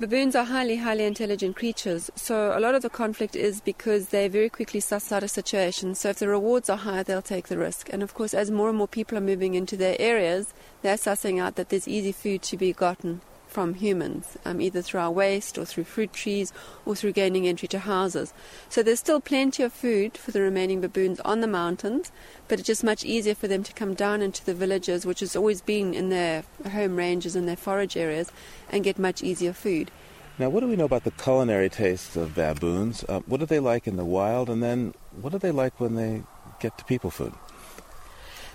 Baboons 0.00 0.34
are 0.34 0.44
highly, 0.44 0.76
highly 0.76 1.04
intelligent 1.04 1.54
creatures, 1.54 2.10
so 2.16 2.56
a 2.56 2.60
lot 2.60 2.74
of 2.74 2.82
the 2.82 2.90
conflict 2.90 3.36
is 3.36 3.60
because 3.60 4.08
they 4.08 4.26
very 4.26 4.48
quickly 4.48 4.80
suss 4.80 5.12
out 5.12 5.22
a 5.22 5.28
situation. 5.28 5.94
So 5.94 6.08
if 6.08 6.18
the 6.18 6.28
rewards 6.28 6.68
are 6.68 6.76
high, 6.76 7.04
they'll 7.04 7.22
take 7.22 7.46
the 7.46 7.58
risk. 7.58 7.88
And 7.92 8.02
of 8.02 8.14
course, 8.14 8.34
as 8.34 8.50
more 8.50 8.68
and 8.68 8.78
more 8.78 8.88
people 8.88 9.16
are 9.16 9.20
moving 9.20 9.54
into 9.54 9.76
their 9.76 9.96
areas, 10.00 10.54
they're 10.82 10.96
sussing 10.96 11.40
out 11.40 11.54
that 11.54 11.68
there's 11.68 11.86
easy 11.86 12.12
food 12.12 12.42
to 12.42 12.56
be 12.56 12.72
gotten 12.72 13.20
from 13.48 13.74
humans, 13.74 14.36
um, 14.44 14.60
either 14.60 14.82
through 14.82 15.00
our 15.00 15.10
waste 15.10 15.58
or 15.58 15.64
through 15.64 15.84
fruit 15.84 16.12
trees 16.12 16.52
or 16.84 16.94
through 16.94 17.12
gaining 17.12 17.48
entry 17.48 17.68
to 17.68 17.78
houses. 17.80 18.32
So 18.68 18.82
there's 18.82 19.00
still 19.00 19.20
plenty 19.20 19.62
of 19.62 19.72
food 19.72 20.16
for 20.16 20.30
the 20.30 20.40
remaining 20.40 20.80
baboons 20.80 21.20
on 21.20 21.40
the 21.40 21.46
mountains, 21.46 22.12
but 22.46 22.58
it's 22.58 22.66
just 22.66 22.84
much 22.84 23.04
easier 23.04 23.34
for 23.34 23.48
them 23.48 23.62
to 23.62 23.72
come 23.72 23.94
down 23.94 24.22
into 24.22 24.44
the 24.44 24.54
villages, 24.54 25.06
which 25.06 25.20
has 25.20 25.34
always 25.34 25.60
been 25.60 25.94
in 25.94 26.10
their 26.10 26.44
home 26.70 26.96
ranges 26.96 27.34
and 27.34 27.48
their 27.48 27.56
forage 27.56 27.96
areas, 27.96 28.30
and 28.70 28.84
get 28.84 28.98
much 28.98 29.22
easier 29.22 29.52
food. 29.52 29.90
Now, 30.38 30.50
what 30.50 30.60
do 30.60 30.68
we 30.68 30.76
know 30.76 30.84
about 30.84 31.02
the 31.02 31.10
culinary 31.10 31.68
tastes 31.68 32.14
of 32.14 32.36
baboons? 32.36 33.04
Uh, 33.08 33.20
what 33.26 33.42
are 33.42 33.46
they 33.46 33.58
like 33.58 33.88
in 33.88 33.96
the 33.96 34.04
wild, 34.04 34.48
and 34.48 34.62
then 34.62 34.94
what 35.20 35.34
are 35.34 35.38
they 35.38 35.50
like 35.50 35.80
when 35.80 35.96
they 35.96 36.22
get 36.60 36.78
to 36.78 36.84
people 36.84 37.10
food? 37.10 37.32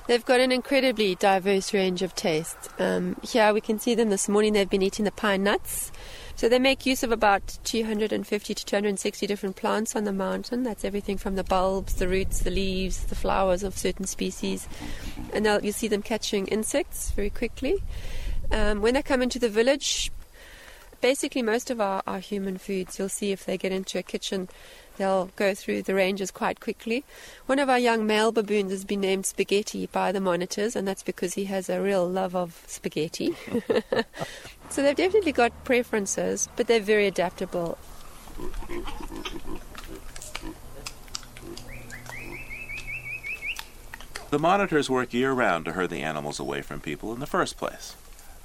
They've 0.05 0.25
got 0.25 0.41
an 0.41 0.51
incredibly 0.51 1.15
diverse 1.15 1.73
range 1.73 2.01
of 2.01 2.13
tastes. 2.13 2.67
Um, 2.77 3.15
here 3.23 3.53
we 3.53 3.61
can 3.61 3.79
see 3.79 3.95
them 3.95 4.09
this 4.09 4.27
morning, 4.27 4.51
they've 4.51 4.69
been 4.69 4.81
eating 4.81 5.05
the 5.05 5.11
pine 5.11 5.43
nuts. 5.43 5.93
So 6.35 6.49
they 6.49 6.59
make 6.59 6.85
use 6.85 7.03
of 7.03 7.11
about 7.11 7.59
250 7.63 8.53
to 8.53 8.65
260 8.65 9.27
different 9.27 9.55
plants 9.55 9.95
on 9.95 10.03
the 10.03 10.11
mountain. 10.11 10.63
That's 10.63 10.83
everything 10.83 11.17
from 11.17 11.35
the 11.35 11.43
bulbs, 11.43 11.95
the 11.95 12.07
roots, 12.07 12.39
the 12.39 12.51
leaves, 12.51 13.05
the 13.05 13.15
flowers 13.15 13.63
of 13.63 13.77
certain 13.77 14.05
species. 14.05 14.67
And 15.31 15.45
you 15.63 15.71
see 15.71 15.87
them 15.87 16.01
catching 16.01 16.47
insects 16.47 17.11
very 17.11 17.29
quickly. 17.29 17.81
Um, 18.51 18.81
when 18.81 18.95
they 18.95 19.03
come 19.03 19.21
into 19.21 19.39
the 19.39 19.47
village, 19.47 20.11
basically 20.99 21.43
most 21.43 21.69
of 21.69 21.79
our, 21.79 22.01
our 22.07 22.19
human 22.19 22.57
foods, 22.57 22.97
you'll 22.97 23.09
see 23.09 23.31
if 23.31 23.45
they 23.45 23.57
get 23.57 23.71
into 23.71 23.99
a 23.99 24.03
kitchen, 24.03 24.49
they'll 24.97 25.29
go 25.35 25.53
through 25.53 25.83
the 25.83 25.95
ranges 25.95 26.31
quite 26.31 26.59
quickly. 26.59 27.03
One 27.45 27.59
of 27.59 27.69
our 27.69 27.79
young 27.79 28.05
male 28.05 28.31
baboons 28.31 28.71
has 28.71 28.85
been 28.85 29.01
named 29.01 29.25
Spaghetti 29.25 29.87
by 29.87 30.11
the 30.11 30.21
monitors, 30.21 30.75
and 30.75 30.87
that's 30.87 31.03
because 31.03 31.33
he 31.33 31.45
has 31.45 31.69
a 31.69 31.81
real 31.81 32.07
love 32.07 32.35
of 32.35 32.63
spaghetti. 32.67 33.35
so 34.69 34.83
they've 34.83 34.95
definitely 34.95 35.31
got 35.31 35.63
preferences, 35.63 36.49
but 36.55 36.67
they're 36.67 36.79
very 36.79 37.07
adaptable. 37.07 37.77
The 44.29 44.39
monitors 44.39 44.89
work 44.89 45.13
year 45.13 45.31
round 45.31 45.65
to 45.65 45.73
herd 45.73 45.91
the 45.91 46.01
animals 46.01 46.39
away 46.39 46.63
from 46.63 46.81
people 46.81 47.13
in 47.13 47.19
the 47.19 47.27
first 47.27 47.55
place. 47.55 47.95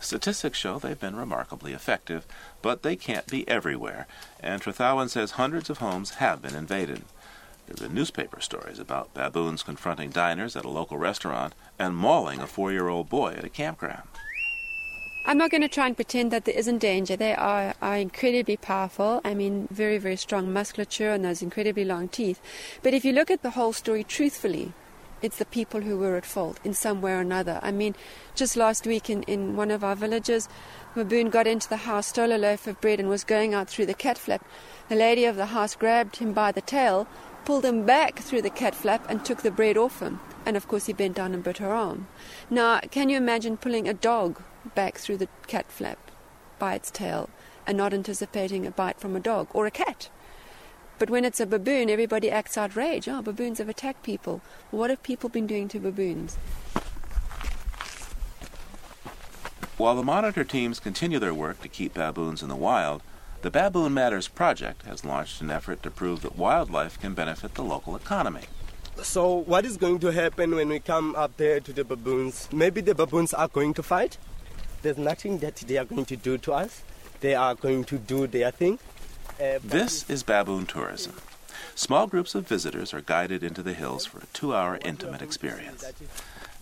Statistics 0.01 0.59
show 0.59 0.79
they've 0.79 0.99
been 0.99 1.17
remarkably 1.17 1.73
effective, 1.73 2.27
but 2.63 2.83
they 2.83 2.97
can't 2.97 3.27
be 3.27 3.47
everywhere, 3.49 4.07
and 4.41 4.63
Trethowan 4.63 5.09
says 5.09 5.33
hundreds 5.33 5.69
of 5.71 5.79
homes 5.79 6.15
have 6.15 6.41
been 6.41 6.55
invaded. 6.55 7.03
There 7.67 7.75
have 7.77 7.89
been 7.89 7.95
newspaper 7.95 8.41
stories 8.41 8.79
about 8.79 9.13
baboons 9.13 9.63
confronting 9.63 10.11
diners 10.11 10.57
at 10.57 10.65
a 10.65 10.71
local 10.71 10.97
restaurant 10.97 11.55
and 11.79 11.97
mauling 11.97 12.41
a 12.41 12.47
four 12.47 12.73
year 12.73 12.89
old 12.89 13.11
boy 13.11 13.35
at 13.35 13.45
a 13.45 13.51
campground. 13.51 14.09
I'm 15.27 15.37
not 15.37 15.51
going 15.51 15.61
to 15.61 15.69
try 15.69 15.87
and 15.87 15.95
pretend 15.95 16.31
that 16.31 16.47
there 16.47 16.57
isn't 16.57 16.79
danger. 16.79 17.15
They 17.15 17.35
are, 17.35 17.75
are 17.83 17.97
incredibly 17.99 18.57
powerful. 18.57 19.21
I 19.23 19.35
mean, 19.35 19.69
very, 19.71 19.99
very 19.99 20.17
strong 20.17 20.51
musculature 20.51 21.11
and 21.11 21.23
those 21.23 21.43
incredibly 21.43 21.85
long 21.85 22.09
teeth. 22.09 22.41
But 22.83 22.95
if 22.95 23.05
you 23.05 23.13
look 23.13 23.31
at 23.31 23.43
the 23.43 23.51
whole 23.51 23.75
story 23.75 24.05
truthfully, 24.05 24.73
it's 25.21 25.39
the 25.39 25.45
people 25.45 25.81
who 25.81 25.99
were 25.99 26.17
at 26.17 26.27
fault 26.27 26.59
in 26.65 26.75
some 26.75 27.01
way 27.01 27.13
or 27.13 27.21
another. 27.21 27.59
I 27.63 27.73
mean, 27.73 27.95
just 28.35 28.57
last 28.57 28.87
week 28.87 29.11
in, 29.11 29.23
in 29.25 29.57
one 29.57 29.71
of 29.71 29.83
our 29.83 29.97
villages, 29.97 30.49
baboon 30.95 31.31
got 31.31 31.47
into 31.47 31.69
the 31.69 31.79
house, 31.79 32.09
stole 32.09 32.33
a 32.33 32.39
loaf 32.39 32.67
of 32.67 32.81
bread, 32.81 33.01
and 33.01 33.09
was 33.09 33.25
going 33.25 33.55
out 33.55 33.69
through 33.69 33.87
the 33.87 33.95
cat 33.95 34.19
flap. 34.19 34.45
The 34.89 34.97
lady 34.97 35.25
of 35.25 35.37
the 35.37 35.47
house 35.47 35.75
grabbed 35.75 36.17
him 36.17 36.33
by 36.33 36.53
the 36.53 36.61
tail, 36.61 37.07
pulled 37.45 37.65
him 37.65 37.85
back 37.85 38.19
through 38.19 38.43
the 38.43 38.51
cat 38.51 38.75
flap, 38.75 39.05
and 39.09 39.25
took 39.25 39.43
the 39.43 39.51
bread 39.51 39.77
off 39.77 40.01
him. 40.01 40.21
And 40.47 40.57
of 40.57 40.69
course, 40.69 40.87
he 40.87 40.93
bent 40.93 41.17
down 41.17 41.35
and 41.35 41.43
bit 41.43 41.59
her 41.59 41.73
arm. 41.73 42.09
Now, 42.49 42.81
can 42.81 43.09
you 43.09 43.17
imagine 43.17 43.57
pulling 43.57 43.89
a 43.89 43.95
dog 43.95 44.43
back 44.75 44.99
through 44.99 45.19
the 45.19 45.29
cat 45.47 45.71
flap 45.71 45.99
by 46.59 46.75
its 46.75 46.91
tail 46.91 47.29
and 47.67 47.77
not 47.77 47.93
anticipating 47.93 48.67
a 48.67 48.71
bite 48.71 49.01
from 49.01 49.15
a 49.15 49.21
dog 49.21 49.49
or 49.53 49.67
a 49.67 49.71
cat? 49.71 50.09
But 50.99 51.11
when 51.11 51.25
it's 51.25 51.39
a 51.39 51.47
baboon, 51.47 51.91
everybody 51.91 52.29
acts 52.29 52.59
outraged. 52.59 53.09
Oh, 53.09 53.23
baboons 53.23 53.59
have 53.59 53.69
attacked 53.69 54.03
people. 54.03 54.41
What 54.73 54.91
have 54.91 55.03
people 55.03 55.29
been 55.29 55.47
doing 55.47 55.69
to 55.69 55.79
baboons? 55.79 56.37
While 59.77 59.95
the 59.95 60.03
monitor 60.03 60.43
teams 60.43 60.81
continue 60.81 61.21
their 61.21 61.33
work 61.35 61.63
to 61.63 61.69
keep 61.69 61.95
baboons 61.95 62.43
in 62.43 62.49
the 62.49 62.57
wild, 62.57 63.01
the 63.43 63.51
Baboon 63.51 63.95
Matters 63.95 64.27
Project 64.27 64.83
has 64.83 65.05
launched 65.05 65.41
an 65.41 65.53
effort 65.53 65.85
to 65.85 65.91
prove 65.93 66.23
that 66.23 66.37
wildlife 66.37 66.99
can 66.99 67.15
benefit 67.15 67.55
the 67.55 67.63
local 67.63 67.95
economy. 67.95 68.47
So, 69.01 69.33
what 69.33 69.65
is 69.65 69.77
going 69.77 70.01
to 70.01 70.11
happen 70.11 70.57
when 70.57 70.69
we 70.69 70.81
come 70.81 71.15
up 71.15 71.37
there 71.37 71.61
to 71.61 71.73
the 71.73 71.85
baboons? 71.85 72.49
Maybe 72.53 72.81
the 72.81 72.97
baboons 72.97 73.33
are 73.33 73.47
going 73.47 73.75
to 73.75 73.83
fight. 73.85 74.19
There's 74.83 74.99
nothing 74.99 75.39
that 75.39 75.55
they 75.55 75.79
are 75.79 75.85
going 75.85 76.07
to 76.07 76.17
do 76.17 76.39
to 76.39 76.53
us. 76.53 76.83
They 77.21 77.37
are 77.37 77.55
going 77.55 77.85
to 77.85 77.99
do 77.99 78.27
their 78.27 78.51
thing. 78.51 78.81
This 79.39 80.09
is 80.11 80.25
baboon 80.25 80.67
tourism. 80.67 81.15
Small 81.77 82.09
groups 82.09 82.35
of 82.35 82.49
visitors 82.49 82.93
are 82.93 83.01
guided 83.01 83.45
into 83.45 83.63
the 83.63 83.73
hills 83.73 84.05
for 84.05 84.19
a 84.19 84.27
two 84.33 84.53
hour 84.53 84.81
intimate 84.85 85.23
experience. 85.23 85.85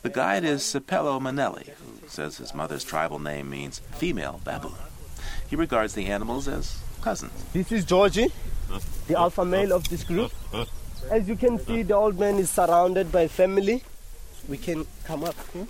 The 0.02 0.10
guide 0.10 0.44
is 0.44 0.62
Sipelo 0.62 1.18
Manelli, 1.18 1.70
who 1.78 2.06
says 2.06 2.36
his 2.36 2.54
mother's 2.54 2.84
tribal 2.84 3.18
name 3.18 3.48
means 3.48 3.78
female 3.92 4.40
baboon. 4.44 4.74
He 5.48 5.56
regards 5.56 5.94
the 5.94 6.06
animals 6.06 6.48
as 6.48 6.78
cousins. 7.00 7.32
This 7.54 7.72
is 7.72 7.84
Georgie, 7.86 8.30
the 9.06 9.16
alpha 9.16 9.44
male 9.44 9.72
of 9.72 9.88
this 9.88 10.04
group. 10.04 10.32
As 11.10 11.28
you 11.28 11.36
can 11.36 11.58
see, 11.58 11.82
the 11.82 11.94
old 11.94 12.18
man 12.18 12.36
is 12.36 12.50
surrounded 12.50 13.10
by 13.10 13.26
family. 13.26 13.84
We 14.48 14.58
can 14.58 14.86
come 15.04 15.24
up. 15.24 15.34
Hmm? 15.34 15.62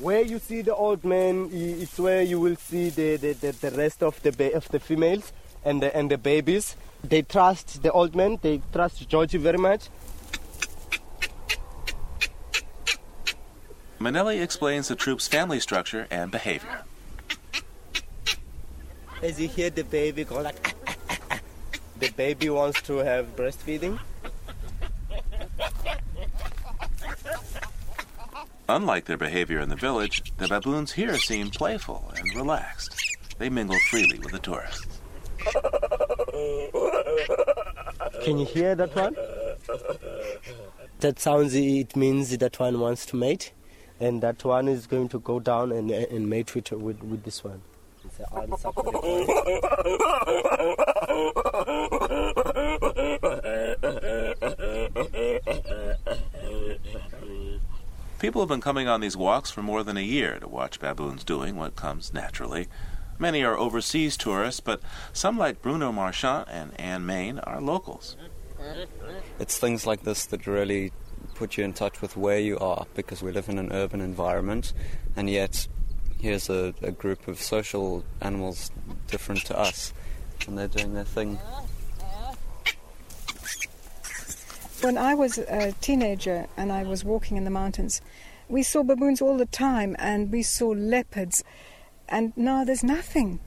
Where 0.00 0.22
you 0.22 0.38
see 0.38 0.62
the 0.62 0.74
old 0.74 1.04
man 1.04 1.50
it's 1.52 1.98
where 1.98 2.22
you 2.22 2.40
will 2.40 2.56
see 2.56 2.88
the, 2.88 3.16
the, 3.16 3.32
the, 3.34 3.52
the 3.52 3.70
rest 3.76 4.02
of 4.02 4.20
the 4.22 4.32
ba- 4.32 4.54
of 4.54 4.66
the 4.68 4.80
females 4.80 5.32
and 5.62 5.82
the 5.82 5.94
and 5.94 6.10
the 6.10 6.16
babies. 6.16 6.74
They 7.04 7.20
trust 7.22 7.82
the 7.82 7.92
old 7.92 8.16
man. 8.16 8.38
They 8.40 8.62
trust 8.72 9.06
Georgie 9.08 9.36
very 9.36 9.58
much. 9.58 9.88
Manelli 13.98 14.40
explains 14.40 14.88
the 14.88 14.96
troop's 14.96 15.28
family 15.28 15.60
structure 15.60 16.06
and 16.10 16.30
behavior. 16.30 16.84
As 19.22 19.38
you 19.38 19.48
hear 19.48 19.68
the 19.68 19.84
baby 19.84 20.24
go 20.24 20.40
like, 20.40 20.74
the 21.98 22.08
baby 22.16 22.48
wants 22.48 22.80
to 22.82 22.96
have 23.04 23.36
breastfeeding. 23.36 23.98
Unlike 28.72 29.06
their 29.06 29.16
behavior 29.16 29.58
in 29.58 29.68
the 29.68 29.74
village, 29.74 30.22
the 30.38 30.46
baboons 30.46 30.92
here 30.92 31.18
seem 31.18 31.50
playful 31.50 32.12
and 32.16 32.36
relaxed. 32.36 32.94
They 33.36 33.48
mingle 33.48 33.76
freely 33.90 34.20
with 34.20 34.30
the 34.30 34.38
tourists. 34.38 35.00
Can 38.22 38.38
you 38.38 38.46
hear 38.46 38.76
that 38.76 38.94
one? 38.94 39.16
That 41.00 41.18
sounds, 41.18 41.56
it 41.56 41.96
means 41.96 42.38
that 42.38 42.60
one 42.60 42.78
wants 42.78 43.06
to 43.06 43.16
mate, 43.16 43.52
and 43.98 44.22
that 44.22 44.44
one 44.44 44.68
is 44.68 44.86
going 44.86 45.08
to 45.08 45.18
go 45.18 45.40
down 45.40 45.72
and, 45.72 45.90
and 45.90 46.30
mate 46.30 46.54
with, 46.54 46.70
with, 46.70 47.02
with 47.02 47.24
this 47.24 47.42
one. 47.42 47.62
People 58.20 58.42
have 58.42 58.50
been 58.50 58.60
coming 58.60 58.86
on 58.86 59.00
these 59.00 59.16
walks 59.16 59.50
for 59.50 59.62
more 59.62 59.82
than 59.82 59.96
a 59.96 60.02
year 60.02 60.38
to 60.40 60.46
watch 60.46 60.78
baboons 60.78 61.24
doing 61.24 61.56
what 61.56 61.74
comes 61.74 62.12
naturally. 62.12 62.68
Many 63.18 63.42
are 63.42 63.56
overseas 63.56 64.18
tourists, 64.18 64.60
but 64.60 64.82
some 65.14 65.38
like 65.38 65.62
Bruno 65.62 65.90
Marchand 65.90 66.44
and 66.50 66.78
Anne 66.78 67.06
Main 67.06 67.38
are 67.38 67.62
locals. 67.62 68.18
It's 69.38 69.56
things 69.56 69.86
like 69.86 70.02
this 70.02 70.26
that 70.26 70.46
really 70.46 70.92
put 71.34 71.56
you 71.56 71.64
in 71.64 71.72
touch 71.72 72.02
with 72.02 72.14
where 72.14 72.38
you 72.38 72.58
are 72.58 72.86
because 72.94 73.22
we 73.22 73.32
live 73.32 73.48
in 73.48 73.58
an 73.58 73.72
urban 73.72 74.02
environment 74.02 74.74
and 75.16 75.30
yet 75.30 75.66
here's 76.20 76.50
a, 76.50 76.74
a 76.82 76.90
group 76.90 77.26
of 77.26 77.40
social 77.40 78.04
animals 78.20 78.70
different 79.06 79.46
to 79.46 79.58
us 79.58 79.94
and 80.46 80.58
they're 80.58 80.68
doing 80.68 80.92
their 80.92 81.04
thing. 81.04 81.38
When 84.82 84.96
I 84.96 85.14
was 85.14 85.36
a 85.36 85.72
teenager 85.82 86.46
and 86.56 86.72
I 86.72 86.84
was 86.84 87.04
walking 87.04 87.36
in 87.36 87.44
the 87.44 87.50
mountains, 87.50 88.00
we 88.48 88.62
saw 88.62 88.82
baboons 88.82 89.20
all 89.20 89.36
the 89.36 89.44
time 89.44 89.94
and 89.98 90.32
we 90.32 90.42
saw 90.42 90.68
leopards, 90.68 91.44
and 92.08 92.32
now 92.34 92.64
there's 92.64 92.82
nothing. 92.82 93.40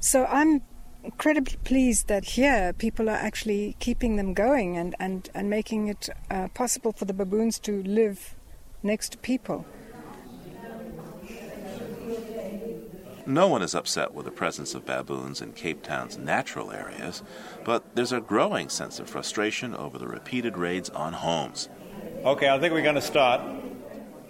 So 0.00 0.26
I'm 0.26 0.62
incredibly 1.04 1.58
pleased 1.62 2.08
that 2.08 2.24
here 2.24 2.72
people 2.72 3.08
are 3.08 3.12
actually 3.12 3.76
keeping 3.78 4.16
them 4.16 4.34
going 4.34 4.76
and, 4.76 4.96
and, 4.98 5.30
and 5.32 5.48
making 5.48 5.86
it 5.86 6.08
uh, 6.28 6.48
possible 6.48 6.92
for 6.92 7.04
the 7.04 7.14
baboons 7.14 7.60
to 7.60 7.80
live 7.84 8.34
next 8.82 9.12
to 9.12 9.18
people. 9.18 9.64
No 13.26 13.48
one 13.48 13.62
is 13.62 13.74
upset 13.74 14.12
with 14.12 14.26
the 14.26 14.30
presence 14.30 14.74
of 14.74 14.84
baboons 14.84 15.40
in 15.40 15.54
Cape 15.54 15.82
Town's 15.82 16.18
natural 16.18 16.70
areas, 16.70 17.22
but 17.64 17.94
there's 17.94 18.12
a 18.12 18.20
growing 18.20 18.68
sense 18.68 19.00
of 19.00 19.08
frustration 19.08 19.74
over 19.74 19.96
the 19.96 20.06
repeated 20.06 20.58
raids 20.58 20.90
on 20.90 21.14
homes. 21.14 21.70
Okay, 22.22 22.50
I 22.50 22.58
think 22.58 22.74
we're 22.74 22.82
going 22.82 22.96
to 22.96 23.00
start. 23.00 23.40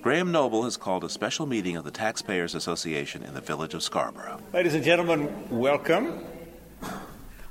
Graham 0.00 0.30
Noble 0.30 0.62
has 0.62 0.76
called 0.76 1.02
a 1.02 1.08
special 1.08 1.44
meeting 1.44 1.76
of 1.76 1.82
the 1.82 1.90
Taxpayers 1.90 2.54
Association 2.54 3.24
in 3.24 3.34
the 3.34 3.40
village 3.40 3.74
of 3.74 3.82
Scarborough. 3.82 4.40
Ladies 4.52 4.74
and 4.74 4.84
gentlemen, 4.84 5.48
welcome. 5.50 6.24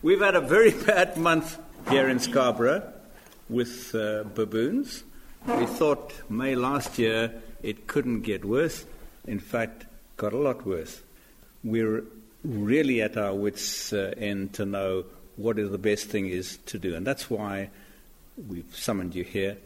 We've 0.01 0.21
had 0.21 0.35
a 0.35 0.41
very 0.41 0.71
bad 0.85 1.17
month 1.17 1.59
here 1.89 2.07
in 2.07 2.19
Scarborough 2.19 2.89
with 3.49 3.93
uh, 3.93 4.23
baboons. 4.33 5.03
We 5.45 5.65
thought 5.65 6.13
May 6.29 6.55
last 6.55 6.97
year 6.97 7.33
it 7.61 7.85
couldn't 7.87 8.21
get 8.21 8.45
worse. 8.45 8.85
In 9.27 9.39
fact, 9.39 9.87
got 10.15 10.31
a 10.31 10.37
lot 10.37 10.65
worse 10.65 11.01
we're 11.63 12.03
really 12.43 13.01
at 13.01 13.17
our 13.17 13.33
wits' 13.33 13.93
uh, 13.93 14.13
end 14.17 14.53
to 14.53 14.65
know 14.65 15.05
what 15.35 15.57
is 15.57 15.71
the 15.71 15.77
best 15.77 16.07
thing 16.07 16.27
is 16.27 16.57
to 16.65 16.77
do. 16.77 16.95
And 16.95 17.07
that's 17.07 17.29
why 17.29 17.69
we've 18.47 18.75
summoned 18.75 19.15
you 19.15 19.23
here 19.23 19.57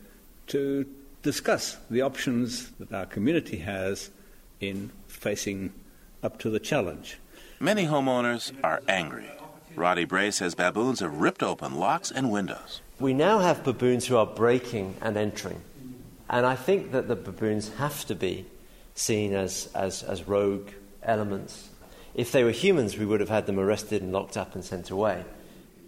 to 0.47 0.85
discuss 1.23 1.77
the 1.89 2.01
options 2.01 2.69
that 2.79 2.93
our 2.93 3.05
community 3.05 3.57
has 3.57 4.09
in 4.59 4.91
facing 5.07 5.73
up 6.23 6.39
to 6.39 6.49
the 6.49 6.59
challenge. 6.59 7.17
Many 7.59 7.85
homeowners 7.85 8.53
are 8.63 8.81
angry. 8.87 9.29
Roddy 9.75 10.05
Bray 10.05 10.31
says 10.31 10.55
baboons 10.55 11.01
have 11.01 11.15
ripped 11.19 11.43
open 11.43 11.75
locks 11.75 12.11
and 12.11 12.31
windows. 12.31 12.81
We 12.99 13.13
now 13.13 13.39
have 13.39 13.63
baboons 13.63 14.07
who 14.07 14.17
are 14.17 14.25
breaking 14.25 14.95
and 15.01 15.17
entering. 15.17 15.61
And 16.29 16.45
I 16.45 16.55
think 16.55 16.91
that 16.91 17.07
the 17.07 17.15
baboons 17.15 17.69
have 17.75 18.05
to 18.05 18.15
be 18.15 18.45
seen 18.95 19.33
as, 19.33 19.69
as, 19.75 20.03
as 20.03 20.27
rogue 20.27 20.69
elements 21.03 21.69
if 22.17 22.31
they 22.31 22.43
were 22.43 22.51
humans, 22.51 22.97
we 22.97 23.05
would 23.05 23.19
have 23.19 23.29
had 23.29 23.45
them 23.45 23.59
arrested 23.59 24.01
and 24.01 24.11
locked 24.11 24.35
up 24.35 24.55
and 24.55 24.65
sent 24.65 24.89
away. 24.89 25.23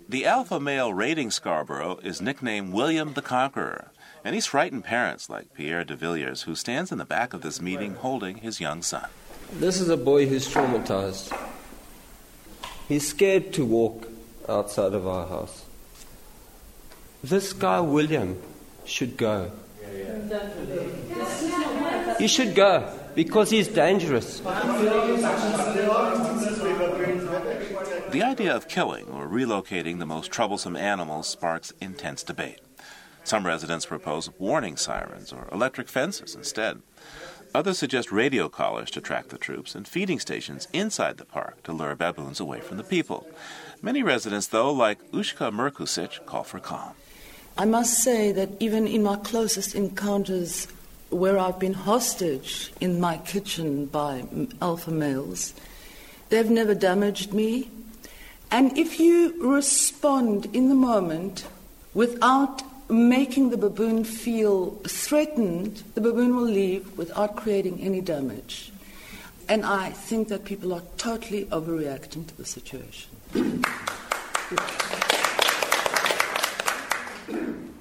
The 0.08 0.26
alpha 0.26 0.60
male 0.60 0.94
raiding 0.94 1.32
Scarborough 1.32 2.00
is 2.04 2.22
nicknamed 2.22 2.72
William 2.72 3.14
the 3.14 3.22
Conqueror, 3.22 3.92
and 4.24 4.36
he's 4.36 4.46
frightened 4.46 4.84
parents 4.84 5.30
like 5.30 5.54
Pierre 5.56 5.84
de 5.84 5.96
Villiers, 5.96 6.44
who 6.44 6.56
stands 6.56 6.92
in 6.92 7.00
the 7.00 7.06
back 7.06 7.34
of 7.34 7.42
this 7.42 7.60
meeting 7.60 7.96
holding 7.96 8.38
his 8.38 8.62
young 8.62 8.84
son. 8.84 9.08
This 9.54 9.82
is 9.82 9.90
a 9.90 9.98
boy 9.98 10.28
who's 10.28 10.48
traumatized. 10.48 11.36
He's 12.88 13.08
scared 13.08 13.52
to 13.54 13.66
walk 13.66 14.08
outside 14.48 14.94
of 14.94 15.08
our 15.08 15.28
house. 15.28 15.66
This 17.24 17.54
guy, 17.54 17.80
William, 17.80 18.42
should 18.86 19.18
go. 19.18 19.52
He 22.20 22.28
should 22.28 22.54
go 22.54 23.00
because 23.24 23.50
he's 23.50 23.68
dangerous. 23.68 24.40
The 24.40 24.48
idea 28.24 28.56
of 28.56 28.70
killing 28.70 29.10
or 29.10 29.28
relocating 29.28 30.00
the 30.00 30.06
most 30.06 30.32
troublesome 30.32 30.78
animals 30.78 31.28
sparks 31.28 31.74
intense 31.82 32.24
debate. 32.24 32.62
Some 33.26 33.46
residents 33.46 33.86
propose 33.86 34.30
warning 34.40 34.78
sirens 34.78 35.34
or 35.34 35.50
electric 35.52 35.90
fences 35.90 36.34
instead. 36.34 36.82
Others 37.54 37.78
suggest 37.78 38.10
radio 38.10 38.48
collars 38.48 38.90
to 38.92 39.02
track 39.02 39.28
the 39.28 39.38
troops 39.38 39.76
and 39.76 39.86
feeding 39.86 40.22
stations 40.22 40.70
inside 40.72 41.18
the 41.18 41.26
park 41.26 41.62
to 41.64 41.74
lure 41.74 41.96
baboons 41.96 42.40
away 42.40 42.62
from 42.62 42.78
the 42.78 42.86
people. 42.86 43.28
Many 43.82 44.02
residents, 44.02 44.48
though, 44.48 44.72
like 44.72 45.04
Ushka 45.12 45.52
Merkusic, 45.52 46.26
call 46.26 46.46
for 46.46 46.62
calm. 46.62 46.94
I 47.58 47.66
must 47.66 48.02
say 48.02 48.32
that 48.32 48.52
even 48.62 48.88
in 48.88 49.04
my 49.04 49.18
closest 49.18 49.76
encounters 49.76 50.70
where 51.10 51.38
I've 51.38 51.60
been 51.60 51.74
hostage 51.74 52.72
in 52.80 53.00
my 53.00 53.18
kitchen 53.18 53.86
by 53.86 54.24
alpha 54.62 54.92
males, 54.92 55.54
they've 56.30 56.50
never 56.50 56.76
damaged 56.76 57.34
me. 57.34 57.70
And 58.52 58.78
if 58.78 59.00
you 59.00 59.36
respond 59.48 60.48
in 60.54 60.70
the 60.70 60.76
moment 60.76 61.46
without 61.94 62.64
making 62.90 63.52
the 63.52 63.58
baboon 63.58 64.04
feel 64.04 64.72
threatened, 64.88 65.84
the 65.94 66.02
baboon 66.02 66.36
will 66.36 66.44
leave 66.44 66.98
without 66.98 67.36
creating 67.36 67.80
any 67.82 68.02
damage. 68.02 68.72
And 69.48 69.66
I 69.66 69.90
think 69.92 70.28
that 70.30 70.46
people 70.46 70.74
are 70.74 70.84
totally 70.98 71.46
overreacting 71.46 72.28
to 72.28 72.38
the 72.38 72.46
situation. 72.46 73.10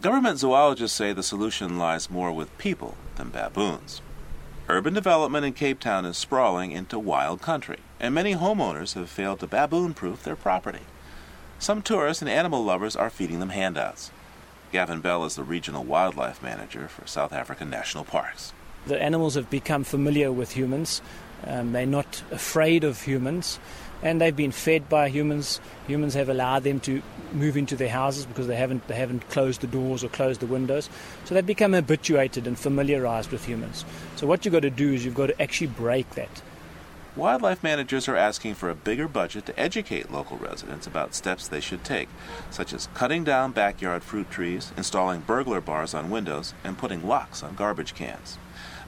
Government 0.00 0.38
zoologists 0.38 0.96
say 0.96 1.12
the 1.12 1.24
solution 1.24 1.76
lies 1.76 2.08
more 2.08 2.30
with 2.30 2.56
people 2.56 2.96
than 3.16 3.30
baboons. 3.30 4.00
Urban 4.68 4.94
development 4.94 5.44
in 5.44 5.52
Cape 5.52 5.80
Town 5.80 6.04
is 6.04 6.16
sprawling 6.16 6.70
into 6.70 7.00
wild 7.00 7.42
country, 7.42 7.80
and 7.98 8.14
many 8.14 8.36
homeowners 8.36 8.94
have 8.94 9.10
failed 9.10 9.40
to 9.40 9.48
baboon 9.48 9.94
proof 9.94 10.22
their 10.22 10.36
property. 10.36 10.82
Some 11.58 11.82
tourists 11.82 12.22
and 12.22 12.30
animal 12.30 12.62
lovers 12.62 12.94
are 12.94 13.10
feeding 13.10 13.40
them 13.40 13.48
handouts. 13.48 14.12
Gavin 14.70 15.00
Bell 15.00 15.24
is 15.24 15.34
the 15.34 15.42
regional 15.42 15.82
wildlife 15.82 16.44
manager 16.44 16.86
for 16.86 17.04
South 17.08 17.32
African 17.32 17.68
National 17.68 18.04
Parks. 18.04 18.52
The 18.86 19.02
animals 19.02 19.34
have 19.34 19.50
become 19.50 19.82
familiar 19.82 20.30
with 20.30 20.52
humans. 20.52 21.02
Um, 21.44 21.72
they're 21.72 21.86
not 21.86 22.22
afraid 22.30 22.84
of 22.84 23.02
humans 23.02 23.58
and 24.02 24.20
they've 24.20 24.34
been 24.34 24.52
fed 24.52 24.88
by 24.88 25.08
humans. 25.08 25.60
Humans 25.86 26.14
have 26.14 26.28
allowed 26.28 26.64
them 26.64 26.80
to 26.80 27.02
move 27.32 27.56
into 27.56 27.76
their 27.76 27.88
houses 27.88 28.26
because 28.26 28.46
they 28.46 28.56
haven't 28.56 28.86
they 28.88 28.94
haven't 28.94 29.28
closed 29.30 29.60
the 29.60 29.66
doors 29.66 30.04
or 30.04 30.08
closed 30.08 30.40
the 30.40 30.46
windows. 30.46 30.88
So 31.24 31.34
they've 31.34 31.44
become 31.44 31.72
habituated 31.72 32.46
and 32.46 32.58
familiarized 32.58 33.30
with 33.30 33.44
humans. 33.44 33.84
So 34.16 34.26
what 34.26 34.44
you've 34.44 34.52
got 34.52 34.62
to 34.62 34.70
do 34.70 34.92
is 34.92 35.04
you've 35.04 35.14
got 35.14 35.26
to 35.26 35.42
actually 35.42 35.68
break 35.68 36.10
that. 36.10 36.42
Wildlife 37.16 37.64
managers 37.64 38.06
are 38.08 38.14
asking 38.14 38.54
for 38.54 38.70
a 38.70 38.76
bigger 38.76 39.08
budget 39.08 39.44
to 39.46 39.58
educate 39.58 40.12
local 40.12 40.36
residents 40.36 40.86
about 40.86 41.16
steps 41.16 41.48
they 41.48 41.58
should 41.58 41.82
take, 41.82 42.08
such 42.48 42.72
as 42.72 42.88
cutting 42.94 43.24
down 43.24 43.50
backyard 43.50 44.04
fruit 44.04 44.30
trees, 44.30 44.70
installing 44.76 45.22
burglar 45.22 45.60
bars 45.60 45.94
on 45.94 46.10
windows, 46.10 46.54
and 46.62 46.78
putting 46.78 47.04
locks 47.04 47.42
on 47.42 47.56
garbage 47.56 47.96
cans. 47.96 48.38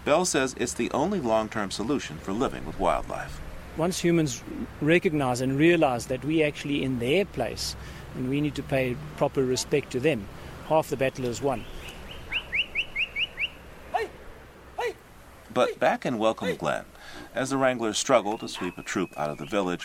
Bell 0.04 0.24
says 0.24 0.54
it's 0.60 0.74
the 0.74 0.92
only 0.92 1.18
long 1.18 1.48
term 1.48 1.72
solution 1.72 2.18
for 2.18 2.32
living 2.32 2.64
with 2.64 2.78
wildlife 2.78 3.40
once 3.76 3.98
humans 3.98 4.42
recognize 4.80 5.40
and 5.40 5.58
realize 5.58 6.06
that 6.06 6.24
we 6.24 6.42
actually 6.42 6.82
in 6.82 6.98
their 6.98 7.24
place 7.24 7.76
and 8.14 8.28
we 8.28 8.40
need 8.40 8.54
to 8.54 8.62
pay 8.62 8.96
proper 9.16 9.44
respect 9.44 9.90
to 9.92 10.00
them, 10.00 10.26
half 10.68 10.88
the 10.88 10.96
battle 10.96 11.24
is 11.24 11.40
won. 11.40 11.64
But 15.52 15.80
back 15.80 16.06
in 16.06 16.18
Welcome 16.18 16.54
Glen, 16.54 16.84
as 17.34 17.50
the 17.50 17.56
Wranglers 17.56 17.98
struggle 17.98 18.38
to 18.38 18.48
sweep 18.48 18.78
a 18.78 18.82
troop 18.82 19.10
out 19.16 19.30
of 19.30 19.38
the 19.38 19.46
village, 19.46 19.84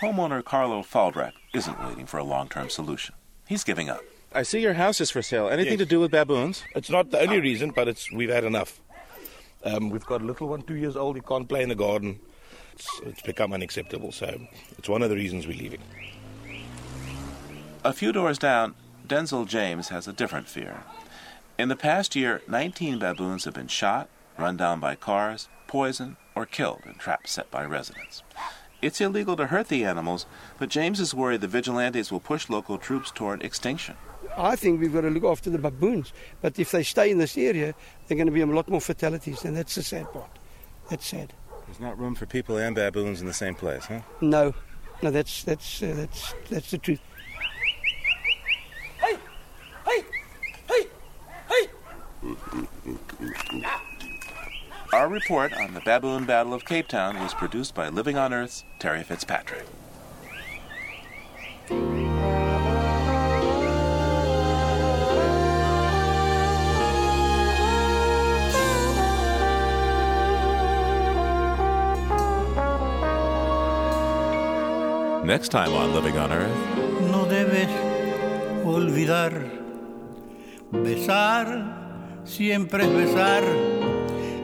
homeowner 0.00 0.44
Carlo 0.44 0.82
Faldrak 0.82 1.32
isn't 1.52 1.84
waiting 1.84 2.06
for 2.06 2.18
a 2.18 2.24
long 2.24 2.48
term 2.48 2.68
solution. 2.68 3.16
He's 3.48 3.64
giving 3.64 3.88
up. 3.88 4.00
I 4.32 4.44
see 4.44 4.60
your 4.60 4.74
house 4.74 5.00
is 5.00 5.10
for 5.10 5.20
sale. 5.20 5.48
Anything 5.48 5.72
yes. 5.72 5.80
to 5.80 5.86
do 5.86 5.98
with 5.98 6.12
baboons? 6.12 6.62
It's 6.76 6.88
not 6.88 7.10
the 7.10 7.20
only 7.20 7.40
reason, 7.40 7.72
but 7.74 7.88
it's 7.88 8.12
we've 8.12 8.30
had 8.30 8.44
enough. 8.44 8.80
Um, 9.64 9.90
we've 9.90 10.06
got 10.06 10.22
a 10.22 10.24
little 10.24 10.48
one, 10.48 10.62
two 10.62 10.76
years 10.76 10.96
old. 10.96 11.16
He 11.16 11.22
can't 11.22 11.48
play 11.48 11.62
in 11.62 11.68
the 11.68 11.74
garden 11.74 12.20
it's, 12.72 13.00
it's 13.04 13.22
become 13.22 13.52
unacceptable. 13.52 14.12
So 14.12 14.40
it's 14.78 14.88
one 14.88 15.02
of 15.02 15.10
the 15.10 15.16
reasons 15.16 15.46
we're 15.46 15.58
leaving. 15.58 15.80
A 17.84 17.92
few 17.92 18.12
doors 18.12 18.38
down, 18.38 18.74
Denzel 19.06 19.46
James 19.46 19.88
has 19.88 20.06
a 20.06 20.12
different 20.12 20.48
fear. 20.48 20.84
In 21.58 21.68
the 21.68 21.76
past 21.76 22.16
year, 22.16 22.42
19 22.48 22.98
baboons 22.98 23.44
have 23.44 23.54
been 23.54 23.68
shot, 23.68 24.08
run 24.38 24.56
down 24.56 24.80
by 24.80 24.94
cars, 24.94 25.48
poisoned, 25.66 26.16
or 26.34 26.46
killed 26.46 26.82
in 26.86 26.94
traps 26.94 27.32
set 27.32 27.50
by 27.50 27.64
residents. 27.64 28.22
It's 28.80 29.00
illegal 29.00 29.36
to 29.36 29.46
hurt 29.46 29.68
the 29.68 29.84
animals, 29.84 30.26
but 30.58 30.68
James 30.68 30.98
is 30.98 31.14
worried 31.14 31.40
the 31.40 31.48
vigilantes 31.48 32.10
will 32.10 32.20
push 32.20 32.48
local 32.48 32.78
troops 32.78 33.10
toward 33.10 33.42
extinction. 33.42 33.96
I 34.36 34.56
think 34.56 34.80
we've 34.80 34.92
got 34.92 35.02
to 35.02 35.10
look 35.10 35.24
after 35.24 35.50
the 35.50 35.58
baboons, 35.58 36.12
but 36.40 36.58
if 36.58 36.70
they 36.70 36.82
stay 36.82 37.10
in 37.10 37.18
this 37.18 37.36
area, 37.36 37.74
they're 38.06 38.16
going 38.16 38.26
to 38.26 38.32
be 38.32 38.40
a 38.40 38.46
lot 38.46 38.68
more 38.68 38.80
fatalities, 38.80 39.44
and 39.44 39.56
that's 39.56 39.74
the 39.74 39.82
sad 39.82 40.12
part. 40.12 40.38
That's 40.88 41.06
sad. 41.06 41.32
There's 41.72 41.80
not 41.80 41.98
room 41.98 42.14
for 42.14 42.26
people 42.26 42.58
and 42.58 42.76
baboons 42.76 43.22
in 43.22 43.26
the 43.26 43.32
same 43.32 43.54
place, 43.54 43.86
huh? 43.86 44.00
No, 44.20 44.52
no, 45.02 45.10
that's 45.10 45.42
that's 45.42 45.82
uh, 45.82 45.94
that's 45.96 46.34
that's 46.50 46.70
the 46.70 46.76
truth. 46.76 47.00
Hey, 49.00 49.16
hey, 49.86 50.04
hey, 50.68 50.86
hey! 51.48 51.70
Our 54.92 55.08
report 55.08 55.54
on 55.54 55.72
the 55.72 55.80
baboon 55.80 56.26
battle 56.26 56.52
of 56.52 56.66
Cape 56.66 56.88
Town 56.88 57.18
was 57.18 57.32
produced 57.32 57.74
by 57.74 57.88
Living 57.88 58.18
on 58.18 58.34
Earth's 58.34 58.64
Terry 58.78 59.02
Fitzpatrick. 59.02 59.64
Next 75.24 75.50
time 75.50 75.72
on 75.72 75.94
Living 75.94 76.18
on 76.18 76.32
Earth. 76.32 76.56
No 77.00 77.24
debes 77.26 77.68
olvidar. 78.64 79.32
Besar 80.72 82.22
siempre 82.24 82.82
es 82.82 82.90
besar, 82.90 83.44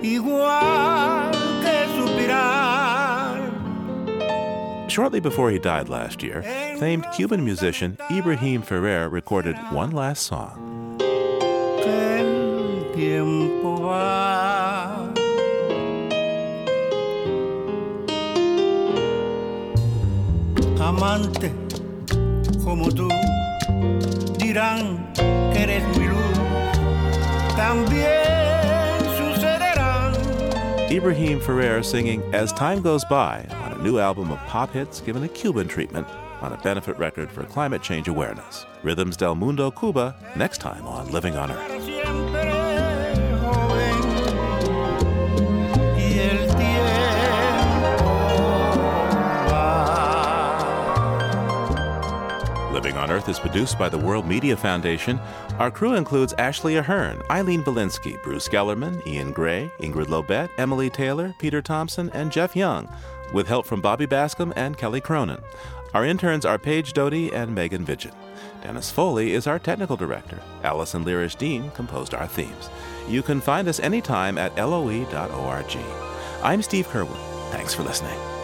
igual 0.03 1.33
que 1.63 1.87
suspirar. 1.97 3.51
Shortly 4.89 5.19
before 5.19 5.51
he 5.51 5.59
died 5.59 5.89
last 5.89 6.23
year, 6.23 6.43
famed 6.79 7.07
Cuban 7.13 7.45
musician 7.45 7.99
Ibrahim 8.11 8.63
Ferrer 8.63 9.09
recorded 9.09 9.57
one 9.73 9.91
last 9.91 10.23
song. 10.23 10.69
Como 22.65 22.89
tú 22.91 23.09
dirán 24.39 25.13
que 25.53 25.63
eres 25.63 25.85
mi 25.99 26.09
luz, 26.09 26.39
también 27.55 28.99
sucederán. 29.19 30.15
Ibrahim 30.91 31.41
Ferrer 31.41 31.85
singing 31.85 32.23
As 32.35 32.55
Time 32.55 32.81
Goes 32.81 33.05
By 33.05 33.47
on 33.65 33.73
a 33.79 33.83
new 33.83 33.99
album 33.99 34.31
of 34.31 34.39
pop 34.47 34.73
hits 34.73 35.03
given 35.03 35.23
a 35.25 35.29
Cuban 35.29 35.69
treatment 35.69 36.09
on 36.41 36.55
a 36.55 36.57
benefit 36.63 36.99
record 36.99 37.31
for 37.31 37.45
climate 37.45 37.83
change 37.83 38.09
awareness. 38.09 38.65
Rhythms 38.83 39.19
del 39.19 39.35
Mundo 39.35 39.71
Cuba, 39.71 40.17
next 40.37 40.59
time 40.59 40.87
on 40.87 41.11
Living 41.11 41.37
on 41.37 41.51
Earth. 41.51 41.78
Earth 53.19 53.29
is 53.29 53.41
produced 53.41 53.77
by 53.81 53.89
the 53.89 53.99
World 53.99 54.29
Media 54.29 54.57
Foundation. 54.57 55.19
Our 55.59 55.73
crew 55.73 55.95
includes 55.95 56.35
Ashley 56.35 56.77
Ahern, 56.77 57.21
Eileen 57.33 57.65
Bolinsky, 57.65 58.23
Bruce 58.23 58.49
Gellerman, 58.49 59.05
Ian 59.09 59.33
Gray, 59.33 59.73
Ingrid 59.81 60.07
Lobet, 60.07 60.49
Emily 60.57 60.89
Taylor, 60.89 61.35
Peter 61.41 61.61
Thompson, 61.61 62.11
and 62.11 62.31
Jeff 62.31 62.55
Young, 62.55 62.89
with 63.33 63.49
help 63.49 63.67
from 63.67 63.81
Bobby 63.81 64.07
Bascomb 64.07 64.53
and 64.55 64.79
Kelly 64.79 65.01
Cronin. 65.01 65.43
Our 65.95 66.05
interns 66.05 66.45
are 66.45 66.61
Paige 66.61 66.93
Doty 66.93 67.35
and 67.35 67.53
Megan 67.53 67.85
Vidgen. 67.85 68.15
Dennis 68.63 68.93
Foley 68.93 69.33
is 69.33 69.49
our 69.49 69.59
technical 69.59 69.97
director. 69.97 70.39
Allison 70.63 71.05
Lirish 71.05 71.37
Dean 71.37 71.73
composed 71.73 72.15
our 72.15 72.29
themes. 72.29 72.71
You 73.09 73.23
can 73.25 73.41
find 73.41 73.67
us 73.67 73.81
anytime 73.81 74.39
at 74.39 74.55
loe.org. 74.55 75.77
I'm 76.45 76.63
Steve 76.63 76.87
Curwood. 76.87 77.51
Thanks 77.51 77.75
for 77.75 77.83
listening. 77.83 78.38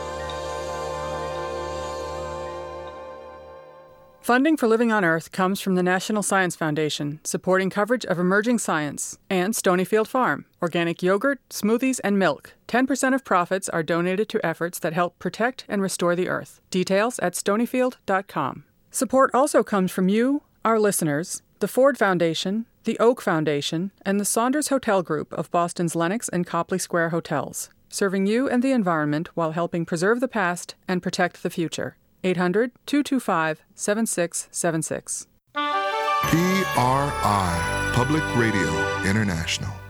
Funding 4.25 4.57
for 4.57 4.67
Living 4.67 4.91
on 4.91 5.05
Earth 5.05 5.33
comes 5.33 5.61
from 5.61 5.75
the 5.75 5.83
National 5.83 6.23
Science 6.23 6.57
Foundation, 6.57 7.21
supporting 7.25 7.69
coverage 7.69 8.07
of 8.07 8.19
emerging 8.19 8.59
science, 8.59 9.19
and 9.29 9.53
Stonyfield 9.53 10.07
Farm, 10.07 10.47
organic 10.63 11.03
yogurt, 11.03 11.41
smoothies, 11.51 12.01
and 12.03 12.19
milk. 12.19 12.55
10% 12.67 13.15
of 13.15 13.23
profits 13.23 13.69
are 13.69 13.83
donated 13.83 14.31
to 14.31 14.41
efforts 14.43 14.79
that 14.79 14.95
help 14.95 15.19
protect 15.19 15.67
and 15.69 15.83
restore 15.83 16.17
the 16.17 16.31
earth. 16.31 16.63
Details 16.71 17.19
at 17.19 17.35
stonyfield.com. 17.35 18.65
Support 18.91 19.31
also 19.35 19.63
comes 19.63 19.93
from 19.93 20.09
you, 20.09 20.41
our 20.65 20.81
listeners, 20.81 21.43
the 21.59 21.69
Ford 21.69 21.99
Foundation, 21.99 22.65
the 22.85 22.99
Oak 22.99 23.21
Foundation, 23.21 23.91
and 24.07 24.19
the 24.19 24.25
Saunders 24.25 24.69
Hotel 24.69 25.03
Group 25.03 25.35
of 25.35 25.51
Boston's 25.51 25.95
Lenox 25.95 26.31
and 26.31 26.47
Copley 26.47 26.79
Square 26.79 27.11
hotels, 27.11 27.69
serving 27.91 28.25
you 28.25 28.49
and 28.49 28.63
the 28.63 28.73
environment 28.73 29.29
while 29.35 29.53
helping 29.53 29.85
preserve 29.85 30.21
the 30.21 30.29
past 30.29 30.77
and 30.89 31.03
protect 31.03 31.43
the 31.43 31.51
future. 31.51 31.99
800 32.25 32.71
225 32.87 33.63
7676. 33.75 35.27
PRI, 35.55 37.93
Public 37.95 38.23
Radio 38.37 38.71
International. 39.05 39.84